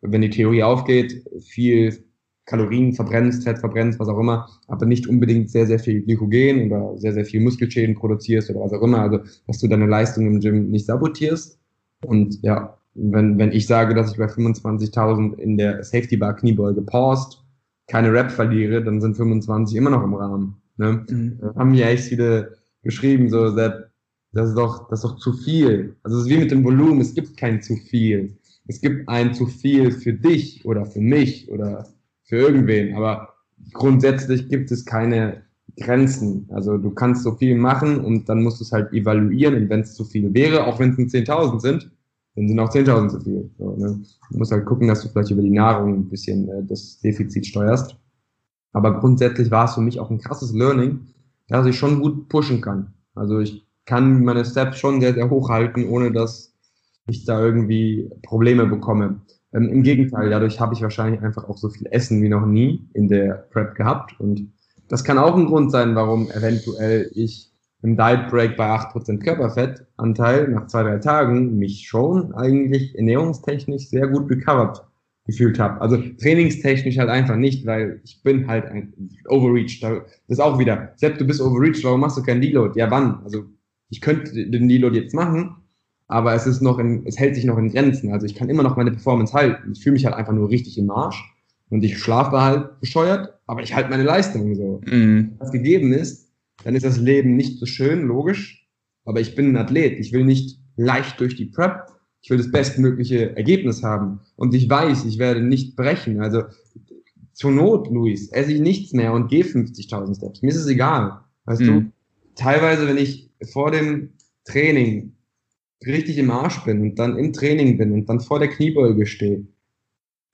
wenn 0.01 0.23
die 0.23 0.31
Theorie 0.31 0.63
aufgeht, 0.63 1.25
viel 1.41 2.05
Kalorien 2.45 2.93
verbrennst, 2.93 3.45
Fett 3.45 3.59
verbrennst, 3.59 4.01
was 4.01 4.09
auch 4.09 4.19
immer, 4.19 4.49
aber 4.67 4.87
nicht 4.87 5.07
unbedingt 5.07 5.51
sehr, 5.51 5.67
sehr 5.67 5.79
viel 5.79 6.03
Glykogen 6.03 6.67
oder 6.67 6.99
sehr, 6.99 7.13
sehr 7.13 7.25
viel 7.25 7.41
Muskelschäden 7.41 7.95
produzierst 7.95 8.51
oder 8.51 8.61
was 8.61 8.73
auch 8.73 8.83
immer. 8.83 9.01
Also, 9.01 9.21
dass 9.47 9.59
du 9.59 9.69
deine 9.69 9.87
Leistung 9.87 10.27
im 10.27 10.41
Gym 10.41 10.71
nicht 10.71 10.87
sabotierst. 10.87 11.59
Und 12.05 12.43
ja, 12.43 12.77
wenn, 12.95 13.39
wenn 13.39 13.53
ich 13.53 13.67
sage, 13.67 13.95
dass 13.95 14.11
ich 14.13 14.19
bei 14.19 14.27
25.000 14.27 15.39
in 15.39 15.57
der 15.57 15.85
Safety 15.85 16.17
Bar 16.17 16.37
Kniebeuge 16.37 16.83
paused, 16.83 17.43
keine 17.87 18.13
Rap 18.13 18.31
verliere, 18.31 18.83
dann 18.83 19.01
sind 19.01 19.17
25 19.17 19.77
immer 19.77 19.91
noch 19.91 20.03
im 20.03 20.15
Rahmen. 20.15 20.57
Ne? 20.77 21.05
Mhm. 21.09 21.39
Haben 21.57 21.71
mir 21.71 21.87
echt 21.87 22.05
viele 22.05 22.57
geschrieben, 22.83 23.29
so, 23.29 23.55
das 23.55 24.49
ist 24.49 24.57
doch, 24.57 24.89
das 24.89 25.01
ist 25.01 25.05
doch 25.05 25.19
zu 25.19 25.33
viel. 25.33 25.97
Also 26.03 26.19
es 26.19 26.25
ist 26.25 26.31
wie 26.31 26.39
mit 26.39 26.51
dem 26.51 26.65
Volumen, 26.65 27.01
es 27.01 27.15
gibt 27.15 27.37
kein 27.37 27.63
zu 27.63 27.77
viel. 27.77 28.37
Es 28.67 28.81
gibt 28.81 29.09
ein 29.09 29.35
zu 29.35 29.47
viel 29.47 29.93
für 29.93 30.13
dich 30.13 30.65
oder 30.65 30.87
für 30.87 31.01
mich 31.01 31.51
oder 31.51 31.87
für 32.33 32.39
irgendwen, 32.39 32.95
aber 32.95 33.35
grundsätzlich 33.75 34.49
gibt 34.49 34.71
es 34.71 34.87
keine 34.87 35.43
Grenzen. 35.79 36.49
Also 36.51 36.79
du 36.79 36.91
kannst 36.91 37.25
so 37.25 37.33
viel 37.33 37.55
machen 37.57 38.03
und 38.03 38.27
dann 38.27 38.43
musst 38.43 38.59
du 38.59 38.65
es 38.65 38.73
halt 38.73 38.91
evaluieren 38.95 39.55
und 39.55 39.69
wenn 39.69 39.81
es 39.81 39.93
zu 39.93 40.07
viel 40.07 40.33
wäre, 40.33 40.67
auch 40.67 40.79
wenn 40.79 40.93
es 40.93 40.97
nur 40.97 41.09
10.000 41.09 41.61
sind, 41.61 41.91
dann 42.35 42.49
sind 42.49 42.59
auch 42.59 42.71
10.000 42.71 43.09
zu 43.11 43.21
viel. 43.21 43.51
So, 43.59 43.77
ne? 43.77 44.01
Du 44.31 44.39
musst 44.39 44.51
halt 44.51 44.65
gucken, 44.65 44.89
dass 44.89 45.03
du 45.03 45.11
vielleicht 45.11 45.31
über 45.31 45.43
die 45.43 45.51
Nahrung 45.51 45.93
ein 45.93 46.09
bisschen 46.09 46.49
äh, 46.49 46.65
das 46.65 47.01
Defizit 47.01 47.45
steuerst. 47.45 47.99
Aber 48.73 48.99
grundsätzlich 48.99 49.51
war 49.51 49.67
es 49.67 49.75
für 49.75 49.83
mich 49.83 50.01
auch 50.01 50.11
ein 50.11 50.19
krasses 50.19 50.55
Learning, 50.55 51.01
dass 51.49 51.67
ich 51.67 51.77
schon 51.77 52.01
gut 52.01 52.31
pushen 52.31 52.63
kann. 52.63 52.95
Also 53.15 53.41
ich 53.41 53.67
kann 53.85 54.25
meine 54.25 54.47
Steps 54.47 54.79
schon 54.79 55.03
sehr, 55.03 55.13
sehr 55.13 55.29
hoch 55.29 55.51
halten, 55.51 55.87
ohne 55.87 56.11
dass 56.11 56.55
ich 57.09 57.27
da 57.27 57.45
irgendwie 57.45 58.09
Probleme 58.23 58.65
bekomme. 58.65 59.21
Ähm, 59.53 59.69
Im 59.69 59.83
Gegenteil, 59.83 60.31
dadurch 60.31 60.61
habe 60.61 60.75
ich 60.75 60.83
wahrscheinlich 60.83 61.21
einfach 61.23 61.49
auch 61.49 61.59
so 61.59 61.69
viel 61.69 61.87
Essen 61.91 62.23
wie 62.23 62.29
noch 62.29 62.47
nie 62.47 62.89
in 62.95 63.09
der 63.09 63.47
Prep 63.51 63.75
gehabt. 63.75 64.19
Und 64.19 64.53
das 64.89 65.05
kann 65.05 65.19
auch 65.19 65.37
ein 65.37 65.47
Grund 65.47 65.71
sein, 65.71 65.95
warum 65.95 66.31
eventuell 66.31 67.11
ich 67.15 67.53
im 67.83 67.97
Diet 67.97 68.29
Break 68.31 68.57
bei 68.57 68.67
8% 68.67 69.19
Körperfettanteil 69.19 70.49
nach 70.49 70.69
zwei, 70.69 70.85
drei 70.85 70.99
Tagen 70.99 71.59
mich 71.59 71.87
schon 71.89 72.33
eigentlich 72.35 72.95
ernährungstechnisch 72.97 73.89
sehr 73.89 74.07
gut 74.07 74.31
recovered 74.31 74.83
gefühlt 75.25 75.59
habe. 75.59 75.81
Also 75.81 75.99
trainingstechnisch 76.21 76.99
halt 76.99 77.09
einfach 77.09 77.37
nicht, 77.37 77.67
weil 77.67 78.01
ich 78.05 78.23
bin 78.23 78.47
halt 78.49 78.67
ein 78.67 78.93
Overreach. 79.29 79.81
Das 79.81 80.03
ist 80.29 80.41
auch 80.41 80.59
wieder, 80.59 80.93
Sepp, 80.97 81.19
du 81.19 81.27
bist 81.27 81.41
Overreach, 81.41 81.83
warum 81.85 82.01
machst 82.01 82.17
du 82.17 82.23
keinen 82.23 82.41
Deload? 82.41 82.79
Ja, 82.79 82.91
wann? 82.91 83.21
Also 83.25 83.45
ich 83.89 84.01
könnte 84.01 84.33
den 84.33 84.69
Deload 84.69 84.99
jetzt 84.99 85.15
machen, 85.15 85.57
aber 86.13 86.35
es 86.35 86.47
ist 86.47 86.61
noch 86.61 86.79
in, 86.79 87.07
es 87.07 87.19
hält 87.19 87.35
sich 87.35 87.47
noch 87.47 87.57
in 87.57 87.71
Grenzen. 87.71 88.13
Also 88.13 88.27
ich 88.27 88.35
kann 88.35 88.51
immer 88.51 88.63
noch 88.63 88.77
meine 88.77 88.91
Performance 88.91 89.33
halten. 89.33 89.73
Ich 89.73 89.83
fühle 89.83 89.95
mich 89.95 90.05
halt 90.05 90.15
einfach 90.15 90.35
nur 90.35 90.51
richtig 90.51 90.77
im 90.77 90.87
Marsch 90.87 91.25
und 91.71 91.83
ich 91.83 91.99
schlafe 91.99 92.39
halt 92.39 92.81
bescheuert, 92.81 93.33
aber 93.47 93.63
ich 93.63 93.75
halte 93.75 93.89
meine 93.89 94.03
Leistung 94.03 94.55
so. 94.55 94.83
Mhm. 94.85 95.37
Was 95.39 95.51
gegeben 95.51 95.93
ist, 95.93 96.31
dann 96.65 96.75
ist 96.75 96.85
das 96.85 96.99
Leben 96.99 97.35
nicht 97.35 97.59
so 97.59 97.67
schön, 97.67 98.03
logisch, 98.03 98.69
aber 99.07 99.21
ich 99.21 99.35
bin 99.35 99.49
ein 99.49 99.57
Athlet. 99.57 99.99
Ich 99.99 100.13
will 100.13 100.25
nicht 100.25 100.61
leicht 100.77 101.19
durch 101.19 101.35
die 101.35 101.47
Prep. 101.47 101.87
Ich 102.21 102.29
will 102.29 102.37
das 102.37 102.53
bestmögliche 102.53 103.35
Ergebnis 103.35 103.83
haben. 103.83 104.21
Und 104.37 104.55
ich 104.55 104.69
weiß, 104.69 105.07
ich 105.07 105.19
werde 105.19 105.41
nicht 105.41 105.77
brechen. 105.77 106.21
Also 106.21 106.43
zur 107.33 107.51
Not, 107.51 107.91
Luis, 107.91 108.31
esse 108.33 108.53
ich 108.53 108.61
nichts 108.61 108.93
mehr 108.93 109.15
und 109.15 109.29
gehe 109.29 109.45
50.000 109.45 110.15
Steps. 110.15 110.43
Mir 110.43 110.49
ist 110.49 110.57
es 110.57 110.67
egal. 110.67 111.21
Weißt 111.47 111.63
mhm. 111.63 111.67
du, 111.67 111.93
teilweise, 112.37 112.87
wenn 112.87 112.99
ich 112.99 113.31
vor 113.51 113.71
dem 113.71 114.11
Training 114.45 115.15
richtig 115.87 116.19
im 116.19 116.31
Arsch 116.31 116.65
bin 116.65 116.81
und 116.83 116.99
dann 116.99 117.19
im 117.19 117.33
Training 117.33 117.79
bin 117.79 117.93
und 117.93 118.09
dann 118.09 118.21
vor 118.21 118.39
der 118.39 118.49
Kniebeuge 118.49 119.07
stehe, 119.07 119.47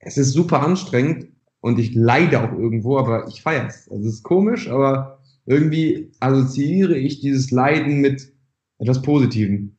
es 0.00 0.16
ist 0.16 0.32
super 0.32 0.62
anstrengend 0.62 1.28
und 1.60 1.78
ich 1.78 1.94
leide 1.94 2.40
auch 2.40 2.52
irgendwo, 2.52 2.98
aber 2.98 3.26
ich 3.28 3.42
feiere 3.42 3.66
es. 3.66 3.88
Also 3.90 4.08
es 4.08 4.14
ist 4.14 4.22
komisch, 4.22 4.68
aber 4.68 5.20
irgendwie 5.46 6.12
assoziiere 6.20 6.96
ich 6.96 7.20
dieses 7.20 7.50
Leiden 7.50 8.00
mit 8.00 8.32
etwas 8.78 9.02
Positivem. 9.02 9.76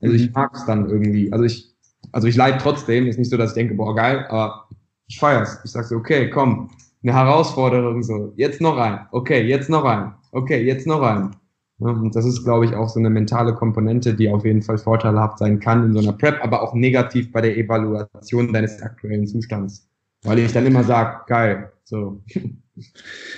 Also 0.00 0.14
ich 0.14 0.26
mhm. 0.26 0.32
mag 0.34 0.50
es 0.54 0.64
dann 0.64 0.88
irgendwie. 0.88 1.32
Also 1.32 1.44
ich, 1.44 1.74
also 2.12 2.28
ich 2.28 2.36
leide 2.36 2.58
trotzdem. 2.58 3.06
Ist 3.06 3.18
nicht 3.18 3.30
so, 3.30 3.36
dass 3.36 3.50
ich 3.50 3.54
denke, 3.54 3.74
boah, 3.74 3.94
geil, 3.94 4.26
aber 4.28 4.68
ich 5.06 5.18
feiere 5.18 5.42
es. 5.42 5.60
Ich 5.64 5.70
sage 5.70 5.86
so, 5.86 5.96
okay, 5.96 6.30
komm, 6.30 6.70
eine 7.02 7.14
Herausforderung 7.14 8.02
so. 8.02 8.32
Jetzt 8.36 8.60
noch 8.60 8.76
ein. 8.76 9.06
Okay, 9.12 9.42
jetzt 9.46 9.68
noch 9.68 9.84
ein. 9.84 10.14
Okay, 10.32 10.64
jetzt 10.64 10.86
noch 10.86 11.02
ein. 11.02 11.36
Und 11.82 12.14
das 12.14 12.24
ist, 12.24 12.44
glaube 12.44 12.66
ich, 12.66 12.74
auch 12.74 12.88
so 12.88 12.98
eine 12.98 13.10
mentale 13.10 13.54
Komponente, 13.54 14.14
die 14.14 14.30
auf 14.30 14.44
jeden 14.44 14.62
Fall 14.62 14.78
vorteilhaft 14.78 15.38
sein 15.38 15.60
kann 15.60 15.84
in 15.84 15.92
so 15.92 15.98
einer 16.00 16.12
Prep, 16.12 16.42
aber 16.42 16.62
auch 16.62 16.74
negativ 16.74 17.32
bei 17.32 17.40
der 17.40 17.56
Evaluation 17.56 18.52
deines 18.52 18.80
aktuellen 18.82 19.26
Zustands. 19.26 19.88
Weil 20.22 20.38
ich 20.38 20.52
dann 20.52 20.66
immer 20.66 20.84
sage, 20.84 21.20
geil, 21.26 21.72
so. 21.84 22.22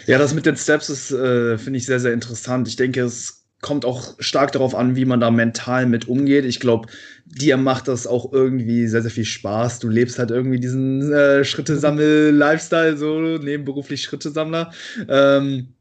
Ja, 0.07 0.17
das 0.17 0.33
mit 0.33 0.47
den 0.47 0.57
Steps 0.57 0.89
ist, 0.89 1.11
äh, 1.11 1.59
finde 1.59 1.79
ich, 1.79 1.87
sehr, 1.87 1.99
sehr 1.99 2.13
interessant. 2.13 2.69
Ich 2.69 2.77
denke, 2.77 3.01
es 3.01 3.45
kommt 3.65 3.85
auch 3.85 4.15
stark 4.21 4.53
darauf 4.53 4.75
an, 4.75 4.95
wie 4.95 5.07
man 5.07 5.21
da 5.21 5.31
mental 5.31 5.87
mit 5.87 6.07
umgeht. 6.07 6.45
Ich 6.45 6.61
glaube, 6.61 6.89
dir 7.25 7.57
macht 7.57 7.89
das 7.89 8.07
auch 8.07 8.33
irgendwie 8.33 8.87
sehr, 8.87 9.03
sehr 9.03 9.11
viel 9.11 9.25
Spaß. 9.25 9.81
Du 9.81 9.89
lebst 9.89 10.19
halt 10.19 10.31
irgendwie 10.31 10.61
diesen 10.61 11.13
äh, 11.13 11.45
Schrittesammel-Lifestyle, 11.45 12.97
so 12.97 13.39
nebenberuflich 13.39 14.03
Schrittesammler. 14.03 14.71
Ähm, 15.09 15.74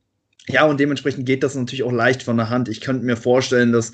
ja, 0.47 0.65
und 0.65 0.79
dementsprechend 0.79 1.25
geht 1.25 1.43
das 1.43 1.55
natürlich 1.55 1.83
auch 1.83 1.91
leicht 1.91 2.23
von 2.23 2.37
der 2.37 2.49
Hand. 2.49 2.69
Ich 2.69 2.81
könnte 2.81 3.05
mir 3.05 3.15
vorstellen, 3.15 3.71
dass, 3.71 3.93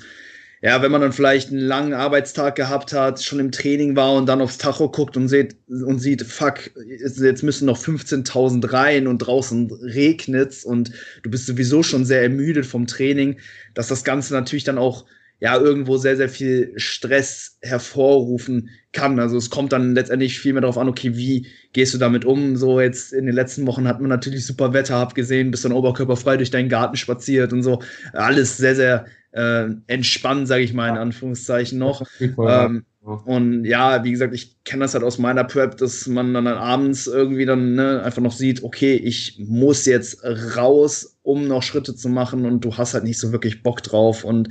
ja, 0.62 0.82
wenn 0.82 0.90
man 0.90 1.00
dann 1.00 1.12
vielleicht 1.12 1.50
einen 1.50 1.60
langen 1.60 1.94
Arbeitstag 1.94 2.56
gehabt 2.56 2.92
hat, 2.92 3.22
schon 3.22 3.38
im 3.38 3.52
Training 3.52 3.94
war 3.96 4.14
und 4.14 4.26
dann 4.26 4.40
aufs 4.40 4.58
Tacho 4.58 4.90
guckt 4.90 5.16
und 5.16 5.28
sieht, 5.28 5.56
und 5.68 6.00
sieht, 6.00 6.22
fuck, 6.22 6.70
jetzt 6.86 7.42
müssen 7.42 7.66
noch 7.66 7.78
15.000 7.78 8.72
rein 8.72 9.06
und 9.06 9.18
draußen 9.18 9.70
regnet's 9.70 10.64
und 10.64 10.90
du 11.22 11.30
bist 11.30 11.46
sowieso 11.46 11.82
schon 11.82 12.04
sehr 12.04 12.22
ermüdet 12.22 12.66
vom 12.66 12.86
Training, 12.86 13.38
dass 13.74 13.88
das 13.88 14.02
Ganze 14.04 14.34
natürlich 14.34 14.64
dann 14.64 14.78
auch 14.78 15.06
ja 15.40 15.56
irgendwo 15.58 15.96
sehr, 15.96 16.16
sehr 16.16 16.28
viel 16.28 16.72
Stress 16.76 17.58
hervorrufen 17.62 18.68
kann. 18.92 19.18
Also 19.18 19.36
es 19.36 19.50
kommt 19.50 19.72
dann 19.72 19.94
letztendlich 19.94 20.38
viel 20.38 20.52
mehr 20.52 20.62
darauf 20.62 20.78
an, 20.78 20.88
okay, 20.88 21.16
wie 21.16 21.46
gehst 21.72 21.94
du 21.94 21.98
damit 21.98 22.24
um? 22.24 22.56
So 22.56 22.80
jetzt 22.80 23.12
in 23.12 23.26
den 23.26 23.34
letzten 23.34 23.66
Wochen 23.66 23.88
hat 23.88 24.00
man 24.00 24.10
natürlich 24.10 24.44
super 24.46 24.72
Wetter 24.74 24.96
abgesehen, 24.96 25.50
bist 25.50 25.64
dann 25.64 25.72
oberkörperfrei 25.72 26.36
durch 26.36 26.50
deinen 26.50 26.68
Garten 26.68 26.96
spaziert 26.96 27.52
und 27.52 27.62
so. 27.62 27.82
Alles 28.12 28.58
sehr, 28.58 28.76
sehr 28.76 29.06
äh, 29.32 29.68
entspannt, 29.86 30.46
sage 30.46 30.62
ich 30.62 30.74
mal 30.74 30.88
in 30.88 30.98
Anführungszeichen 30.98 31.78
noch. 31.78 32.06
Ähm, 32.20 32.84
und 33.02 33.64
ja, 33.64 34.04
wie 34.04 34.10
gesagt, 34.10 34.34
ich 34.34 34.62
kenne 34.64 34.84
das 34.84 34.92
halt 34.92 35.04
aus 35.04 35.18
meiner 35.18 35.44
Prep, 35.44 35.78
dass 35.78 36.06
man 36.06 36.34
dann, 36.34 36.44
dann 36.44 36.58
abends 36.58 37.06
irgendwie 37.06 37.46
dann 37.46 37.74
ne, 37.74 38.02
einfach 38.02 38.20
noch 38.20 38.32
sieht, 38.32 38.62
okay, 38.62 38.94
ich 38.94 39.38
muss 39.38 39.86
jetzt 39.86 40.22
raus, 40.56 41.18
um 41.22 41.48
noch 41.48 41.62
Schritte 41.62 41.94
zu 41.94 42.10
machen 42.10 42.44
und 42.44 42.62
du 42.62 42.76
hast 42.76 42.92
halt 42.92 43.04
nicht 43.04 43.18
so 43.18 43.32
wirklich 43.32 43.62
Bock 43.62 43.82
drauf. 43.82 44.22
Und 44.22 44.50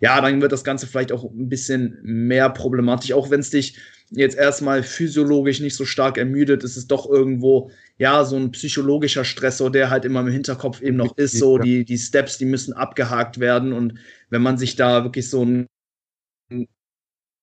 ja, 0.00 0.20
dann 0.20 0.42
wird 0.42 0.50
das 0.50 0.64
Ganze 0.64 0.88
vielleicht 0.88 1.12
auch 1.12 1.22
ein 1.24 1.48
bisschen 1.48 2.00
mehr 2.02 2.50
problematisch, 2.50 3.12
auch 3.12 3.30
wenn 3.30 3.40
es 3.40 3.50
dich 3.50 3.78
jetzt 4.10 4.36
erstmal 4.36 4.82
physiologisch 4.82 5.60
nicht 5.60 5.76
so 5.76 5.84
stark 5.84 6.18
ermüdet, 6.18 6.64
ist 6.64 6.76
es 6.76 6.88
doch 6.88 7.08
irgendwo, 7.08 7.70
ja, 7.96 8.24
so 8.24 8.36
ein 8.36 8.50
psychologischer 8.50 9.24
Stressor, 9.24 9.70
der 9.70 9.90
halt 9.90 10.04
immer 10.04 10.20
im 10.20 10.28
Hinterkopf 10.28 10.82
eben 10.82 10.96
noch 10.96 11.16
ist, 11.16 11.38
so 11.38 11.58
die, 11.58 11.84
die 11.84 11.98
Steps, 11.98 12.38
die 12.38 12.44
müssen 12.44 12.72
abgehakt 12.72 13.38
werden. 13.38 13.72
Und 13.72 13.94
wenn 14.30 14.42
man 14.42 14.58
sich 14.58 14.74
da 14.74 15.04
wirklich 15.04 15.30
so 15.30 15.44
ein 15.44 15.66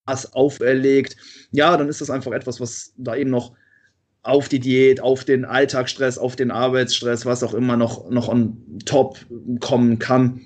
auferlegt, 0.06 1.18
ja, 1.52 1.78
dann 1.78 1.90
ist 1.90 2.02
das 2.02 2.10
einfach 2.10 2.32
etwas, 2.32 2.60
was 2.60 2.94
da 2.98 3.16
eben 3.16 3.30
noch 3.30 3.54
auf 4.24 4.50
die 4.50 4.60
Diät, 4.60 5.02
auf 5.02 5.26
den 5.26 5.46
Alltagsstress, 5.46 6.18
auf 6.18 6.36
den 6.36 6.52
Arbeitsstress, 6.52 7.26
was 7.26 7.44
auch 7.44 7.54
immer 7.54 7.78
noch, 7.78 8.10
noch 8.10 8.28
on 8.28 8.58
top 8.86 9.18
kommen 9.60 9.98
kann. 10.00 10.42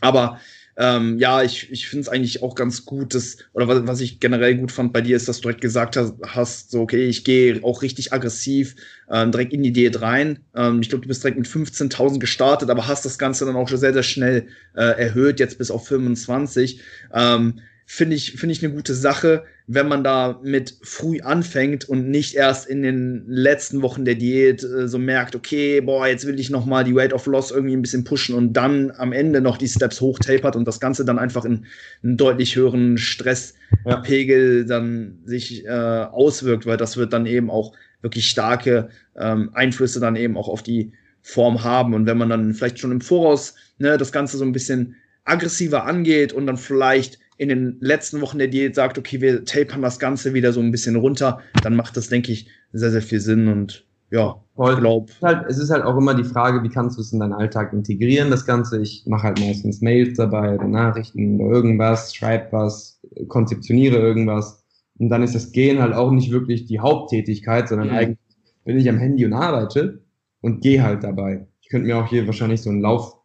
Aber 0.00 0.40
ähm, 0.76 1.18
ja, 1.18 1.42
ich, 1.42 1.70
ich 1.70 1.86
finde 1.88 2.02
es 2.02 2.08
eigentlich 2.08 2.42
auch 2.42 2.56
ganz 2.56 2.84
gut, 2.84 3.14
dass, 3.14 3.36
oder 3.52 3.68
was, 3.68 3.86
was 3.86 4.00
ich 4.00 4.18
generell 4.18 4.56
gut 4.56 4.72
fand 4.72 4.92
bei 4.92 5.00
dir, 5.00 5.16
ist, 5.16 5.28
dass 5.28 5.36
du 5.36 5.42
direkt 5.42 5.60
gesagt 5.60 5.96
hast, 5.96 6.14
hast 6.26 6.72
so, 6.72 6.80
okay, 6.80 7.06
ich 7.06 7.24
gehe 7.24 7.62
auch 7.62 7.82
richtig 7.82 8.12
aggressiv 8.12 8.74
ähm, 9.08 9.30
direkt 9.30 9.52
in 9.52 9.62
die 9.62 9.72
Diät 9.72 10.00
rein. 10.02 10.40
Ähm, 10.56 10.80
ich 10.80 10.88
glaube, 10.88 11.02
du 11.02 11.08
bist 11.08 11.22
direkt 11.22 11.38
mit 11.38 11.46
15.000 11.46 12.18
gestartet, 12.18 12.70
aber 12.70 12.88
hast 12.88 13.04
das 13.04 13.18
Ganze 13.18 13.46
dann 13.46 13.54
auch 13.54 13.68
schon 13.68 13.78
sehr, 13.78 13.92
sehr 13.92 14.02
schnell 14.02 14.48
äh, 14.74 15.00
erhöht, 15.00 15.38
jetzt 15.38 15.58
bis 15.58 15.70
auf 15.70 15.86
25. 15.86 16.80
Ähm, 17.12 17.60
finde 17.86 18.16
ich, 18.16 18.32
finde 18.32 18.52
ich 18.52 18.64
eine 18.64 18.74
gute 18.74 18.94
Sache, 18.94 19.44
wenn 19.66 19.88
man 19.88 20.04
da 20.04 20.40
mit 20.42 20.74
früh 20.82 21.20
anfängt 21.20 21.88
und 21.88 22.10
nicht 22.10 22.34
erst 22.34 22.66
in 22.66 22.82
den 22.82 23.24
letzten 23.26 23.82
Wochen 23.82 24.04
der 24.04 24.14
Diät 24.14 24.62
äh, 24.62 24.88
so 24.88 24.98
merkt, 24.98 25.34
okay, 25.34 25.80
boah, 25.80 26.06
jetzt 26.06 26.26
will 26.26 26.38
ich 26.38 26.50
noch 26.50 26.66
mal 26.66 26.84
die 26.84 26.94
Weight 26.94 27.12
of 27.12 27.26
Loss 27.26 27.50
irgendwie 27.50 27.76
ein 27.76 27.82
bisschen 27.82 28.04
pushen 28.04 28.34
und 28.34 28.52
dann 28.54 28.90
am 28.96 29.12
Ende 29.12 29.40
noch 29.40 29.56
die 29.56 29.68
Steps 29.68 30.00
hochtapert 30.00 30.56
und 30.56 30.66
das 30.66 30.80
Ganze 30.80 31.04
dann 31.04 31.18
einfach 31.18 31.44
in 31.44 31.66
einen 32.02 32.16
deutlich 32.16 32.56
höheren 32.56 32.98
Stresspegel 32.98 34.60
ja. 34.60 34.64
dann 34.64 35.18
sich 35.24 35.64
äh, 35.64 35.70
auswirkt, 35.70 36.66
weil 36.66 36.76
das 36.76 36.96
wird 36.96 37.12
dann 37.12 37.26
eben 37.26 37.50
auch 37.50 37.74
wirklich 38.02 38.28
starke 38.28 38.90
ähm, 39.16 39.50
Einflüsse 39.54 40.00
dann 40.00 40.16
eben 40.16 40.36
auch 40.36 40.48
auf 40.48 40.62
die 40.62 40.92
Form 41.22 41.64
haben 41.64 41.94
und 41.94 42.04
wenn 42.04 42.18
man 42.18 42.28
dann 42.28 42.52
vielleicht 42.52 42.78
schon 42.78 42.92
im 42.92 43.00
Voraus 43.00 43.54
ne, 43.78 43.96
das 43.96 44.12
Ganze 44.12 44.36
so 44.36 44.44
ein 44.44 44.52
bisschen 44.52 44.96
aggressiver 45.24 45.86
angeht 45.86 46.34
und 46.34 46.46
dann 46.46 46.58
vielleicht 46.58 47.18
in 47.36 47.48
den 47.48 47.76
letzten 47.80 48.20
Wochen 48.20 48.38
der 48.38 48.48
Diät 48.48 48.74
sagt, 48.74 48.98
okay, 48.98 49.20
wir 49.20 49.44
tapern 49.44 49.82
das 49.82 49.98
Ganze 49.98 50.34
wieder 50.34 50.52
so 50.52 50.60
ein 50.60 50.70
bisschen 50.70 50.96
runter, 50.96 51.40
dann 51.62 51.76
macht 51.76 51.96
das, 51.96 52.08
denke 52.08 52.32
ich, 52.32 52.48
sehr, 52.72 52.90
sehr 52.90 53.02
viel 53.02 53.20
Sinn 53.20 53.48
und 53.48 53.84
ja, 54.10 54.36
Voll. 54.54 54.76
glaub. 54.76 55.08
Es 55.08 55.16
ist, 55.16 55.22
halt, 55.22 55.46
es 55.48 55.58
ist 55.58 55.70
halt 55.70 55.82
auch 55.82 55.96
immer 55.96 56.14
die 56.14 56.24
Frage, 56.24 56.62
wie 56.62 56.68
kannst 56.68 56.96
du 56.96 57.00
es 57.00 57.12
in 57.12 57.18
deinen 57.18 57.32
Alltag 57.32 57.72
integrieren, 57.72 58.30
das 58.30 58.46
Ganze. 58.46 58.80
Ich 58.80 59.04
mache 59.06 59.24
halt 59.24 59.40
meistens 59.40 59.80
Mails 59.80 60.16
dabei 60.16 60.54
oder 60.54 60.68
Nachrichten 60.68 61.40
oder 61.40 61.56
irgendwas, 61.56 62.14
schreibe 62.14 62.52
was, 62.52 63.00
konzeptioniere 63.26 63.98
irgendwas. 63.98 64.64
Und 64.98 65.08
dann 65.08 65.24
ist 65.24 65.34
das 65.34 65.50
Gehen 65.50 65.80
halt 65.80 65.94
auch 65.94 66.12
nicht 66.12 66.30
wirklich 66.30 66.66
die 66.66 66.78
Haupttätigkeit, 66.78 67.68
sondern 67.68 67.88
mhm. 67.88 67.94
eigentlich 67.94 68.18
bin 68.64 68.78
ich 68.78 68.88
am 68.88 68.98
Handy 68.98 69.24
und 69.24 69.32
arbeite 69.32 70.04
und 70.40 70.62
gehe 70.62 70.84
halt 70.84 71.02
dabei. 71.02 71.48
Ich 71.60 71.68
könnte 71.68 71.88
mir 71.88 71.96
auch 71.96 72.06
hier 72.06 72.26
wahrscheinlich 72.26 72.62
so 72.62 72.70
einen 72.70 72.82
Lauf 72.82 73.16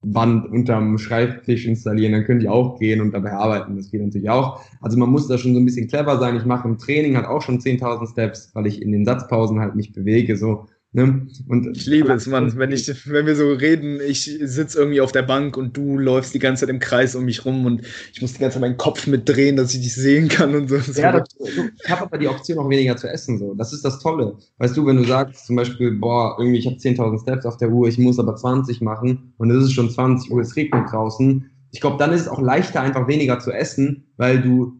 Wand 0.00 0.48
unterm 0.48 0.96
Schreibtisch 0.98 1.66
installieren, 1.66 2.12
dann 2.12 2.24
können 2.24 2.40
die 2.40 2.48
auch 2.48 2.78
gehen 2.78 3.00
und 3.00 3.12
dabei 3.12 3.32
arbeiten. 3.32 3.76
Das 3.76 3.90
geht 3.90 4.00
natürlich 4.00 4.30
auch. 4.30 4.60
Also 4.80 4.96
man 4.96 5.10
muss 5.10 5.26
da 5.26 5.38
schon 5.38 5.54
so 5.54 5.60
ein 5.60 5.64
bisschen 5.64 5.88
clever 5.88 6.18
sein. 6.18 6.36
Ich 6.36 6.44
mache 6.44 6.68
im 6.68 6.78
Training 6.78 7.16
halt 7.16 7.26
auch 7.26 7.42
schon 7.42 7.58
10.000 7.58 8.10
Steps, 8.10 8.50
weil 8.54 8.66
ich 8.66 8.80
in 8.80 8.92
den 8.92 9.04
Satzpausen 9.04 9.58
halt 9.58 9.74
mich 9.74 9.92
bewege. 9.92 10.36
So 10.36 10.66
Ne? 10.92 11.26
Und 11.46 11.76
ich 11.76 11.86
liebe 11.86 12.10
es, 12.14 12.26
Mann. 12.26 12.56
Wenn, 12.56 12.72
ich, 12.72 12.88
wenn 13.10 13.26
wir 13.26 13.36
so 13.36 13.52
reden, 13.52 14.00
ich 14.00 14.24
sitze 14.24 14.78
irgendwie 14.78 15.02
auf 15.02 15.12
der 15.12 15.22
Bank 15.22 15.58
und 15.58 15.76
du 15.76 15.98
läufst 15.98 16.32
die 16.32 16.38
ganze 16.38 16.60
Zeit 16.60 16.70
im 16.70 16.78
Kreis 16.78 17.14
um 17.14 17.26
mich 17.26 17.44
rum 17.44 17.66
und 17.66 17.82
ich 18.14 18.22
muss 18.22 18.32
die 18.32 18.38
ganze 18.38 18.54
Zeit 18.54 18.62
meinen 18.62 18.78
Kopf 18.78 19.06
mitdrehen, 19.06 19.56
dass 19.56 19.74
ich 19.74 19.82
dich 19.82 19.94
sehen 19.94 20.28
kann 20.28 20.54
und 20.54 20.68
so. 20.68 20.76
Ja, 20.98 21.12
das, 21.12 21.28
ich 21.38 21.90
habe 21.90 22.02
aber 22.02 22.16
die 22.16 22.26
Option 22.26 22.58
auch 22.58 22.70
weniger 22.70 22.96
zu 22.96 23.06
essen. 23.06 23.38
So. 23.38 23.54
Das 23.54 23.74
ist 23.74 23.84
das 23.84 23.98
Tolle. 23.98 24.38
Weißt 24.56 24.74
du, 24.78 24.86
wenn 24.86 24.96
du 24.96 25.04
sagst 25.04 25.46
zum 25.46 25.56
Beispiel, 25.56 25.92
boah, 25.92 26.36
irgendwie 26.38 26.58
ich 26.58 26.66
habe 26.66 26.76
10.000 26.76 27.20
Steps 27.20 27.44
auf 27.44 27.58
der 27.58 27.68
Uhr, 27.68 27.86
ich 27.86 27.98
muss 27.98 28.18
aber 28.18 28.34
20 28.34 28.80
machen 28.80 29.34
und 29.36 29.50
es 29.50 29.64
ist 29.64 29.72
schon 29.72 29.90
20 29.90 30.30
Uhr, 30.30 30.40
es 30.40 30.56
regnet 30.56 30.90
draußen. 30.90 31.50
Ich 31.70 31.82
glaube, 31.82 31.98
dann 31.98 32.12
ist 32.12 32.22
es 32.22 32.28
auch 32.28 32.40
leichter, 32.40 32.80
einfach 32.80 33.08
weniger 33.08 33.40
zu 33.40 33.52
essen, 33.52 34.06
weil 34.16 34.40
du 34.40 34.77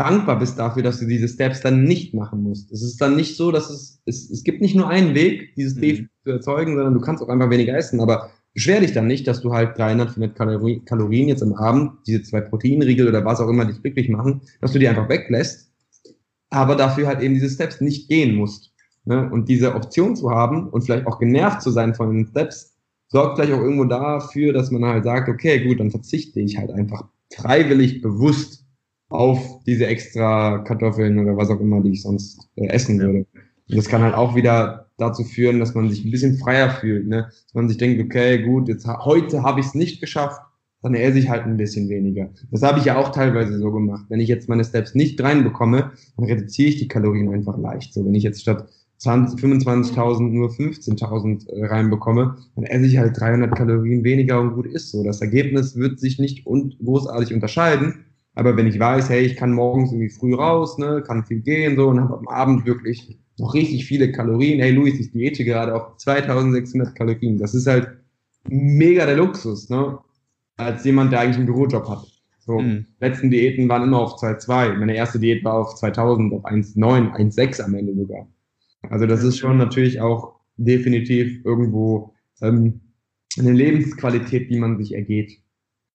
dankbar 0.00 0.38
bist 0.38 0.58
dafür, 0.58 0.82
dass 0.82 0.98
du 0.98 1.06
diese 1.06 1.28
Steps 1.28 1.60
dann 1.60 1.84
nicht 1.84 2.14
machen 2.14 2.42
musst. 2.42 2.72
Es 2.72 2.82
ist 2.82 3.00
dann 3.02 3.16
nicht 3.16 3.36
so, 3.36 3.52
dass 3.52 3.68
es, 3.68 4.00
es, 4.06 4.30
es 4.30 4.44
gibt 4.44 4.62
nicht 4.62 4.74
nur 4.74 4.88
einen 4.88 5.14
Weg, 5.14 5.54
dieses 5.56 5.76
mhm. 5.76 5.80
Defizit 5.82 6.10
zu 6.24 6.30
erzeugen, 6.30 6.74
sondern 6.74 6.94
du 6.94 7.00
kannst 7.00 7.22
auch 7.22 7.28
einfach 7.28 7.50
weniger 7.50 7.76
essen. 7.76 8.00
Aber 8.00 8.30
beschwer 8.54 8.80
dich 8.80 8.92
dann 8.92 9.06
nicht, 9.06 9.28
dass 9.28 9.42
du 9.42 9.52
halt 9.52 9.76
300, 9.78 10.12
400 10.12 10.86
Kalorien 10.86 11.28
jetzt 11.28 11.42
am 11.42 11.52
Abend, 11.52 11.92
diese 12.06 12.22
zwei 12.22 12.40
Proteinriegel 12.40 13.08
oder 13.08 13.26
was 13.26 13.40
auch 13.40 13.48
immer 13.48 13.66
dich 13.66 13.82
glücklich 13.82 14.08
machen, 14.08 14.40
dass 14.62 14.72
du 14.72 14.78
die 14.78 14.88
einfach 14.88 15.10
weglässt, 15.10 15.70
aber 16.48 16.76
dafür 16.76 17.06
halt 17.06 17.20
eben 17.20 17.34
diese 17.34 17.50
Steps 17.50 17.82
nicht 17.82 18.08
gehen 18.08 18.36
musst. 18.36 18.72
Ne? 19.04 19.30
Und 19.30 19.50
diese 19.50 19.74
Option 19.74 20.16
zu 20.16 20.30
haben 20.30 20.70
und 20.70 20.82
vielleicht 20.82 21.06
auch 21.06 21.18
genervt 21.18 21.60
zu 21.60 21.70
sein 21.70 21.94
von 21.94 22.14
den 22.14 22.26
Steps, 22.26 22.74
sorgt 23.08 23.36
vielleicht 23.36 23.52
auch 23.52 23.62
irgendwo 23.62 23.84
dafür, 23.84 24.54
dass 24.54 24.70
man 24.70 24.84
halt 24.84 25.04
sagt, 25.04 25.28
okay, 25.28 25.62
gut, 25.66 25.78
dann 25.78 25.90
verzichte 25.90 26.40
ich 26.40 26.56
halt 26.56 26.70
einfach 26.70 27.04
freiwillig 27.34 28.00
bewusst 28.00 28.59
auf 29.10 29.62
diese 29.66 29.86
extra 29.86 30.58
Kartoffeln 30.58 31.18
oder 31.18 31.36
was 31.36 31.50
auch 31.50 31.60
immer, 31.60 31.80
die 31.82 31.90
ich 31.90 32.02
sonst 32.02 32.48
äh, 32.56 32.68
essen 32.68 32.98
würde. 32.98 33.26
Und 33.68 33.76
das 33.76 33.88
kann 33.88 34.02
halt 34.02 34.14
auch 34.14 34.34
wieder 34.34 34.86
dazu 34.96 35.24
führen, 35.24 35.60
dass 35.60 35.74
man 35.74 35.90
sich 35.90 36.04
ein 36.04 36.10
bisschen 36.10 36.38
freier 36.38 36.70
fühlt, 36.70 37.08
ne? 37.08 37.28
Dass 37.28 37.54
man 37.54 37.68
sich 37.68 37.76
denkt, 37.76 38.02
okay, 38.02 38.42
gut, 38.42 38.68
jetzt 38.68 38.86
heute 38.86 39.42
habe 39.42 39.60
ich 39.60 39.66
es 39.66 39.74
nicht 39.74 40.00
geschafft, 40.00 40.40
dann 40.82 40.94
esse 40.94 41.18
ich 41.18 41.28
halt 41.28 41.44
ein 41.44 41.56
bisschen 41.56 41.88
weniger. 41.88 42.30
Das 42.50 42.62
habe 42.62 42.78
ich 42.78 42.86
ja 42.86 42.96
auch 42.96 43.10
teilweise 43.10 43.58
so 43.58 43.70
gemacht. 43.70 44.06
Wenn 44.08 44.20
ich 44.20 44.28
jetzt 44.28 44.48
meine 44.48 44.64
Steps 44.64 44.94
nicht 44.94 45.20
reinbekomme, 45.22 45.92
dann 46.16 46.26
reduziere 46.26 46.70
ich 46.70 46.76
die 46.76 46.88
Kalorien 46.88 47.32
einfach 47.32 47.58
leicht. 47.58 47.92
So, 47.92 48.04
wenn 48.04 48.14
ich 48.14 48.22
jetzt 48.22 48.40
statt 48.40 48.68
25.000 49.00 50.20
nur 50.30 50.50
15.000 50.50 51.48
äh, 51.48 51.66
reinbekomme, 51.66 52.36
dann 52.54 52.64
esse 52.64 52.86
ich 52.86 52.98
halt 52.98 53.18
300 53.18 53.54
Kalorien 53.56 54.04
weniger 54.04 54.40
und 54.40 54.54
gut 54.54 54.66
ist 54.66 54.90
so. 54.90 55.02
Das 55.02 55.20
Ergebnis 55.20 55.76
wird 55.76 55.98
sich 55.98 56.18
nicht 56.18 56.46
un 56.46 56.74
großartig 56.82 57.32
unterscheiden. 57.32 58.04
Aber 58.40 58.56
wenn 58.56 58.66
ich 58.66 58.78
weiß, 58.78 59.10
hey, 59.10 59.20
ich 59.20 59.36
kann 59.36 59.52
morgens 59.52 59.92
irgendwie 59.92 60.08
früh 60.08 60.34
raus, 60.34 60.78
ne, 60.78 61.02
kann 61.06 61.26
viel 61.26 61.40
gehen 61.40 61.76
so 61.76 61.88
und 61.88 62.00
habe 62.00 62.16
am 62.16 62.26
Abend 62.26 62.64
wirklich 62.64 63.18
noch 63.38 63.52
richtig 63.52 63.84
viele 63.84 64.12
Kalorien. 64.12 64.60
Hey, 64.60 64.70
Luis, 64.70 64.98
ich 64.98 65.12
diete 65.12 65.44
gerade 65.44 65.74
auf 65.74 65.98
2600 65.98 66.96
Kalorien. 66.96 67.36
Das 67.36 67.54
ist 67.54 67.66
halt 67.66 67.98
mega 68.48 69.04
der 69.04 69.18
Luxus, 69.18 69.68
ne? 69.68 69.98
Als 70.56 70.86
jemand, 70.86 71.12
der 71.12 71.20
eigentlich 71.20 71.36
einen 71.36 71.44
Bürojob 71.44 71.86
hat. 71.86 72.06
So, 72.38 72.60
mhm. 72.60 72.86
letzten 72.98 73.30
Diäten 73.30 73.68
waren 73.68 73.82
immer 73.82 73.98
auf 73.98 74.14
2,2. 74.14 74.78
Meine 74.78 74.96
erste 74.96 75.18
Diät 75.18 75.44
war 75.44 75.58
auf 75.58 75.74
2000, 75.74 76.32
auf 76.32 76.46
1,9, 76.46 77.14
1,6 77.14 77.60
am 77.60 77.74
Ende 77.74 77.94
sogar. 77.94 78.26
Also 78.88 79.04
das 79.06 79.22
ist 79.22 79.36
schon 79.36 79.58
natürlich 79.58 80.00
auch 80.00 80.36
definitiv 80.56 81.44
irgendwo 81.44 82.14
ähm, 82.40 82.80
eine 83.38 83.52
Lebensqualität, 83.52 84.50
die 84.50 84.58
man 84.58 84.78
sich 84.78 84.94
ergeht. 84.94 85.42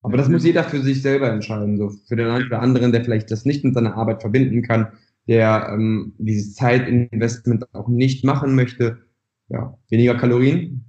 Aber 0.05 0.17
das 0.17 0.29
muss 0.29 0.45
jeder 0.45 0.63
für 0.63 0.81
sich 0.81 1.01
selber 1.01 1.29
entscheiden. 1.29 1.77
So 1.77 1.91
für 2.07 2.15
den 2.15 2.27
einen 2.27 2.47
oder 2.47 2.61
anderen, 2.61 2.91
der 2.91 3.03
vielleicht 3.03 3.31
das 3.31 3.45
nicht 3.45 3.63
mit 3.63 3.73
seiner 3.73 3.95
Arbeit 3.95 4.21
verbinden 4.21 4.61
kann, 4.61 4.87
der 5.27 5.69
ähm, 5.71 6.13
dieses 6.17 6.53
Zeitinvestment 6.53 7.73
auch 7.73 7.87
nicht 7.87 8.23
machen 8.23 8.55
möchte, 8.55 8.99
ja, 9.49 9.77
weniger 9.89 10.15
Kalorien 10.15 10.85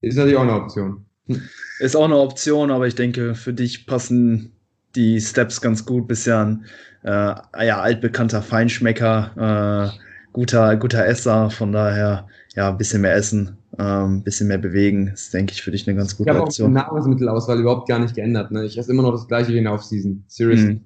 ist 0.00 0.16
natürlich 0.16 0.36
auch 0.36 0.42
eine 0.42 0.54
Option. 0.54 1.06
Hm. 1.26 1.42
Ist 1.80 1.96
auch 1.96 2.04
eine 2.04 2.16
Option, 2.16 2.70
aber 2.70 2.86
ich 2.86 2.94
denke, 2.94 3.34
für 3.34 3.52
dich 3.52 3.86
passen 3.86 4.52
die 4.94 5.20
Steps 5.20 5.60
ganz 5.60 5.84
gut. 5.84 6.08
Bist 6.08 6.26
ja 6.26 6.44
ein 6.44 6.64
äh, 7.02 7.66
ja, 7.66 7.80
altbekannter 7.80 8.42
Feinschmecker, 8.42 9.92
äh, 9.94 9.98
guter, 10.32 10.76
guter 10.76 11.06
Esser, 11.06 11.50
von 11.50 11.72
daher 11.72 12.26
ja, 12.54 12.70
ein 12.70 12.78
bisschen 12.78 13.02
mehr 13.02 13.14
essen, 13.14 13.58
ähm, 13.78 14.22
bisschen 14.22 14.48
mehr 14.48 14.58
bewegen, 14.58 15.08
ist, 15.08 15.32
denke 15.34 15.52
ich, 15.52 15.62
für 15.62 15.70
dich 15.70 15.86
eine 15.86 15.96
ganz 15.96 16.16
gute 16.16 16.30
ich 16.30 16.36
Option. 16.36 16.72
Ich 16.72 16.78
habe 16.78 16.86
auch 16.86 16.88
die 16.88 16.94
Nahrungsmittelauswahl 16.94 17.60
überhaupt 17.60 17.88
gar 17.88 17.98
nicht 17.98 18.14
geändert. 18.14 18.50
Ne? 18.50 18.64
Ich 18.64 18.78
esse 18.78 18.92
immer 18.92 19.02
noch 19.02 19.12
das 19.12 19.28
gleiche 19.28 19.52
wie 19.52 19.58
in 19.58 19.64
der 19.64 19.72
Offseason. 19.74 20.24
Seriously. 20.28 20.74
Mhm. 20.74 20.80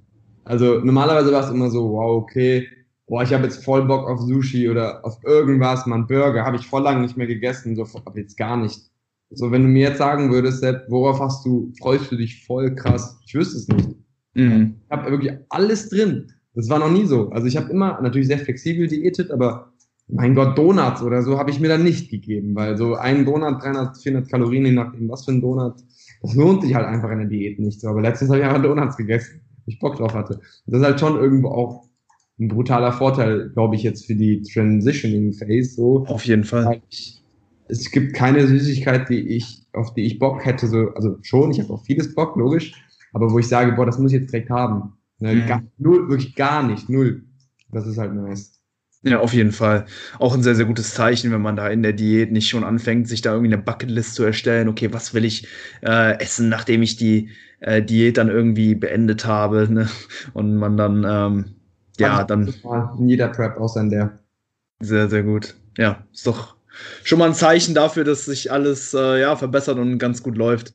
Also 0.45 0.81
normalerweise 0.81 1.33
war 1.33 1.45
es 1.45 1.51
immer 1.51 1.71
so, 1.71 1.93
wow, 1.93 2.23
okay, 2.23 2.67
boah, 3.07 3.23
ich 3.23 3.33
habe 3.33 3.45
jetzt 3.45 3.65
voll 3.65 3.87
Bock 3.87 4.09
auf 4.09 4.21
Sushi 4.21 4.69
oder 4.69 5.05
auf 5.05 5.19
irgendwas, 5.25 5.87
man 5.87 6.07
Burger, 6.07 6.45
habe 6.45 6.57
ich 6.57 6.67
voll 6.67 6.83
lange 6.83 7.03
nicht 7.03 7.17
mehr 7.17 7.27
gegessen, 7.27 7.77
so 7.77 7.83
ab 7.83 8.17
jetzt 8.17 8.37
gar 8.37 8.57
nicht. 8.57 8.81
So, 9.33 9.53
wenn 9.53 9.63
du 9.63 9.69
mir 9.69 9.89
jetzt 9.91 9.99
sagen 9.99 10.33
würdest, 10.33 10.61
Sepp, 10.61 10.87
worauf 10.89 11.21
hast 11.21 11.47
du, 11.47 11.73
freust 11.79 12.11
du 12.11 12.17
dich 12.17 12.45
voll 12.45 12.75
krass? 12.75 13.21
Ich 13.27 13.35
wüsste 13.35 13.59
es 13.59 13.69
nicht. 13.69 13.89
Mhm. 14.35 14.77
Ich 14.85 14.91
habe 14.91 15.11
wirklich 15.11 15.33
alles 15.51 15.89
drin. 15.89 16.33
Das 16.55 16.69
war 16.69 16.81
noch 16.81 16.91
nie 16.91 17.07
so. 17.07 17.31
Also 17.31 17.47
ich 17.47 17.57
habe 17.57 17.71
immer 17.71 18.01
natürlich 18.01 18.27
sehr 18.27 18.39
flexibel 18.39 18.89
diätet, 18.89 19.31
aber 19.31 19.73
mein 20.13 20.35
Gott, 20.35 20.57
Donuts 20.59 21.03
oder 21.03 21.23
so 21.23 21.39
habe 21.39 21.51
ich 21.51 21.61
mir 21.61 21.69
dann 21.69 21.83
nicht 21.83 22.11
gegeben, 22.11 22.55
weil 22.55 22.77
so 22.77 22.95
ein 22.95 23.25
Donut, 23.25 23.63
300, 23.63 23.97
400 23.99 24.31
Kalorien, 24.31 24.67
je 24.67 24.73
nachdem 24.73 25.09
was 25.09 25.25
für 25.25 25.33
ein 25.33 25.41
Donut, 25.41 25.75
das 26.23 26.35
lohnt 26.35 26.63
sich 26.63 26.75
halt 26.75 26.87
einfach 26.87 27.11
in 27.11 27.19
der 27.19 27.29
Diät 27.29 27.59
nicht 27.59 27.81
so. 27.81 27.89
Aber 27.89 28.03
letztens 28.03 28.31
habe 28.31 28.41
ich 28.41 28.47
einfach 28.47 28.63
Donuts 28.63 28.97
gegessen, 28.97 29.41
ich 29.67 29.79
Bock 29.79 29.97
drauf 29.97 30.15
hatte. 30.15 30.35
Und 30.35 30.43
das 30.67 30.81
ist 30.81 30.87
halt 30.87 31.01
schon 31.01 31.17
irgendwo 31.17 31.49
auch 31.49 31.85
ein 32.39 32.49
brutaler 32.49 32.93
Vorteil, 32.93 33.51
glaube 33.51 33.77
ich, 33.77 33.83
jetzt 33.83 34.07
für 34.07 34.15
die 34.15 34.43
Transitioning 34.43 35.33
Phase. 35.33 35.75
So. 35.75 36.07
Auf 36.07 36.25
jeden 36.25 36.45
Fall. 36.45 36.81
Es 37.69 37.91
gibt 37.91 38.15
keine 38.15 38.47
Süßigkeit, 38.47 39.09
die 39.09 39.37
ich, 39.37 39.67
auf 39.73 39.95
die 39.95 40.03
ich 40.03 40.19
Bock 40.19 40.45
hätte. 40.45 40.67
So, 40.67 40.89
also 40.95 41.19
schon, 41.23 41.51
ich 41.51 41.61
habe 41.61 41.73
auch 41.73 41.85
vieles 41.85 42.15
Bock, 42.15 42.37
logisch. 42.37 42.73
Aber 43.13 43.31
wo 43.31 43.39
ich 43.39 43.49
sage, 43.49 43.73
boah, 43.73 43.87
das 43.87 43.99
muss 43.99 44.13
ich 44.13 44.21
jetzt 44.21 44.33
direkt 44.33 44.51
haben. 44.51 44.95
Ne, 45.19 45.35
mhm. 45.35 45.47
gar, 45.47 45.63
null, 45.79 46.09
wirklich 46.09 46.35
gar 46.35 46.67
nicht, 46.67 46.89
null. 46.89 47.25
Das 47.71 47.87
ist 47.87 47.99
halt 47.99 48.15
nice. 48.15 48.60
Ja, 49.03 49.21
auf 49.21 49.33
jeden 49.33 49.53
Fall. 49.53 49.87
Auch 50.19 50.35
ein 50.35 50.43
sehr, 50.43 50.55
sehr 50.55 50.67
gutes 50.67 50.93
Zeichen, 50.93 51.33
wenn 51.33 51.41
man 51.41 51.57
da 51.57 51.69
in 51.69 51.83
der 51.83 51.95
Diät 51.95 52.33
nicht 52.33 52.51
schon 52.51 52.65
anfängt, 52.65 53.09
sich 53.09 53.23
da 53.23 53.33
irgendwie 53.33 53.55
eine 53.55 53.63
Bucketlist 53.63 54.15
zu 54.15 54.25
erstellen. 54.25 54.69
Okay, 54.69 54.93
was 54.93 55.15
will 55.15 55.25
ich 55.25 55.49
äh, 55.83 56.19
essen, 56.21 56.51
nachdem 56.51 56.83
ich 56.83 56.97
die 56.97 57.31
äh, 57.61 57.83
Diät 57.83 58.19
dann 58.19 58.29
irgendwie 58.29 58.75
beendet 58.75 59.25
habe? 59.25 59.69
Ne? 59.71 59.89
Und 60.35 60.57
man 60.57 60.77
dann 60.77 61.05
ähm, 61.09 61.45
ja, 62.01 62.25
dann. 62.25 62.55
In 62.99 63.09
jeder 63.09 63.29
Prep, 63.29 63.57
außer 63.57 63.81
in 63.81 63.91
der. 63.91 64.19
Sehr, 64.81 65.09
sehr 65.09 65.23
gut. 65.23 65.55
Ja, 65.77 66.05
ist 66.13 66.27
doch 66.27 66.57
schon 67.05 67.19
mal 67.19 67.27
ein 67.27 67.35
Zeichen 67.35 67.75
dafür, 67.75 68.05
dass 68.05 68.25
sich 68.25 68.51
alles 68.51 68.95
äh, 68.95 69.21
ja, 69.21 69.37
verbessert 69.37 69.79
und 69.79 69.99
ganz 69.99 70.23
gut 70.23 70.37
läuft. 70.37 70.69